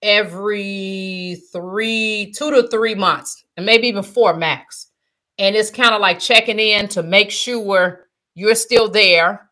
every 0.00 1.42
three, 1.52 2.32
two 2.36 2.50
to 2.52 2.68
three 2.68 2.94
months, 2.94 3.44
and 3.56 3.66
maybe 3.66 3.88
even 3.88 4.04
four 4.04 4.34
max. 4.34 4.88
And 5.38 5.56
it's 5.56 5.70
kind 5.70 5.94
of 5.94 6.00
like 6.00 6.20
checking 6.20 6.60
in 6.60 6.88
to 6.88 7.02
make 7.02 7.30
sure 7.30 8.06
you're 8.34 8.54
still 8.54 8.88
there. 8.88 9.50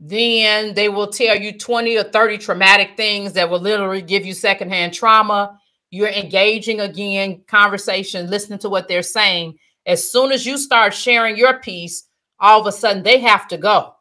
Then 0.00 0.74
they 0.74 0.88
will 0.88 1.08
tell 1.08 1.36
you 1.36 1.58
20 1.58 1.98
or 1.98 2.04
30 2.04 2.38
traumatic 2.38 2.96
things 2.96 3.34
that 3.34 3.50
will 3.50 3.60
literally 3.60 4.02
give 4.02 4.24
you 4.24 4.32
secondhand 4.32 4.94
trauma. 4.94 5.58
You're 5.90 6.08
engaging 6.08 6.80
again, 6.80 7.42
conversation, 7.46 8.30
listening 8.30 8.58
to 8.60 8.70
what 8.70 8.88
they're 8.88 9.02
saying. 9.02 9.58
As 9.84 10.10
soon 10.10 10.32
as 10.32 10.46
you 10.46 10.56
start 10.56 10.94
sharing 10.94 11.36
your 11.36 11.60
piece, 11.60 12.04
all 12.40 12.60
of 12.60 12.66
a 12.66 12.72
sudden 12.72 13.02
they 13.02 13.18
have 13.18 13.48
to 13.48 13.58
go. 13.58 13.94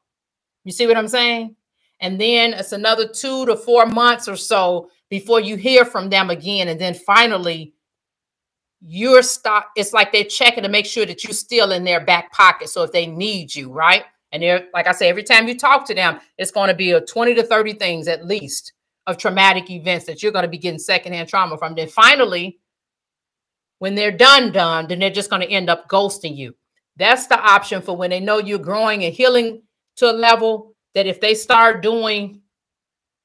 You 0.63 0.71
see 0.71 0.87
what 0.87 0.97
I'm 0.97 1.07
saying? 1.07 1.56
And 1.99 2.19
then 2.19 2.53
it's 2.53 2.71
another 2.71 3.07
two 3.07 3.45
to 3.45 3.55
four 3.55 3.85
months 3.85 4.27
or 4.27 4.35
so 4.35 4.89
before 5.09 5.39
you 5.39 5.55
hear 5.55 5.85
from 5.85 6.09
them 6.09 6.29
again. 6.29 6.67
And 6.67 6.79
then 6.79 6.93
finally, 6.93 7.73
you're 8.81 9.23
stop. 9.23 9.71
It's 9.75 9.93
like 9.93 10.11
they're 10.11 10.23
checking 10.23 10.63
to 10.63 10.69
make 10.69 10.85
sure 10.85 11.05
that 11.05 11.23
you're 11.23 11.33
still 11.33 11.71
in 11.71 11.83
their 11.83 12.03
back 12.03 12.31
pocket. 12.31 12.69
So 12.69 12.83
if 12.83 12.91
they 12.91 13.07
need 13.07 13.53
you, 13.55 13.71
right? 13.71 14.03
And 14.31 14.43
they're 14.43 14.67
like 14.73 14.87
I 14.87 14.91
say, 14.91 15.09
every 15.09 15.23
time 15.23 15.47
you 15.47 15.57
talk 15.57 15.85
to 15.87 15.95
them, 15.95 16.19
it's 16.37 16.51
going 16.51 16.69
to 16.69 16.75
be 16.75 16.91
a 16.91 17.01
20 17.01 17.33
to 17.35 17.43
30 17.43 17.73
things 17.73 18.07
at 18.07 18.25
least 18.25 18.73
of 19.07 19.17
traumatic 19.17 19.71
events 19.71 20.05
that 20.05 20.21
you're 20.21 20.33
going 20.33 20.43
to 20.43 20.49
be 20.49 20.57
getting 20.57 20.79
secondhand 20.79 21.29
trauma 21.29 21.57
from. 21.57 21.75
Then 21.75 21.87
finally, 21.87 22.59
when 23.79 23.95
they're 23.95 24.11
done, 24.11 24.51
done, 24.51 24.87
then 24.87 24.99
they're 24.99 25.09
just 25.09 25.29
going 25.29 25.41
to 25.41 25.49
end 25.49 25.69
up 25.69 25.87
ghosting 25.87 26.35
you. 26.35 26.55
That's 26.97 27.27
the 27.27 27.39
option 27.39 27.81
for 27.81 27.95
when 27.95 28.09
they 28.09 28.19
know 28.19 28.39
you're 28.39 28.59
growing 28.59 29.05
and 29.05 29.13
healing 29.13 29.61
to 29.97 30.11
a 30.11 30.13
level 30.13 30.75
that 30.97 31.05
if 31.05 31.21
they 31.21 31.35
start 31.35 31.83
doing 31.83 32.41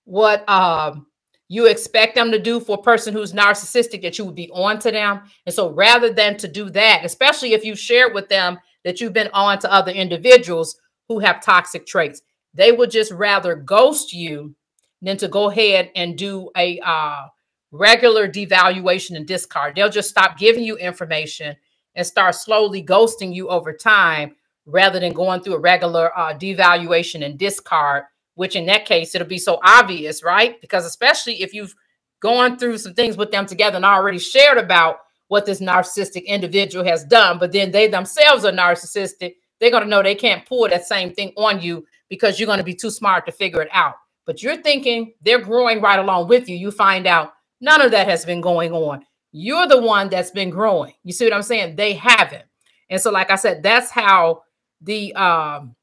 what 0.04 0.46
um, 0.46 1.06
you 1.48 1.64
expect 1.64 2.14
them 2.14 2.30
to 2.30 2.38
do 2.38 2.60
for 2.60 2.76
a 2.78 2.82
person 2.82 3.14
who's 3.14 3.32
narcissistic, 3.32 4.02
that 4.02 4.18
you 4.18 4.26
would 4.26 4.34
be 4.34 4.50
on 4.50 4.78
to 4.80 4.90
them. 4.90 5.22
And 5.46 5.54
so 5.54 5.70
rather 5.70 6.12
than 6.12 6.36
to 6.36 6.48
do 6.48 6.68
that, 6.68 7.00
especially 7.02 7.54
if 7.54 7.64
you 7.64 7.74
shared 7.74 8.12
with 8.12 8.28
them 8.28 8.58
that 8.84 9.00
you've 9.00 9.14
been 9.14 9.30
on 9.32 9.58
to 9.60 9.72
other 9.72 9.90
individuals 9.90 10.76
who 11.08 11.20
have 11.20 11.42
toxic 11.42 11.86
traits, 11.86 12.20
they 12.52 12.72
would 12.72 12.90
just 12.90 13.10
rather 13.10 13.54
ghost 13.54 14.12
you 14.12 14.54
than 15.00 15.16
to 15.16 15.26
go 15.26 15.50
ahead 15.50 15.90
and 15.96 16.18
do 16.18 16.50
a 16.54 16.78
uh, 16.84 17.22
regular 17.70 18.28
devaluation 18.28 19.16
and 19.16 19.26
discard. 19.26 19.76
They'll 19.76 19.88
just 19.88 20.10
stop 20.10 20.36
giving 20.36 20.62
you 20.62 20.76
information 20.76 21.56
and 21.94 22.06
start 22.06 22.34
slowly 22.34 22.84
ghosting 22.84 23.34
you 23.34 23.48
over 23.48 23.72
time 23.72 24.36
rather 24.66 25.00
than 25.00 25.12
going 25.12 25.40
through 25.40 25.54
a 25.54 25.60
regular 25.60 26.16
uh, 26.16 26.34
devaluation 26.34 27.24
and 27.24 27.38
discard, 27.38 28.04
which 28.34 28.56
in 28.56 28.66
that 28.66 28.86
case, 28.86 29.14
it'll 29.14 29.26
be 29.26 29.38
so 29.38 29.60
obvious, 29.64 30.22
right? 30.22 30.60
Because 30.60 30.86
especially 30.86 31.42
if 31.42 31.52
you've 31.52 31.74
gone 32.20 32.56
through 32.56 32.78
some 32.78 32.94
things 32.94 33.16
with 33.16 33.30
them 33.30 33.46
together 33.46 33.76
and 33.76 33.84
already 33.84 34.18
shared 34.18 34.58
about 34.58 34.98
what 35.28 35.46
this 35.46 35.60
narcissistic 35.60 36.24
individual 36.26 36.84
has 36.84 37.04
done, 37.04 37.38
but 37.38 37.52
then 37.52 37.70
they 37.70 37.88
themselves 37.88 38.44
are 38.44 38.52
narcissistic, 38.52 39.34
they're 39.58 39.70
going 39.70 39.82
to 39.82 39.88
know 39.88 40.02
they 40.02 40.14
can't 40.14 40.46
pull 40.46 40.68
that 40.68 40.86
same 40.86 41.12
thing 41.12 41.32
on 41.36 41.60
you 41.60 41.84
because 42.08 42.38
you're 42.38 42.46
going 42.46 42.58
to 42.58 42.64
be 42.64 42.74
too 42.74 42.90
smart 42.90 43.26
to 43.26 43.32
figure 43.32 43.62
it 43.62 43.68
out. 43.72 43.94
But 44.26 44.42
you're 44.42 44.60
thinking 44.60 45.14
they're 45.22 45.40
growing 45.40 45.80
right 45.80 45.98
along 45.98 46.28
with 46.28 46.48
you. 46.48 46.56
You 46.56 46.70
find 46.70 47.06
out 47.06 47.32
none 47.60 47.80
of 47.80 47.90
that 47.92 48.08
has 48.08 48.24
been 48.24 48.40
going 48.40 48.72
on. 48.72 49.04
You're 49.32 49.66
the 49.66 49.80
one 49.80 50.10
that's 50.10 50.30
been 50.30 50.50
growing. 50.50 50.92
You 51.04 51.12
see 51.12 51.24
what 51.24 51.32
I'm 51.32 51.42
saying? 51.42 51.76
They 51.76 51.94
haven't. 51.94 52.44
And 52.90 53.00
so, 53.00 53.10
like 53.10 53.30
I 53.30 53.36
said, 53.36 53.62
that's 53.62 53.90
how 53.90 54.42
the 54.82 55.14
um 55.14 55.74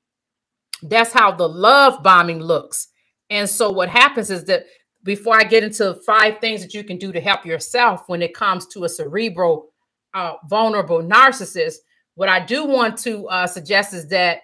that's 0.84 1.12
how 1.12 1.32
the 1.32 1.48
love 1.48 2.04
bombing 2.04 2.40
looks. 2.40 2.88
And 3.30 3.50
so 3.50 3.70
what 3.70 3.90
happens 3.90 4.30
is 4.30 4.46
that 4.46 4.66
before 5.04 5.36
I 5.36 5.44
get 5.44 5.64
into 5.64 5.96
five 6.06 6.40
things 6.40 6.62
that 6.62 6.74
you 6.74 6.84
can 6.84 6.98
do 6.98 7.12
to 7.12 7.22
help 7.22 7.46
yourself 7.46 8.04
when 8.08 8.22
it 8.22 8.34
comes 8.34 8.66
to 8.68 8.84
a 8.84 8.90
cerebral 8.90 9.70
uh, 10.14 10.34
vulnerable 10.50 11.02
narcissist, 11.02 11.76
what 12.16 12.30
I 12.30 12.44
do 12.46 12.66
want 12.66 12.98
to 13.00 13.28
uh, 13.28 13.48
suggest 13.48 13.94
is 13.94 14.08
that 14.10 14.42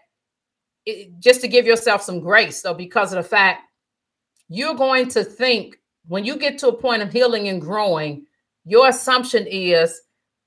it, 0.86 1.20
just 1.20 1.42
to 1.42 1.48
give 1.48 1.66
yourself 1.66 2.02
some 2.02 2.20
grace, 2.20 2.62
though, 2.62 2.74
because 2.74 3.12
of 3.12 3.22
the 3.22 3.28
fact 3.28 3.64
you're 4.48 4.76
going 4.76 5.10
to 5.10 5.24
think 5.24 5.78
when 6.08 6.24
you 6.24 6.38
get 6.38 6.60
to 6.60 6.68
a 6.68 6.78
point 6.78 7.02
of 7.02 7.12
healing 7.12 7.48
and 7.48 7.60
growing, 7.60 8.26
your 8.64 8.88
assumption 8.88 9.48
is 9.48 10.00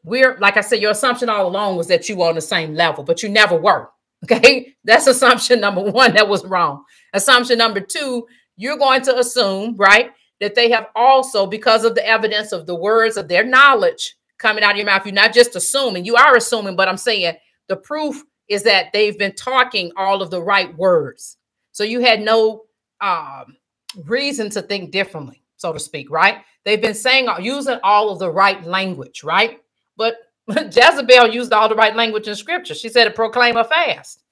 we're 0.05 0.39
like 0.39 0.57
I 0.57 0.61
said, 0.61 0.81
your 0.81 0.93
assumption 0.93 1.29
all 1.29 1.49
along 1.49 1.77
was 1.77 1.89
that 1.89 2.09
you 2.09 2.17
were 2.17 2.29
on 2.29 2.37
the 2.37 2.41
same 2.41 2.75
level, 2.75 3.05
but 3.05 3.23
you 3.23 3.29
never 3.29 3.57
were. 3.57 3.89
Okay, 4.25 4.75
that's 4.85 5.07
assumption 5.07 5.61
number 5.61 5.81
one 5.81 6.15
that 6.15 6.29
was 6.29 6.45
wrong. 6.45 6.85
Assumption 7.13 7.59
number 7.59 7.81
two, 7.81 8.27
you're 8.57 8.77
going 8.77 9.03
to 9.03 9.17
assume, 9.17 9.77
right, 9.77 10.11
that 10.41 10.55
they 10.55 10.71
have 10.71 10.87
also, 10.97 11.47
because 11.47 11.85
of 11.85 11.95
the 11.95 12.07
evidence 12.07 12.53
of 12.53 12.67
the 12.67 12.75
words 12.75 13.17
of 13.17 13.29
their 13.29 13.45
knowledge 13.45 14.17
coming 14.39 14.65
out 14.65 14.73
of 14.73 14.77
your 14.77 14.87
mouth, 14.87 15.07
you're 15.07 15.15
not 15.15 15.33
just 15.33 15.57
assuming, 15.57 16.05
you 16.05 16.17
are 16.17 16.37
assuming, 16.37 16.77
but 16.77 16.89
I'm 16.89 16.97
saying 16.97 17.35
the 17.69 17.77
proof 17.77 18.23
is 18.49 18.65
that 18.65 18.93
they've 18.93 19.19
been 19.19 19.35
talking 19.35 19.93
all 19.97 20.23
of 20.23 20.31
the 20.31 20.43
right 20.43 20.77
words. 20.77 21.37
So 21.73 21.85
you 21.85 22.01
had 22.01 22.21
no 22.21 22.65
um, 23.01 23.57
reason 24.05 24.51
to 24.51 24.63
think 24.63 24.91
differently, 24.91 25.43
so 25.57 25.73
to 25.73 25.79
speak, 25.79 26.11
right? 26.11 26.39
They've 26.65 26.81
been 26.81 26.95
saying, 26.95 27.29
using 27.41 27.79
all 27.83 28.11
of 28.11 28.19
the 28.19 28.31
right 28.31 28.65
language, 28.65 29.23
right? 29.23 29.61
But 29.97 30.17
Jezebel 30.57 31.29
used 31.29 31.53
all 31.53 31.69
the 31.69 31.75
right 31.75 31.95
language 31.95 32.27
in 32.27 32.35
scripture. 32.35 32.75
She 32.75 32.89
said 32.89 33.05
to 33.05 33.11
proclaim 33.11 33.57
a 33.57 33.65
fast. 33.65 34.23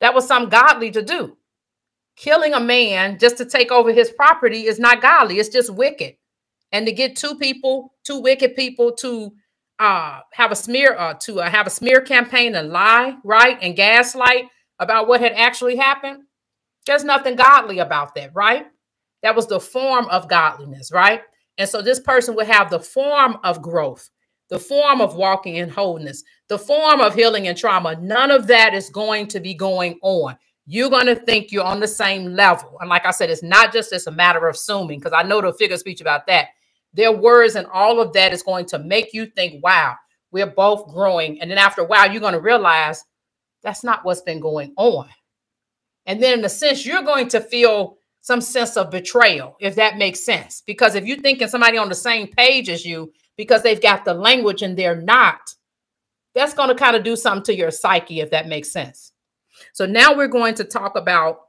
That 0.00 0.14
was 0.14 0.26
some 0.26 0.50
godly 0.50 0.90
to 0.90 1.02
do. 1.02 1.36
Killing 2.16 2.52
a 2.52 2.60
man 2.60 3.18
just 3.18 3.38
to 3.38 3.44
take 3.44 3.72
over 3.72 3.92
his 3.92 4.10
property 4.10 4.66
is 4.66 4.78
not 4.78 5.00
godly, 5.00 5.38
it's 5.38 5.48
just 5.48 5.72
wicked. 5.72 6.16
And 6.70 6.86
to 6.86 6.92
get 6.92 7.16
two 7.16 7.36
people, 7.36 7.94
two 8.04 8.20
wicked 8.20 8.56
people 8.56 8.92
to 8.96 9.32
uh, 9.78 10.20
have 10.32 10.52
a 10.52 10.56
smear, 10.56 10.96
uh, 10.96 11.14
to 11.14 11.40
uh, 11.40 11.48
have 11.48 11.66
a 11.66 11.70
smear 11.70 12.00
campaign 12.00 12.54
and 12.54 12.70
lie, 12.70 13.16
right, 13.24 13.58
and 13.62 13.74
gaslight 13.74 14.46
about 14.78 15.08
what 15.08 15.20
had 15.20 15.32
actually 15.32 15.76
happened, 15.76 16.24
there's 16.86 17.04
nothing 17.04 17.36
godly 17.36 17.78
about 17.78 18.14
that, 18.16 18.30
right? 18.34 18.66
That 19.22 19.34
was 19.34 19.46
the 19.46 19.60
form 19.60 20.06
of 20.06 20.28
godliness, 20.28 20.92
right? 20.92 21.22
And 21.56 21.68
so 21.68 21.80
this 21.80 22.00
person 22.00 22.34
would 22.36 22.46
have 22.46 22.70
the 22.70 22.80
form 22.80 23.38
of 23.42 23.62
growth 23.62 24.10
the 24.54 24.60
form 24.60 25.00
of 25.00 25.16
walking 25.16 25.56
in 25.56 25.68
wholeness, 25.68 26.22
the 26.46 26.56
form 26.56 27.00
of 27.00 27.12
healing 27.12 27.48
and 27.48 27.58
trauma, 27.58 27.96
none 28.00 28.30
of 28.30 28.46
that 28.46 28.72
is 28.72 28.88
going 28.88 29.26
to 29.26 29.40
be 29.40 29.52
going 29.52 29.98
on. 30.00 30.38
You're 30.64 30.90
going 30.90 31.06
to 31.06 31.16
think 31.16 31.50
you're 31.50 31.64
on 31.64 31.80
the 31.80 31.88
same 31.88 32.26
level. 32.26 32.78
And 32.78 32.88
like 32.88 33.04
I 33.04 33.10
said, 33.10 33.30
it's 33.30 33.42
not 33.42 33.72
just 33.72 33.92
as 33.92 34.06
a 34.06 34.12
matter 34.12 34.46
of 34.46 34.54
assuming, 34.54 35.00
because 35.00 35.12
I 35.12 35.24
know 35.24 35.40
the 35.40 35.52
figure 35.52 35.76
speech 35.76 36.00
about 36.00 36.28
that. 36.28 36.50
Their 36.92 37.10
words 37.10 37.56
and 37.56 37.66
all 37.66 38.00
of 38.00 38.12
that 38.12 38.32
is 38.32 38.44
going 38.44 38.66
to 38.66 38.78
make 38.78 39.12
you 39.12 39.26
think, 39.26 39.60
wow, 39.60 39.96
we're 40.30 40.46
both 40.46 40.86
growing. 40.86 41.40
And 41.40 41.50
then 41.50 41.58
after 41.58 41.80
a 41.82 41.86
while, 41.86 42.08
you're 42.12 42.20
going 42.20 42.34
to 42.34 42.40
realize 42.40 43.04
that's 43.64 43.82
not 43.82 44.04
what's 44.04 44.22
been 44.22 44.38
going 44.38 44.72
on. 44.76 45.08
And 46.06 46.22
then, 46.22 46.38
in 46.38 46.44
a 46.44 46.48
sense, 46.48 46.86
you're 46.86 47.02
going 47.02 47.26
to 47.30 47.40
feel 47.40 47.96
some 48.20 48.40
sense 48.40 48.76
of 48.76 48.92
betrayal, 48.92 49.56
if 49.58 49.74
that 49.74 49.98
makes 49.98 50.24
sense. 50.24 50.62
Because 50.64 50.94
if 50.94 51.04
you're 51.06 51.18
thinking 51.18 51.48
somebody 51.48 51.76
on 51.76 51.88
the 51.88 51.94
same 51.96 52.28
page 52.28 52.68
as 52.68 52.86
you 52.86 53.12
because 53.36 53.62
they've 53.62 53.80
got 53.80 54.04
the 54.04 54.14
language 54.14 54.62
and 54.62 54.76
they're 54.76 55.00
not, 55.00 55.40
that's 56.34 56.54
going 56.54 56.68
to 56.68 56.74
kind 56.74 56.96
of 56.96 57.04
do 57.04 57.16
something 57.16 57.44
to 57.44 57.54
your 57.54 57.70
psyche, 57.70 58.20
if 58.20 58.30
that 58.30 58.48
makes 58.48 58.72
sense. 58.72 59.12
So 59.72 59.86
now 59.86 60.14
we're 60.16 60.28
going 60.28 60.54
to 60.56 60.64
talk 60.64 60.96
about 60.96 61.40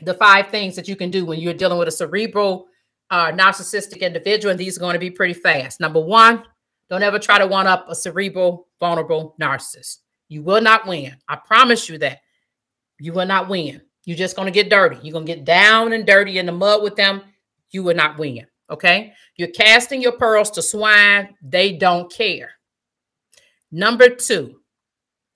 the 0.00 0.14
five 0.14 0.48
things 0.48 0.74
that 0.76 0.88
you 0.88 0.96
can 0.96 1.10
do 1.10 1.24
when 1.24 1.38
you're 1.38 1.54
dealing 1.54 1.78
with 1.78 1.88
a 1.88 1.92
cerebral 1.92 2.66
uh, 3.10 3.30
narcissistic 3.32 4.00
individual. 4.00 4.50
And 4.50 4.58
these 4.58 4.76
are 4.76 4.80
going 4.80 4.94
to 4.94 4.98
be 4.98 5.10
pretty 5.10 5.34
fast. 5.34 5.80
Number 5.80 6.00
one, 6.00 6.44
don't 6.88 7.02
ever 7.02 7.18
try 7.18 7.38
to 7.38 7.46
one 7.46 7.66
up 7.66 7.86
a 7.88 7.94
cerebral 7.94 8.66
vulnerable 8.80 9.36
narcissist. 9.40 9.98
You 10.28 10.42
will 10.42 10.60
not 10.60 10.86
win. 10.86 11.16
I 11.28 11.36
promise 11.36 11.88
you 11.88 11.98
that. 11.98 12.20
you 12.98 13.12
will 13.12 13.26
not 13.26 13.48
win. 13.48 13.82
You're 14.04 14.16
just 14.16 14.36
going 14.36 14.46
to 14.46 14.52
get 14.52 14.70
dirty. 14.70 14.96
You're 15.02 15.12
going 15.12 15.26
to 15.26 15.34
get 15.34 15.44
down 15.44 15.92
and 15.92 16.06
dirty 16.06 16.38
in 16.38 16.46
the 16.46 16.52
mud 16.52 16.82
with 16.82 16.96
them. 16.96 17.22
You 17.70 17.82
will 17.82 17.94
not 17.94 18.18
win. 18.18 18.46
Okay. 18.72 19.12
You're 19.36 19.48
casting 19.48 20.00
your 20.00 20.12
pearls 20.12 20.50
to 20.52 20.62
swine. 20.62 21.36
They 21.42 21.72
don't 21.74 22.10
care. 22.10 22.52
Number 23.70 24.08
two, 24.08 24.60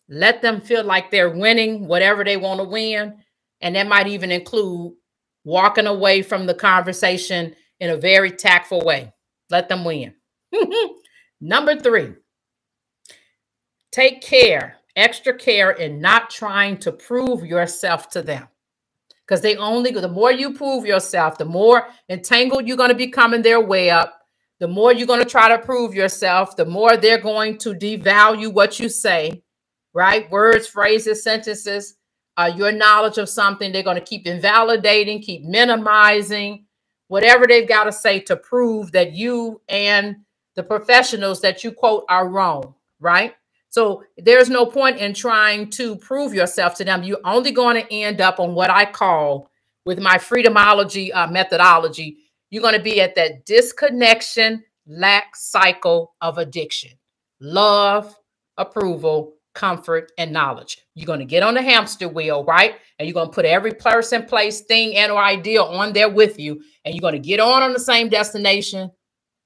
let 0.08 0.40
them 0.40 0.60
feel 0.60 0.84
like 0.84 1.10
they're 1.10 1.30
winning 1.30 1.86
whatever 1.86 2.24
they 2.24 2.38
want 2.38 2.60
to 2.60 2.64
win. 2.66 3.18
And 3.60 3.76
that 3.76 3.88
might 3.88 4.06
even 4.06 4.32
include 4.32 4.94
walking 5.44 5.86
away 5.86 6.22
from 6.22 6.46
the 6.46 6.54
conversation 6.54 7.54
in 7.78 7.90
a 7.90 7.96
very 7.96 8.30
tactful 8.30 8.80
way. 8.80 9.12
Let 9.50 9.68
them 9.68 9.84
win. 9.84 10.14
Number 11.40 11.78
three, 11.78 12.14
take 13.92 14.22
care, 14.22 14.76
extra 14.96 15.36
care 15.36 15.72
in 15.72 16.00
not 16.00 16.30
trying 16.30 16.78
to 16.78 16.92
prove 16.92 17.44
yourself 17.44 18.08
to 18.10 18.22
them. 18.22 18.48
Because 19.26 19.40
they 19.40 19.56
only, 19.56 19.90
the 19.90 20.08
more 20.08 20.30
you 20.30 20.54
prove 20.54 20.86
yourself, 20.86 21.36
the 21.36 21.44
more 21.44 21.88
entangled 22.08 22.68
you're 22.68 22.76
going 22.76 22.90
to 22.90 22.94
become 22.96 23.34
in 23.34 23.42
their 23.42 23.60
way 23.60 23.90
up. 23.90 24.20
The 24.60 24.68
more 24.68 24.92
you're 24.92 25.06
going 25.06 25.22
to 25.22 25.28
try 25.28 25.48
to 25.48 25.58
prove 25.58 25.94
yourself, 25.94 26.56
the 26.56 26.64
more 26.64 26.96
they're 26.96 27.20
going 27.20 27.58
to 27.58 27.74
devalue 27.74 28.52
what 28.52 28.78
you 28.78 28.88
say, 28.88 29.42
right? 29.92 30.30
Words, 30.30 30.66
phrases, 30.68 31.22
sentences, 31.22 31.96
uh, 32.36 32.52
your 32.54 32.72
knowledge 32.72 33.18
of 33.18 33.28
something. 33.28 33.72
They're 33.72 33.82
going 33.82 33.98
to 33.98 34.04
keep 34.04 34.26
invalidating, 34.26 35.20
keep 35.20 35.42
minimizing, 35.42 36.66
whatever 37.08 37.46
they've 37.46 37.68
got 37.68 37.84
to 37.84 37.92
say 37.92 38.20
to 38.20 38.36
prove 38.36 38.92
that 38.92 39.12
you 39.12 39.60
and 39.68 40.16
the 40.54 40.62
professionals 40.62 41.40
that 41.42 41.64
you 41.64 41.72
quote 41.72 42.04
are 42.08 42.28
wrong, 42.28 42.74
right? 43.00 43.34
So 43.76 44.04
there's 44.16 44.48
no 44.48 44.64
point 44.64 44.96
in 45.00 45.12
trying 45.12 45.68
to 45.72 45.96
prove 45.96 46.32
yourself 46.32 46.76
to 46.76 46.84
them. 46.84 47.02
You're 47.02 47.20
only 47.24 47.50
going 47.50 47.76
to 47.76 47.92
end 47.92 48.22
up 48.22 48.40
on 48.40 48.54
what 48.54 48.70
I 48.70 48.86
call, 48.86 49.50
with 49.84 50.00
my 50.00 50.16
freedomology 50.16 51.14
uh, 51.14 51.26
methodology, 51.26 52.16
you're 52.48 52.62
going 52.62 52.72
to 52.72 52.82
be 52.82 53.02
at 53.02 53.14
that 53.16 53.44
disconnection, 53.44 54.64
lack 54.86 55.36
cycle 55.36 56.14
of 56.22 56.38
addiction, 56.38 56.92
love, 57.38 58.16
approval, 58.56 59.34
comfort, 59.54 60.10
and 60.16 60.32
knowledge. 60.32 60.78
You're 60.94 61.04
going 61.04 61.18
to 61.18 61.26
get 61.26 61.42
on 61.42 61.52
the 61.52 61.60
hamster 61.60 62.08
wheel, 62.08 62.44
right? 62.44 62.76
And 62.98 63.06
you're 63.06 63.12
going 63.12 63.28
to 63.28 63.34
put 63.34 63.44
every 63.44 63.72
person, 63.72 64.24
place, 64.24 64.62
thing, 64.62 64.96
and 64.96 65.12
or 65.12 65.22
idea 65.22 65.62
on 65.62 65.92
there 65.92 66.08
with 66.08 66.40
you. 66.40 66.62
And 66.86 66.94
you're 66.94 67.02
going 67.02 67.20
to 67.20 67.28
get 67.28 67.40
on 67.40 67.62
on 67.62 67.74
the 67.74 67.78
same 67.78 68.08
destination, 68.08 68.90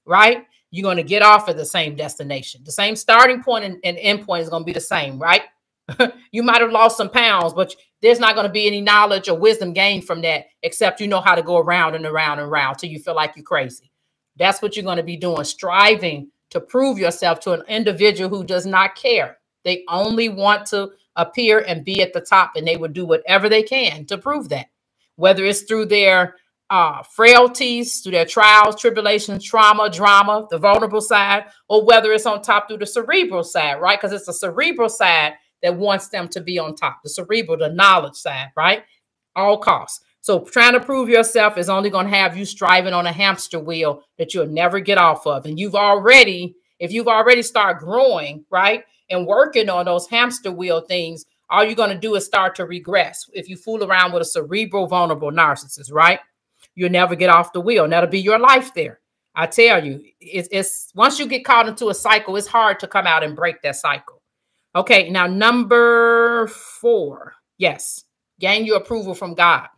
right? 0.06 0.46
You're 0.70 0.84
going 0.84 0.96
to 0.96 1.02
get 1.02 1.22
off 1.22 1.48
at 1.48 1.56
the 1.56 1.64
same 1.64 1.96
destination. 1.96 2.62
The 2.64 2.72
same 2.72 2.96
starting 2.96 3.42
point 3.42 3.64
and, 3.64 3.78
and 3.84 3.98
end 3.98 4.26
point 4.26 4.42
is 4.42 4.48
going 4.48 4.62
to 4.62 4.66
be 4.66 4.72
the 4.72 4.80
same, 4.80 5.18
right? 5.18 5.42
you 6.32 6.42
might 6.42 6.60
have 6.60 6.70
lost 6.70 6.96
some 6.96 7.10
pounds, 7.10 7.52
but 7.52 7.74
there's 8.02 8.20
not 8.20 8.34
going 8.34 8.46
to 8.46 8.52
be 8.52 8.66
any 8.66 8.80
knowledge 8.80 9.28
or 9.28 9.36
wisdom 9.36 9.72
gained 9.72 10.06
from 10.06 10.22
that, 10.22 10.46
except 10.62 11.00
you 11.00 11.08
know 11.08 11.20
how 11.20 11.34
to 11.34 11.42
go 11.42 11.58
around 11.58 11.94
and 11.94 12.06
around 12.06 12.38
and 12.38 12.48
around 12.48 12.76
till 12.76 12.90
you 12.90 12.98
feel 12.98 13.16
like 13.16 13.34
you're 13.34 13.44
crazy. 13.44 13.90
That's 14.36 14.62
what 14.62 14.76
you're 14.76 14.84
going 14.84 14.98
to 14.98 15.02
be 15.02 15.16
doing, 15.16 15.44
striving 15.44 16.30
to 16.50 16.60
prove 16.60 16.98
yourself 16.98 17.40
to 17.40 17.52
an 17.52 17.62
individual 17.68 18.30
who 18.30 18.44
does 18.44 18.66
not 18.66 18.94
care 18.94 19.38
they 19.64 19.84
only 19.88 20.28
want 20.28 20.66
to 20.66 20.92
appear 21.16 21.60
and 21.66 21.84
be 21.84 22.02
at 22.02 22.12
the 22.12 22.20
top, 22.20 22.52
and 22.56 22.66
they 22.66 22.76
will 22.76 22.88
do 22.88 23.04
whatever 23.04 23.48
they 23.48 23.62
can 23.62 24.06
to 24.06 24.18
prove 24.18 24.48
that, 24.50 24.66
whether 25.16 25.44
it's 25.44 25.62
through 25.62 25.86
their 25.86 26.36
uh, 26.70 27.02
frailties, 27.02 28.00
through 28.00 28.12
their 28.12 28.24
trials, 28.24 28.80
tribulations, 28.80 29.44
trauma, 29.44 29.90
drama, 29.90 30.46
the 30.50 30.58
vulnerable 30.58 31.00
side, 31.00 31.44
or 31.68 31.84
whether 31.84 32.12
it's 32.12 32.26
on 32.26 32.42
top 32.42 32.68
through 32.68 32.78
the 32.78 32.86
cerebral 32.86 33.44
side, 33.44 33.80
right? 33.80 33.98
Because 34.00 34.12
it's 34.12 34.26
the 34.26 34.32
cerebral 34.32 34.88
side 34.88 35.34
that 35.62 35.76
wants 35.76 36.08
them 36.08 36.28
to 36.28 36.40
be 36.40 36.58
on 36.58 36.74
top, 36.74 37.00
the 37.02 37.10
cerebral, 37.10 37.58
the 37.58 37.68
knowledge 37.68 38.14
side, 38.14 38.48
right? 38.56 38.84
All 39.36 39.58
costs. 39.58 40.04
So 40.22 40.40
trying 40.40 40.74
to 40.74 40.80
prove 40.80 41.08
yourself 41.08 41.58
is 41.58 41.68
only 41.68 41.90
going 41.90 42.06
to 42.06 42.14
have 42.16 42.36
you 42.36 42.44
striving 42.44 42.94
on 42.94 43.06
a 43.06 43.12
hamster 43.12 43.58
wheel 43.58 44.02
that 44.18 44.34
you'll 44.34 44.46
never 44.46 44.80
get 44.80 44.98
off 44.98 45.26
of. 45.26 45.46
And 45.46 45.58
you've 45.58 45.74
already, 45.74 46.54
if 46.78 46.92
you've 46.92 47.08
already 47.08 47.42
started 47.42 47.80
growing, 47.80 48.44
right? 48.50 48.84
and 49.10 49.26
working 49.26 49.68
on 49.68 49.84
those 49.84 50.08
hamster 50.08 50.52
wheel 50.52 50.80
things, 50.80 51.24
all 51.50 51.64
you're 51.64 51.74
going 51.74 51.90
to 51.90 51.98
do 51.98 52.14
is 52.14 52.24
start 52.24 52.54
to 52.54 52.64
regress. 52.64 53.28
If 53.32 53.48
you 53.48 53.56
fool 53.56 53.84
around 53.84 54.12
with 54.12 54.22
a 54.22 54.24
cerebral, 54.24 54.86
vulnerable 54.86 55.32
narcissist, 55.32 55.92
right? 55.92 56.20
You'll 56.74 56.90
never 56.90 57.14
get 57.14 57.30
off 57.30 57.52
the 57.52 57.60
wheel. 57.60 57.84
And 57.84 57.92
that'll 57.92 58.08
be 58.08 58.20
your 58.20 58.38
life 58.38 58.72
there. 58.74 59.00
I 59.34 59.46
tell 59.46 59.84
you, 59.84 60.02
it's, 60.20 60.48
it's 60.50 60.92
once 60.94 61.18
you 61.18 61.26
get 61.26 61.44
caught 61.44 61.68
into 61.68 61.88
a 61.88 61.94
cycle, 61.94 62.36
it's 62.36 62.46
hard 62.46 62.80
to 62.80 62.88
come 62.88 63.06
out 63.06 63.22
and 63.22 63.36
break 63.36 63.62
that 63.62 63.76
cycle. 63.76 64.22
Okay, 64.74 65.10
now 65.10 65.26
number 65.26 66.48
four. 66.48 67.34
Yes, 67.58 68.04
gain 68.38 68.64
your 68.64 68.78
approval 68.78 69.14
from 69.14 69.34
God. 69.34 69.68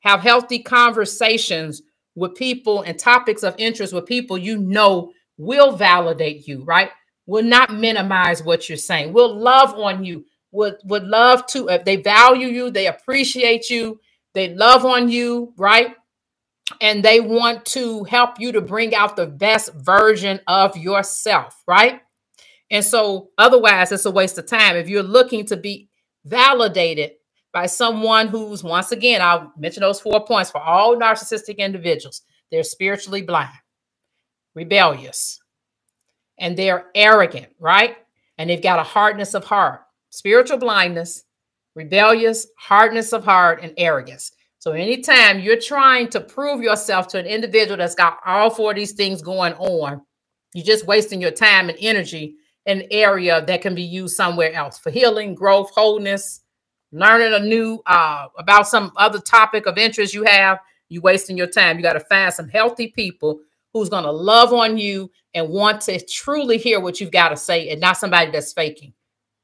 Have 0.00 0.20
healthy 0.20 0.58
conversations 0.58 1.82
with 2.14 2.34
people 2.34 2.82
and 2.82 2.98
topics 2.98 3.42
of 3.42 3.54
interest 3.58 3.92
with 3.92 4.06
people 4.06 4.38
you 4.38 4.58
know 4.58 5.12
will 5.38 5.76
validate 5.76 6.46
you, 6.46 6.64
right? 6.64 6.90
will 7.26 7.42
not 7.42 7.74
minimize 7.74 8.42
what 8.42 8.68
you're 8.68 8.78
saying. 8.78 9.12
Will 9.12 9.36
love 9.36 9.74
on 9.74 10.04
you. 10.04 10.24
Would 10.52 10.76
would 10.84 11.04
love 11.04 11.46
to 11.48 11.68
if 11.68 11.84
they 11.84 11.96
value 11.96 12.48
you, 12.48 12.70
they 12.70 12.86
appreciate 12.86 13.68
you, 13.68 14.00
they 14.36 14.54
love 14.54 14.84
on 14.84 15.08
you, 15.08 15.54
right? 15.56 15.96
And 16.82 17.02
they 17.02 17.20
want 17.20 17.64
to 17.66 18.04
help 18.04 18.38
you 18.38 18.52
to 18.52 18.60
bring 18.60 18.94
out 18.94 19.16
the 19.16 19.24
best 19.24 19.72
version 19.72 20.40
of 20.46 20.76
yourself, 20.76 21.62
right? 21.66 22.02
And 22.70 22.84
so 22.84 23.30
otherwise 23.38 23.92
it's 23.92 24.04
a 24.04 24.10
waste 24.10 24.36
of 24.36 24.46
time 24.46 24.76
if 24.76 24.90
you're 24.90 25.02
looking 25.02 25.46
to 25.46 25.56
be 25.56 25.88
validated 26.26 27.12
by 27.50 27.64
someone 27.64 28.28
who's 28.28 28.62
once 28.62 28.92
again, 28.92 29.22
I'll 29.22 29.54
mention 29.56 29.80
those 29.80 30.00
four 30.02 30.26
points 30.26 30.50
for 30.50 30.60
all 30.60 30.96
narcissistic 30.96 31.56
individuals. 31.56 32.20
They're 32.50 32.62
spiritually 32.62 33.22
blind, 33.22 33.54
rebellious, 34.54 35.40
and 36.38 36.58
they're 36.58 36.88
arrogant, 36.94 37.48
right? 37.58 37.96
And 38.36 38.50
they've 38.50 38.62
got 38.62 38.80
a 38.80 38.82
hardness 38.82 39.32
of 39.32 39.44
heart, 39.44 39.80
spiritual 40.10 40.58
blindness, 40.58 41.24
rebellious, 41.76 42.48
hardness 42.58 43.12
of 43.12 43.24
heart, 43.24 43.60
and 43.62 43.72
arrogance. 43.76 44.32
So 44.58 44.72
anytime 44.72 45.38
you're 45.38 45.60
trying 45.60 46.08
to 46.08 46.20
prove 46.20 46.60
yourself 46.60 47.06
to 47.08 47.18
an 47.20 47.26
individual 47.26 47.76
that's 47.76 47.94
got 47.94 48.18
all 48.26 48.50
four 48.50 48.72
of 48.72 48.76
these 48.76 48.94
things 48.94 49.22
going 49.22 49.52
on, 49.54 50.02
you're 50.54 50.64
just 50.64 50.86
wasting 50.86 51.20
your 51.20 51.30
time 51.30 51.68
and 51.68 51.78
energy 51.80 52.34
in 52.64 52.80
an 52.80 52.88
area 52.90 53.44
that 53.46 53.62
can 53.62 53.76
be 53.76 53.82
used 53.82 54.16
somewhere 54.16 54.52
else 54.54 54.78
for 54.78 54.90
healing, 54.90 55.34
growth, 55.34 55.70
wholeness, 55.72 56.40
learning 56.90 57.34
a 57.34 57.38
new 57.38 57.80
uh, 57.86 58.26
about 58.38 58.66
some 58.66 58.90
other 58.96 59.20
topic 59.20 59.66
of 59.66 59.78
interest 59.78 60.14
you 60.14 60.24
have. 60.24 60.58
You're 60.88 61.02
wasting 61.02 61.36
your 61.36 61.46
time. 61.46 61.76
You 61.76 61.82
got 61.82 61.92
to 61.92 62.00
find 62.00 62.32
some 62.32 62.48
healthy 62.48 62.88
people 62.88 63.40
who's 63.72 63.88
going 63.88 64.04
to 64.04 64.10
love 64.10 64.52
on 64.52 64.78
you 64.78 65.10
and 65.34 65.48
want 65.50 65.82
to 65.82 66.04
truly 66.06 66.56
hear 66.56 66.80
what 66.80 67.00
you've 67.00 67.12
got 67.12 67.28
to 67.28 67.36
say 67.36 67.68
and 67.68 67.80
not 67.80 67.98
somebody 67.98 68.30
that's 68.30 68.52
faking 68.52 68.94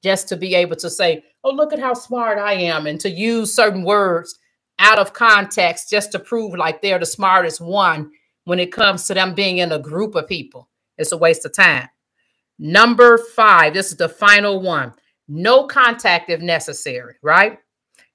just 0.03 0.29
to 0.29 0.37
be 0.37 0.55
able 0.55 0.77
to 0.77 0.91
say 0.91 1.23
oh 1.45 1.51
look 1.51 1.73
at 1.73 1.79
how 1.79 1.95
smart 1.95 2.39
i 2.39 2.53
am 2.53 2.87
and 2.87 3.01
to 3.01 3.11
use 3.11 3.55
certain 3.55 3.83
words 3.85 4.39
out 4.79 4.99
of 4.99 5.13
context 5.13 5.89
just 5.89 6.13
to 6.13 6.19
prove 6.19 6.55
like 6.55 6.83
they're 6.83 6.99
the 6.99 7.07
smartest 7.07 7.61
one 7.61 8.11
when 8.45 8.59
it 8.59 8.73
comes 8.73 9.07
to 9.07 9.15
them 9.15 9.35
being 9.35 9.59
in 9.59 9.71
a 9.71 9.79
group 9.79 10.17
of 10.17 10.27
people. 10.27 10.69
It's 10.99 11.13
a 11.13 11.17
waste 11.17 11.47
of 11.47 11.55
time. 11.55 11.89
Number 12.59 13.17
five 13.19 13.75
this 13.75 13.93
is 13.93 13.97
the 13.97 14.09
final 14.09 14.61
one 14.61 14.93
no 15.29 15.67
contact 15.67 16.31
if 16.31 16.41
necessary 16.41 17.15
right? 17.23 17.59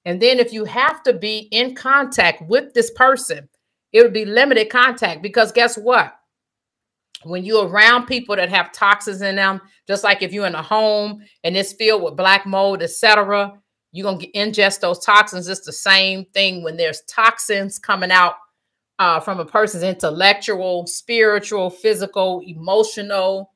And 0.04 0.22
then 0.22 0.38
if 0.38 0.52
you 0.52 0.64
have 0.64 1.02
to 1.02 1.12
be 1.12 1.48
in 1.50 1.74
contact 1.74 2.42
with 2.48 2.74
this 2.74 2.90
person 2.90 3.48
it 3.92 4.02
would 4.02 4.12
be 4.12 4.24
limited 4.26 4.68
contact 4.70 5.22
because 5.22 5.52
guess 5.52 5.76
what? 5.76 6.17
When 7.24 7.44
you're 7.44 7.66
around 7.66 8.06
people 8.06 8.36
that 8.36 8.48
have 8.48 8.72
toxins 8.72 9.22
in 9.22 9.36
them, 9.36 9.60
just 9.86 10.04
like 10.04 10.22
if 10.22 10.32
you're 10.32 10.46
in 10.46 10.54
a 10.54 10.62
home 10.62 11.22
and 11.42 11.56
it's 11.56 11.72
filled 11.72 12.02
with 12.02 12.16
black 12.16 12.46
mold, 12.46 12.82
etc., 12.82 13.52
you're 13.92 14.04
gonna 14.04 14.26
ingest 14.34 14.80
those 14.80 15.04
toxins. 15.04 15.48
It's 15.48 15.64
the 15.64 15.72
same 15.72 16.26
thing 16.26 16.62
when 16.62 16.76
there's 16.76 17.02
toxins 17.08 17.78
coming 17.78 18.10
out 18.10 18.34
uh, 18.98 19.20
from 19.20 19.40
a 19.40 19.44
person's 19.44 19.82
intellectual, 19.82 20.86
spiritual, 20.86 21.70
physical, 21.70 22.42
emotional, 22.46 23.52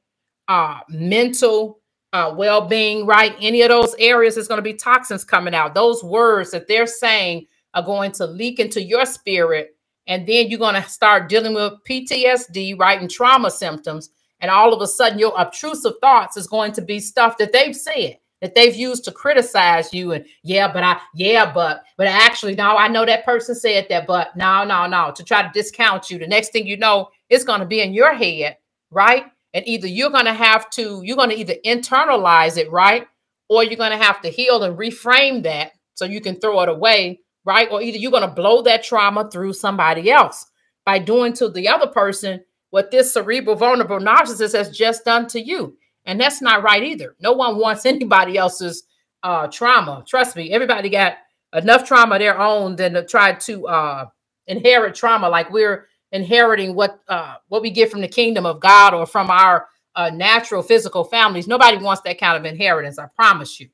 uh, 0.48 0.78
mental 0.88 1.80
uh, 2.12 2.34
well-being. 2.36 3.06
Right, 3.06 3.34
any 3.40 3.62
of 3.62 3.68
those 3.68 3.94
areas, 3.98 4.36
is 4.36 4.48
to 4.48 4.62
be 4.62 4.74
toxins 4.74 5.24
coming 5.24 5.54
out. 5.54 5.74
Those 5.74 6.02
words 6.02 6.50
that 6.52 6.68
they're 6.68 6.86
saying 6.86 7.46
are 7.74 7.82
going 7.82 8.12
to 8.12 8.26
leak 8.26 8.58
into 8.58 8.82
your 8.82 9.06
spirit 9.06 9.76
and 10.06 10.26
then 10.26 10.48
you're 10.48 10.58
going 10.58 10.80
to 10.80 10.88
start 10.88 11.28
dealing 11.28 11.54
with 11.54 11.74
PTSD, 11.88 12.78
right, 12.78 13.00
and 13.00 13.10
trauma 13.10 13.50
symptoms. 13.50 14.10
And 14.40 14.50
all 14.50 14.72
of 14.72 14.82
a 14.82 14.86
sudden, 14.86 15.18
your 15.18 15.38
obtrusive 15.38 15.94
thoughts 16.00 16.36
is 16.36 16.46
going 16.46 16.72
to 16.72 16.82
be 16.82 16.98
stuff 16.98 17.38
that 17.38 17.52
they've 17.52 17.76
said 17.76 18.18
that 18.42 18.56
they've 18.56 18.74
used 18.74 19.04
to 19.04 19.12
criticize 19.12 19.94
you. 19.94 20.12
And 20.12 20.26
yeah, 20.42 20.70
but 20.70 20.82
I, 20.82 21.00
yeah, 21.14 21.50
but, 21.50 21.84
but 21.96 22.08
actually, 22.08 22.56
no, 22.56 22.76
I 22.76 22.88
know 22.88 23.06
that 23.06 23.24
person 23.24 23.54
said 23.54 23.86
that, 23.88 24.06
but 24.06 24.36
no, 24.36 24.64
no, 24.64 24.86
no, 24.88 25.12
to 25.14 25.22
try 25.22 25.42
to 25.42 25.50
discount 25.54 26.10
you. 26.10 26.18
The 26.18 26.26
next 26.26 26.50
thing 26.50 26.66
you 26.66 26.76
know, 26.76 27.08
it's 27.30 27.44
going 27.44 27.60
to 27.60 27.66
be 27.66 27.80
in 27.80 27.94
your 27.94 28.12
head, 28.14 28.58
right? 28.90 29.26
And 29.54 29.66
either 29.66 29.86
you're 29.86 30.10
going 30.10 30.24
to 30.24 30.34
have 30.34 30.68
to, 30.70 31.02
you're 31.04 31.16
going 31.16 31.30
to 31.30 31.38
either 31.38 31.54
internalize 31.64 32.58
it, 32.58 32.70
right? 32.70 33.06
Or 33.48 33.62
you're 33.62 33.76
going 33.76 33.96
to 33.96 34.04
have 34.04 34.20
to 34.22 34.28
heal 34.28 34.64
and 34.64 34.76
reframe 34.76 35.44
that, 35.44 35.72
so 35.94 36.04
you 36.04 36.20
can 36.20 36.40
throw 36.40 36.62
it 36.62 36.68
away, 36.68 37.20
right? 37.44 37.68
Or 37.70 37.82
either 37.82 37.98
you're 37.98 38.10
going 38.10 38.28
to 38.28 38.34
blow 38.34 38.62
that 38.62 38.84
trauma 38.84 39.30
through 39.30 39.54
somebody 39.54 40.10
else 40.10 40.46
by 40.84 40.98
doing 40.98 41.32
to 41.34 41.48
the 41.48 41.68
other 41.68 41.86
person 41.86 42.44
what 42.70 42.90
this 42.90 43.12
cerebral 43.12 43.56
vulnerable 43.56 43.98
narcissist 43.98 44.54
has 44.54 44.70
just 44.76 45.04
done 45.04 45.26
to 45.28 45.40
you. 45.40 45.76
And 46.04 46.20
that's 46.20 46.42
not 46.42 46.62
right 46.62 46.82
either. 46.82 47.14
No 47.20 47.32
one 47.32 47.58
wants 47.58 47.86
anybody 47.86 48.36
else's 48.36 48.84
uh, 49.22 49.46
trauma. 49.48 50.04
Trust 50.06 50.36
me, 50.36 50.50
everybody 50.52 50.88
got 50.88 51.14
enough 51.54 51.86
trauma 51.86 52.18
their 52.18 52.38
own 52.40 52.76
than 52.76 52.94
to 52.94 53.04
try 53.04 53.34
to 53.34 53.66
uh, 53.66 54.06
inherit 54.46 54.94
trauma 54.94 55.28
like 55.28 55.50
we're 55.50 55.86
inheriting 56.10 56.74
what 56.74 57.00
uh, 57.08 57.36
what 57.48 57.62
we 57.62 57.70
get 57.70 57.90
from 57.90 58.00
the 58.00 58.08
kingdom 58.08 58.46
of 58.46 58.60
God 58.60 58.94
or 58.94 59.06
from 59.06 59.30
our 59.30 59.68
uh, 59.94 60.10
natural 60.10 60.62
physical 60.62 61.04
families. 61.04 61.46
Nobody 61.46 61.76
wants 61.78 62.02
that 62.02 62.18
kind 62.18 62.36
of 62.36 62.50
inheritance. 62.50 62.98
I 62.98 63.06
promise 63.14 63.60
you. 63.60 63.68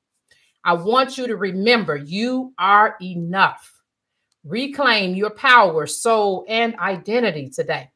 I 0.69 0.75
want 0.75 1.17
you 1.17 1.27
to 1.27 1.35
remember 1.35 1.97
you 1.97 2.53
are 2.59 2.97
enough. 3.01 3.73
Reclaim 4.45 5.15
your 5.15 5.31
power, 5.31 5.87
soul, 5.87 6.45
and 6.47 6.77
identity 6.79 7.49
today. 7.49 7.91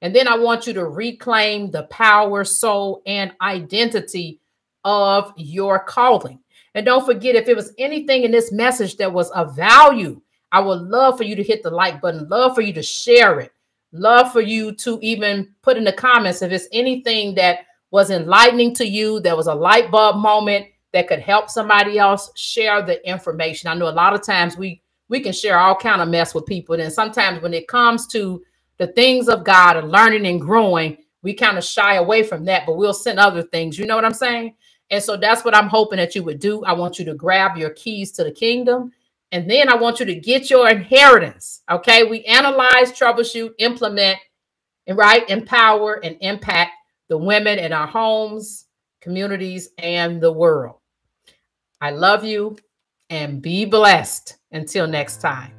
And 0.00 0.14
then 0.14 0.28
I 0.28 0.38
want 0.38 0.68
you 0.68 0.72
to 0.74 0.86
reclaim 0.86 1.72
the 1.72 1.82
power, 1.90 2.44
soul, 2.44 3.02
and 3.06 3.32
identity 3.40 4.40
of 4.84 5.32
your 5.36 5.80
calling. 5.80 6.38
And 6.76 6.86
don't 6.86 7.04
forget, 7.04 7.34
if 7.34 7.48
it 7.48 7.56
was 7.56 7.74
anything 7.76 8.22
in 8.22 8.30
this 8.30 8.52
message 8.52 8.98
that 8.98 9.12
was 9.12 9.28
of 9.32 9.56
value, 9.56 10.22
I 10.52 10.60
would 10.60 10.82
love 10.82 11.16
for 11.16 11.24
you 11.24 11.34
to 11.34 11.42
hit 11.42 11.64
the 11.64 11.70
like 11.70 12.00
button, 12.00 12.28
love 12.28 12.54
for 12.54 12.60
you 12.60 12.72
to 12.74 12.84
share 12.84 13.40
it, 13.40 13.50
love 13.90 14.30
for 14.30 14.40
you 14.40 14.76
to 14.76 15.00
even 15.02 15.56
put 15.60 15.76
in 15.76 15.82
the 15.82 15.92
comments 15.92 16.40
if 16.40 16.52
it's 16.52 16.68
anything 16.70 17.34
that 17.34 17.66
was 17.90 18.12
enlightening 18.12 18.76
to 18.76 18.86
you, 18.86 19.18
that 19.22 19.36
was 19.36 19.48
a 19.48 19.54
light 19.56 19.90
bulb 19.90 20.18
moment 20.18 20.66
that 20.96 21.08
could 21.08 21.20
help 21.20 21.50
somebody 21.50 21.98
else, 21.98 22.30
share 22.36 22.80
the 22.80 23.06
information. 23.06 23.68
I 23.68 23.74
know 23.74 23.88
a 23.88 23.90
lot 23.90 24.14
of 24.14 24.22
times 24.22 24.56
we 24.56 24.80
we 25.10 25.20
can 25.20 25.34
share 25.34 25.58
all 25.58 25.76
kind 25.76 26.00
of 26.00 26.08
mess 26.08 26.34
with 26.34 26.46
people, 26.46 26.74
and 26.74 26.90
sometimes 26.90 27.42
when 27.42 27.52
it 27.52 27.68
comes 27.68 28.06
to 28.08 28.42
the 28.78 28.86
things 28.88 29.28
of 29.28 29.44
God 29.44 29.76
and 29.76 29.90
learning 29.90 30.26
and 30.26 30.40
growing, 30.40 30.96
we 31.22 31.34
kind 31.34 31.58
of 31.58 31.64
shy 31.64 31.96
away 31.96 32.22
from 32.22 32.46
that, 32.46 32.64
but 32.64 32.78
we'll 32.78 32.94
send 32.94 33.18
other 33.18 33.42
things. 33.42 33.78
You 33.78 33.84
know 33.84 33.94
what 33.94 34.06
I'm 34.06 34.14
saying? 34.14 34.54
And 34.90 35.02
so 35.02 35.18
that's 35.18 35.44
what 35.44 35.54
I'm 35.54 35.68
hoping 35.68 35.98
that 35.98 36.14
you 36.14 36.22
would 36.22 36.40
do. 36.40 36.64
I 36.64 36.72
want 36.72 36.98
you 36.98 37.04
to 37.04 37.14
grab 37.14 37.58
your 37.58 37.70
keys 37.70 38.10
to 38.12 38.24
the 38.24 38.32
kingdom. 38.32 38.92
And 39.32 39.50
then 39.50 39.68
I 39.68 39.74
want 39.74 40.00
you 40.00 40.06
to 40.06 40.14
get 40.14 40.48
your 40.48 40.68
inheritance. 40.68 41.62
Okay. 41.70 42.04
We 42.04 42.24
analyze, 42.24 42.92
troubleshoot, 42.92 43.50
implement, 43.58 44.18
and 44.86 44.96
right, 44.96 45.28
empower 45.28 46.04
and 46.04 46.16
impact 46.20 46.72
the 47.08 47.18
women 47.18 47.58
in 47.58 47.72
our 47.72 47.86
homes, 47.86 48.66
communities, 49.00 49.70
and 49.78 50.20
the 50.20 50.32
world. 50.32 50.76
I 51.80 51.90
love 51.90 52.24
you 52.24 52.56
and 53.10 53.40
be 53.42 53.64
blessed. 53.64 54.36
Until 54.52 54.86
next 54.86 55.20
time. 55.20 55.55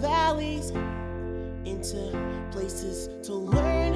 Valleys 0.00 0.70
into 1.64 2.48
places 2.50 3.08
to 3.26 3.34
learn 3.34 3.94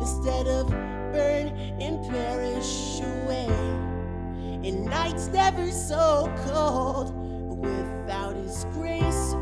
instead 0.00 0.46
of 0.46 0.68
burn 1.12 1.48
and 1.80 2.08
perish 2.10 3.00
away. 3.00 3.46
And 4.66 4.86
nights 4.86 5.28
never 5.28 5.70
so 5.70 6.32
cold 6.46 7.14
without 7.58 8.36
His 8.36 8.64
grace. 8.72 9.34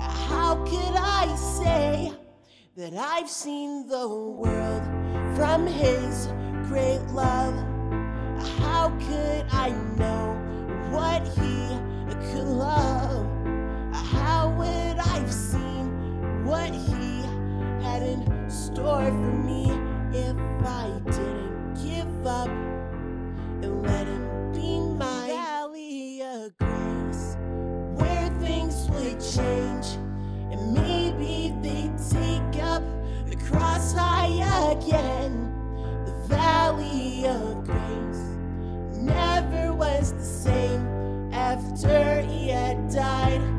How 0.00 0.62
could 0.64 0.96
I 0.96 1.34
say 1.36 2.12
that 2.76 2.94
I've 2.94 3.28
seen 3.28 3.86
the 3.88 4.08
world 4.08 4.82
from 5.36 5.66
His 5.66 6.26
great 6.68 7.02
love? 7.12 7.54
How 8.60 8.90
could 9.00 9.46
I 9.50 9.70
know 9.96 10.34
what 10.90 11.26
He 11.28 11.68
could 12.32 12.46
love? 12.46 13.27
What 16.48 16.70
He 16.70 17.20
had 17.82 18.02
in 18.02 18.50
store 18.50 19.04
for 19.04 19.36
me 19.44 19.70
if 20.14 20.36
I 20.64 20.90
didn't 21.04 21.74
give 21.74 22.26
up 22.26 22.48
and 22.48 23.82
let 23.82 24.06
him 24.06 24.52
be 24.54 24.80
my 24.96 25.28
valley 25.28 26.22
of 26.22 26.56
grace, 26.56 27.36
where 27.96 28.30
things 28.40 28.88
would 28.88 29.20
change 29.20 29.98
and 30.50 30.72
maybe 30.72 31.54
they'd 31.60 31.98
take 31.98 32.62
up 32.64 32.82
the 33.28 33.36
cross 33.36 33.92
high 33.92 34.72
again. 34.72 35.52
The 36.06 36.14
valley 36.28 37.26
of 37.26 37.62
grace 37.64 38.24
never 38.96 39.74
was 39.74 40.14
the 40.14 40.24
same 40.24 41.30
after 41.30 42.22
he 42.22 42.48
had 42.48 42.90
died. 42.90 43.57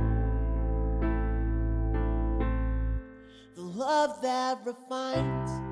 Love 3.99 4.21
that 4.21 4.57
refines. 4.65 5.68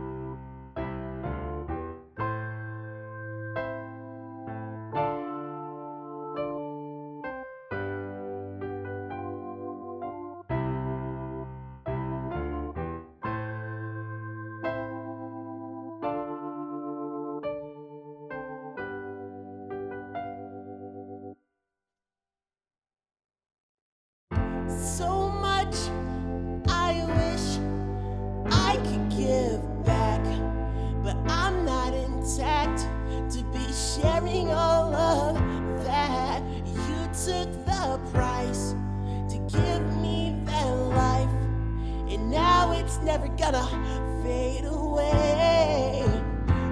Fade 44.38 44.66
away. 44.66 46.04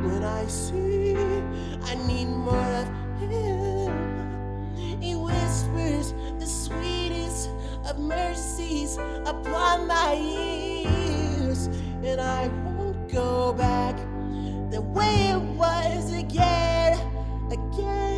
When 0.06 0.24
I 0.24 0.46
see 0.46 1.16
I 1.90 1.96
need 2.08 2.30
more 2.48 2.72
of 2.82 2.88
Him, 3.20 3.92
He 5.02 5.16
whispers 5.16 6.14
the 6.42 6.46
sweetest 6.46 7.50
of 7.90 7.98
mercies 7.98 8.98
upon 9.34 9.88
my 9.88 10.14
ears, 10.16 11.68
and 12.10 12.22
I 12.22 12.42
won't 12.66 13.12
go 13.12 13.54
back 13.54 13.96
the 14.70 14.82
way 14.98 15.16
it 15.36 15.44
was 15.64 16.14
again, 16.14 17.00
again, 17.58 18.15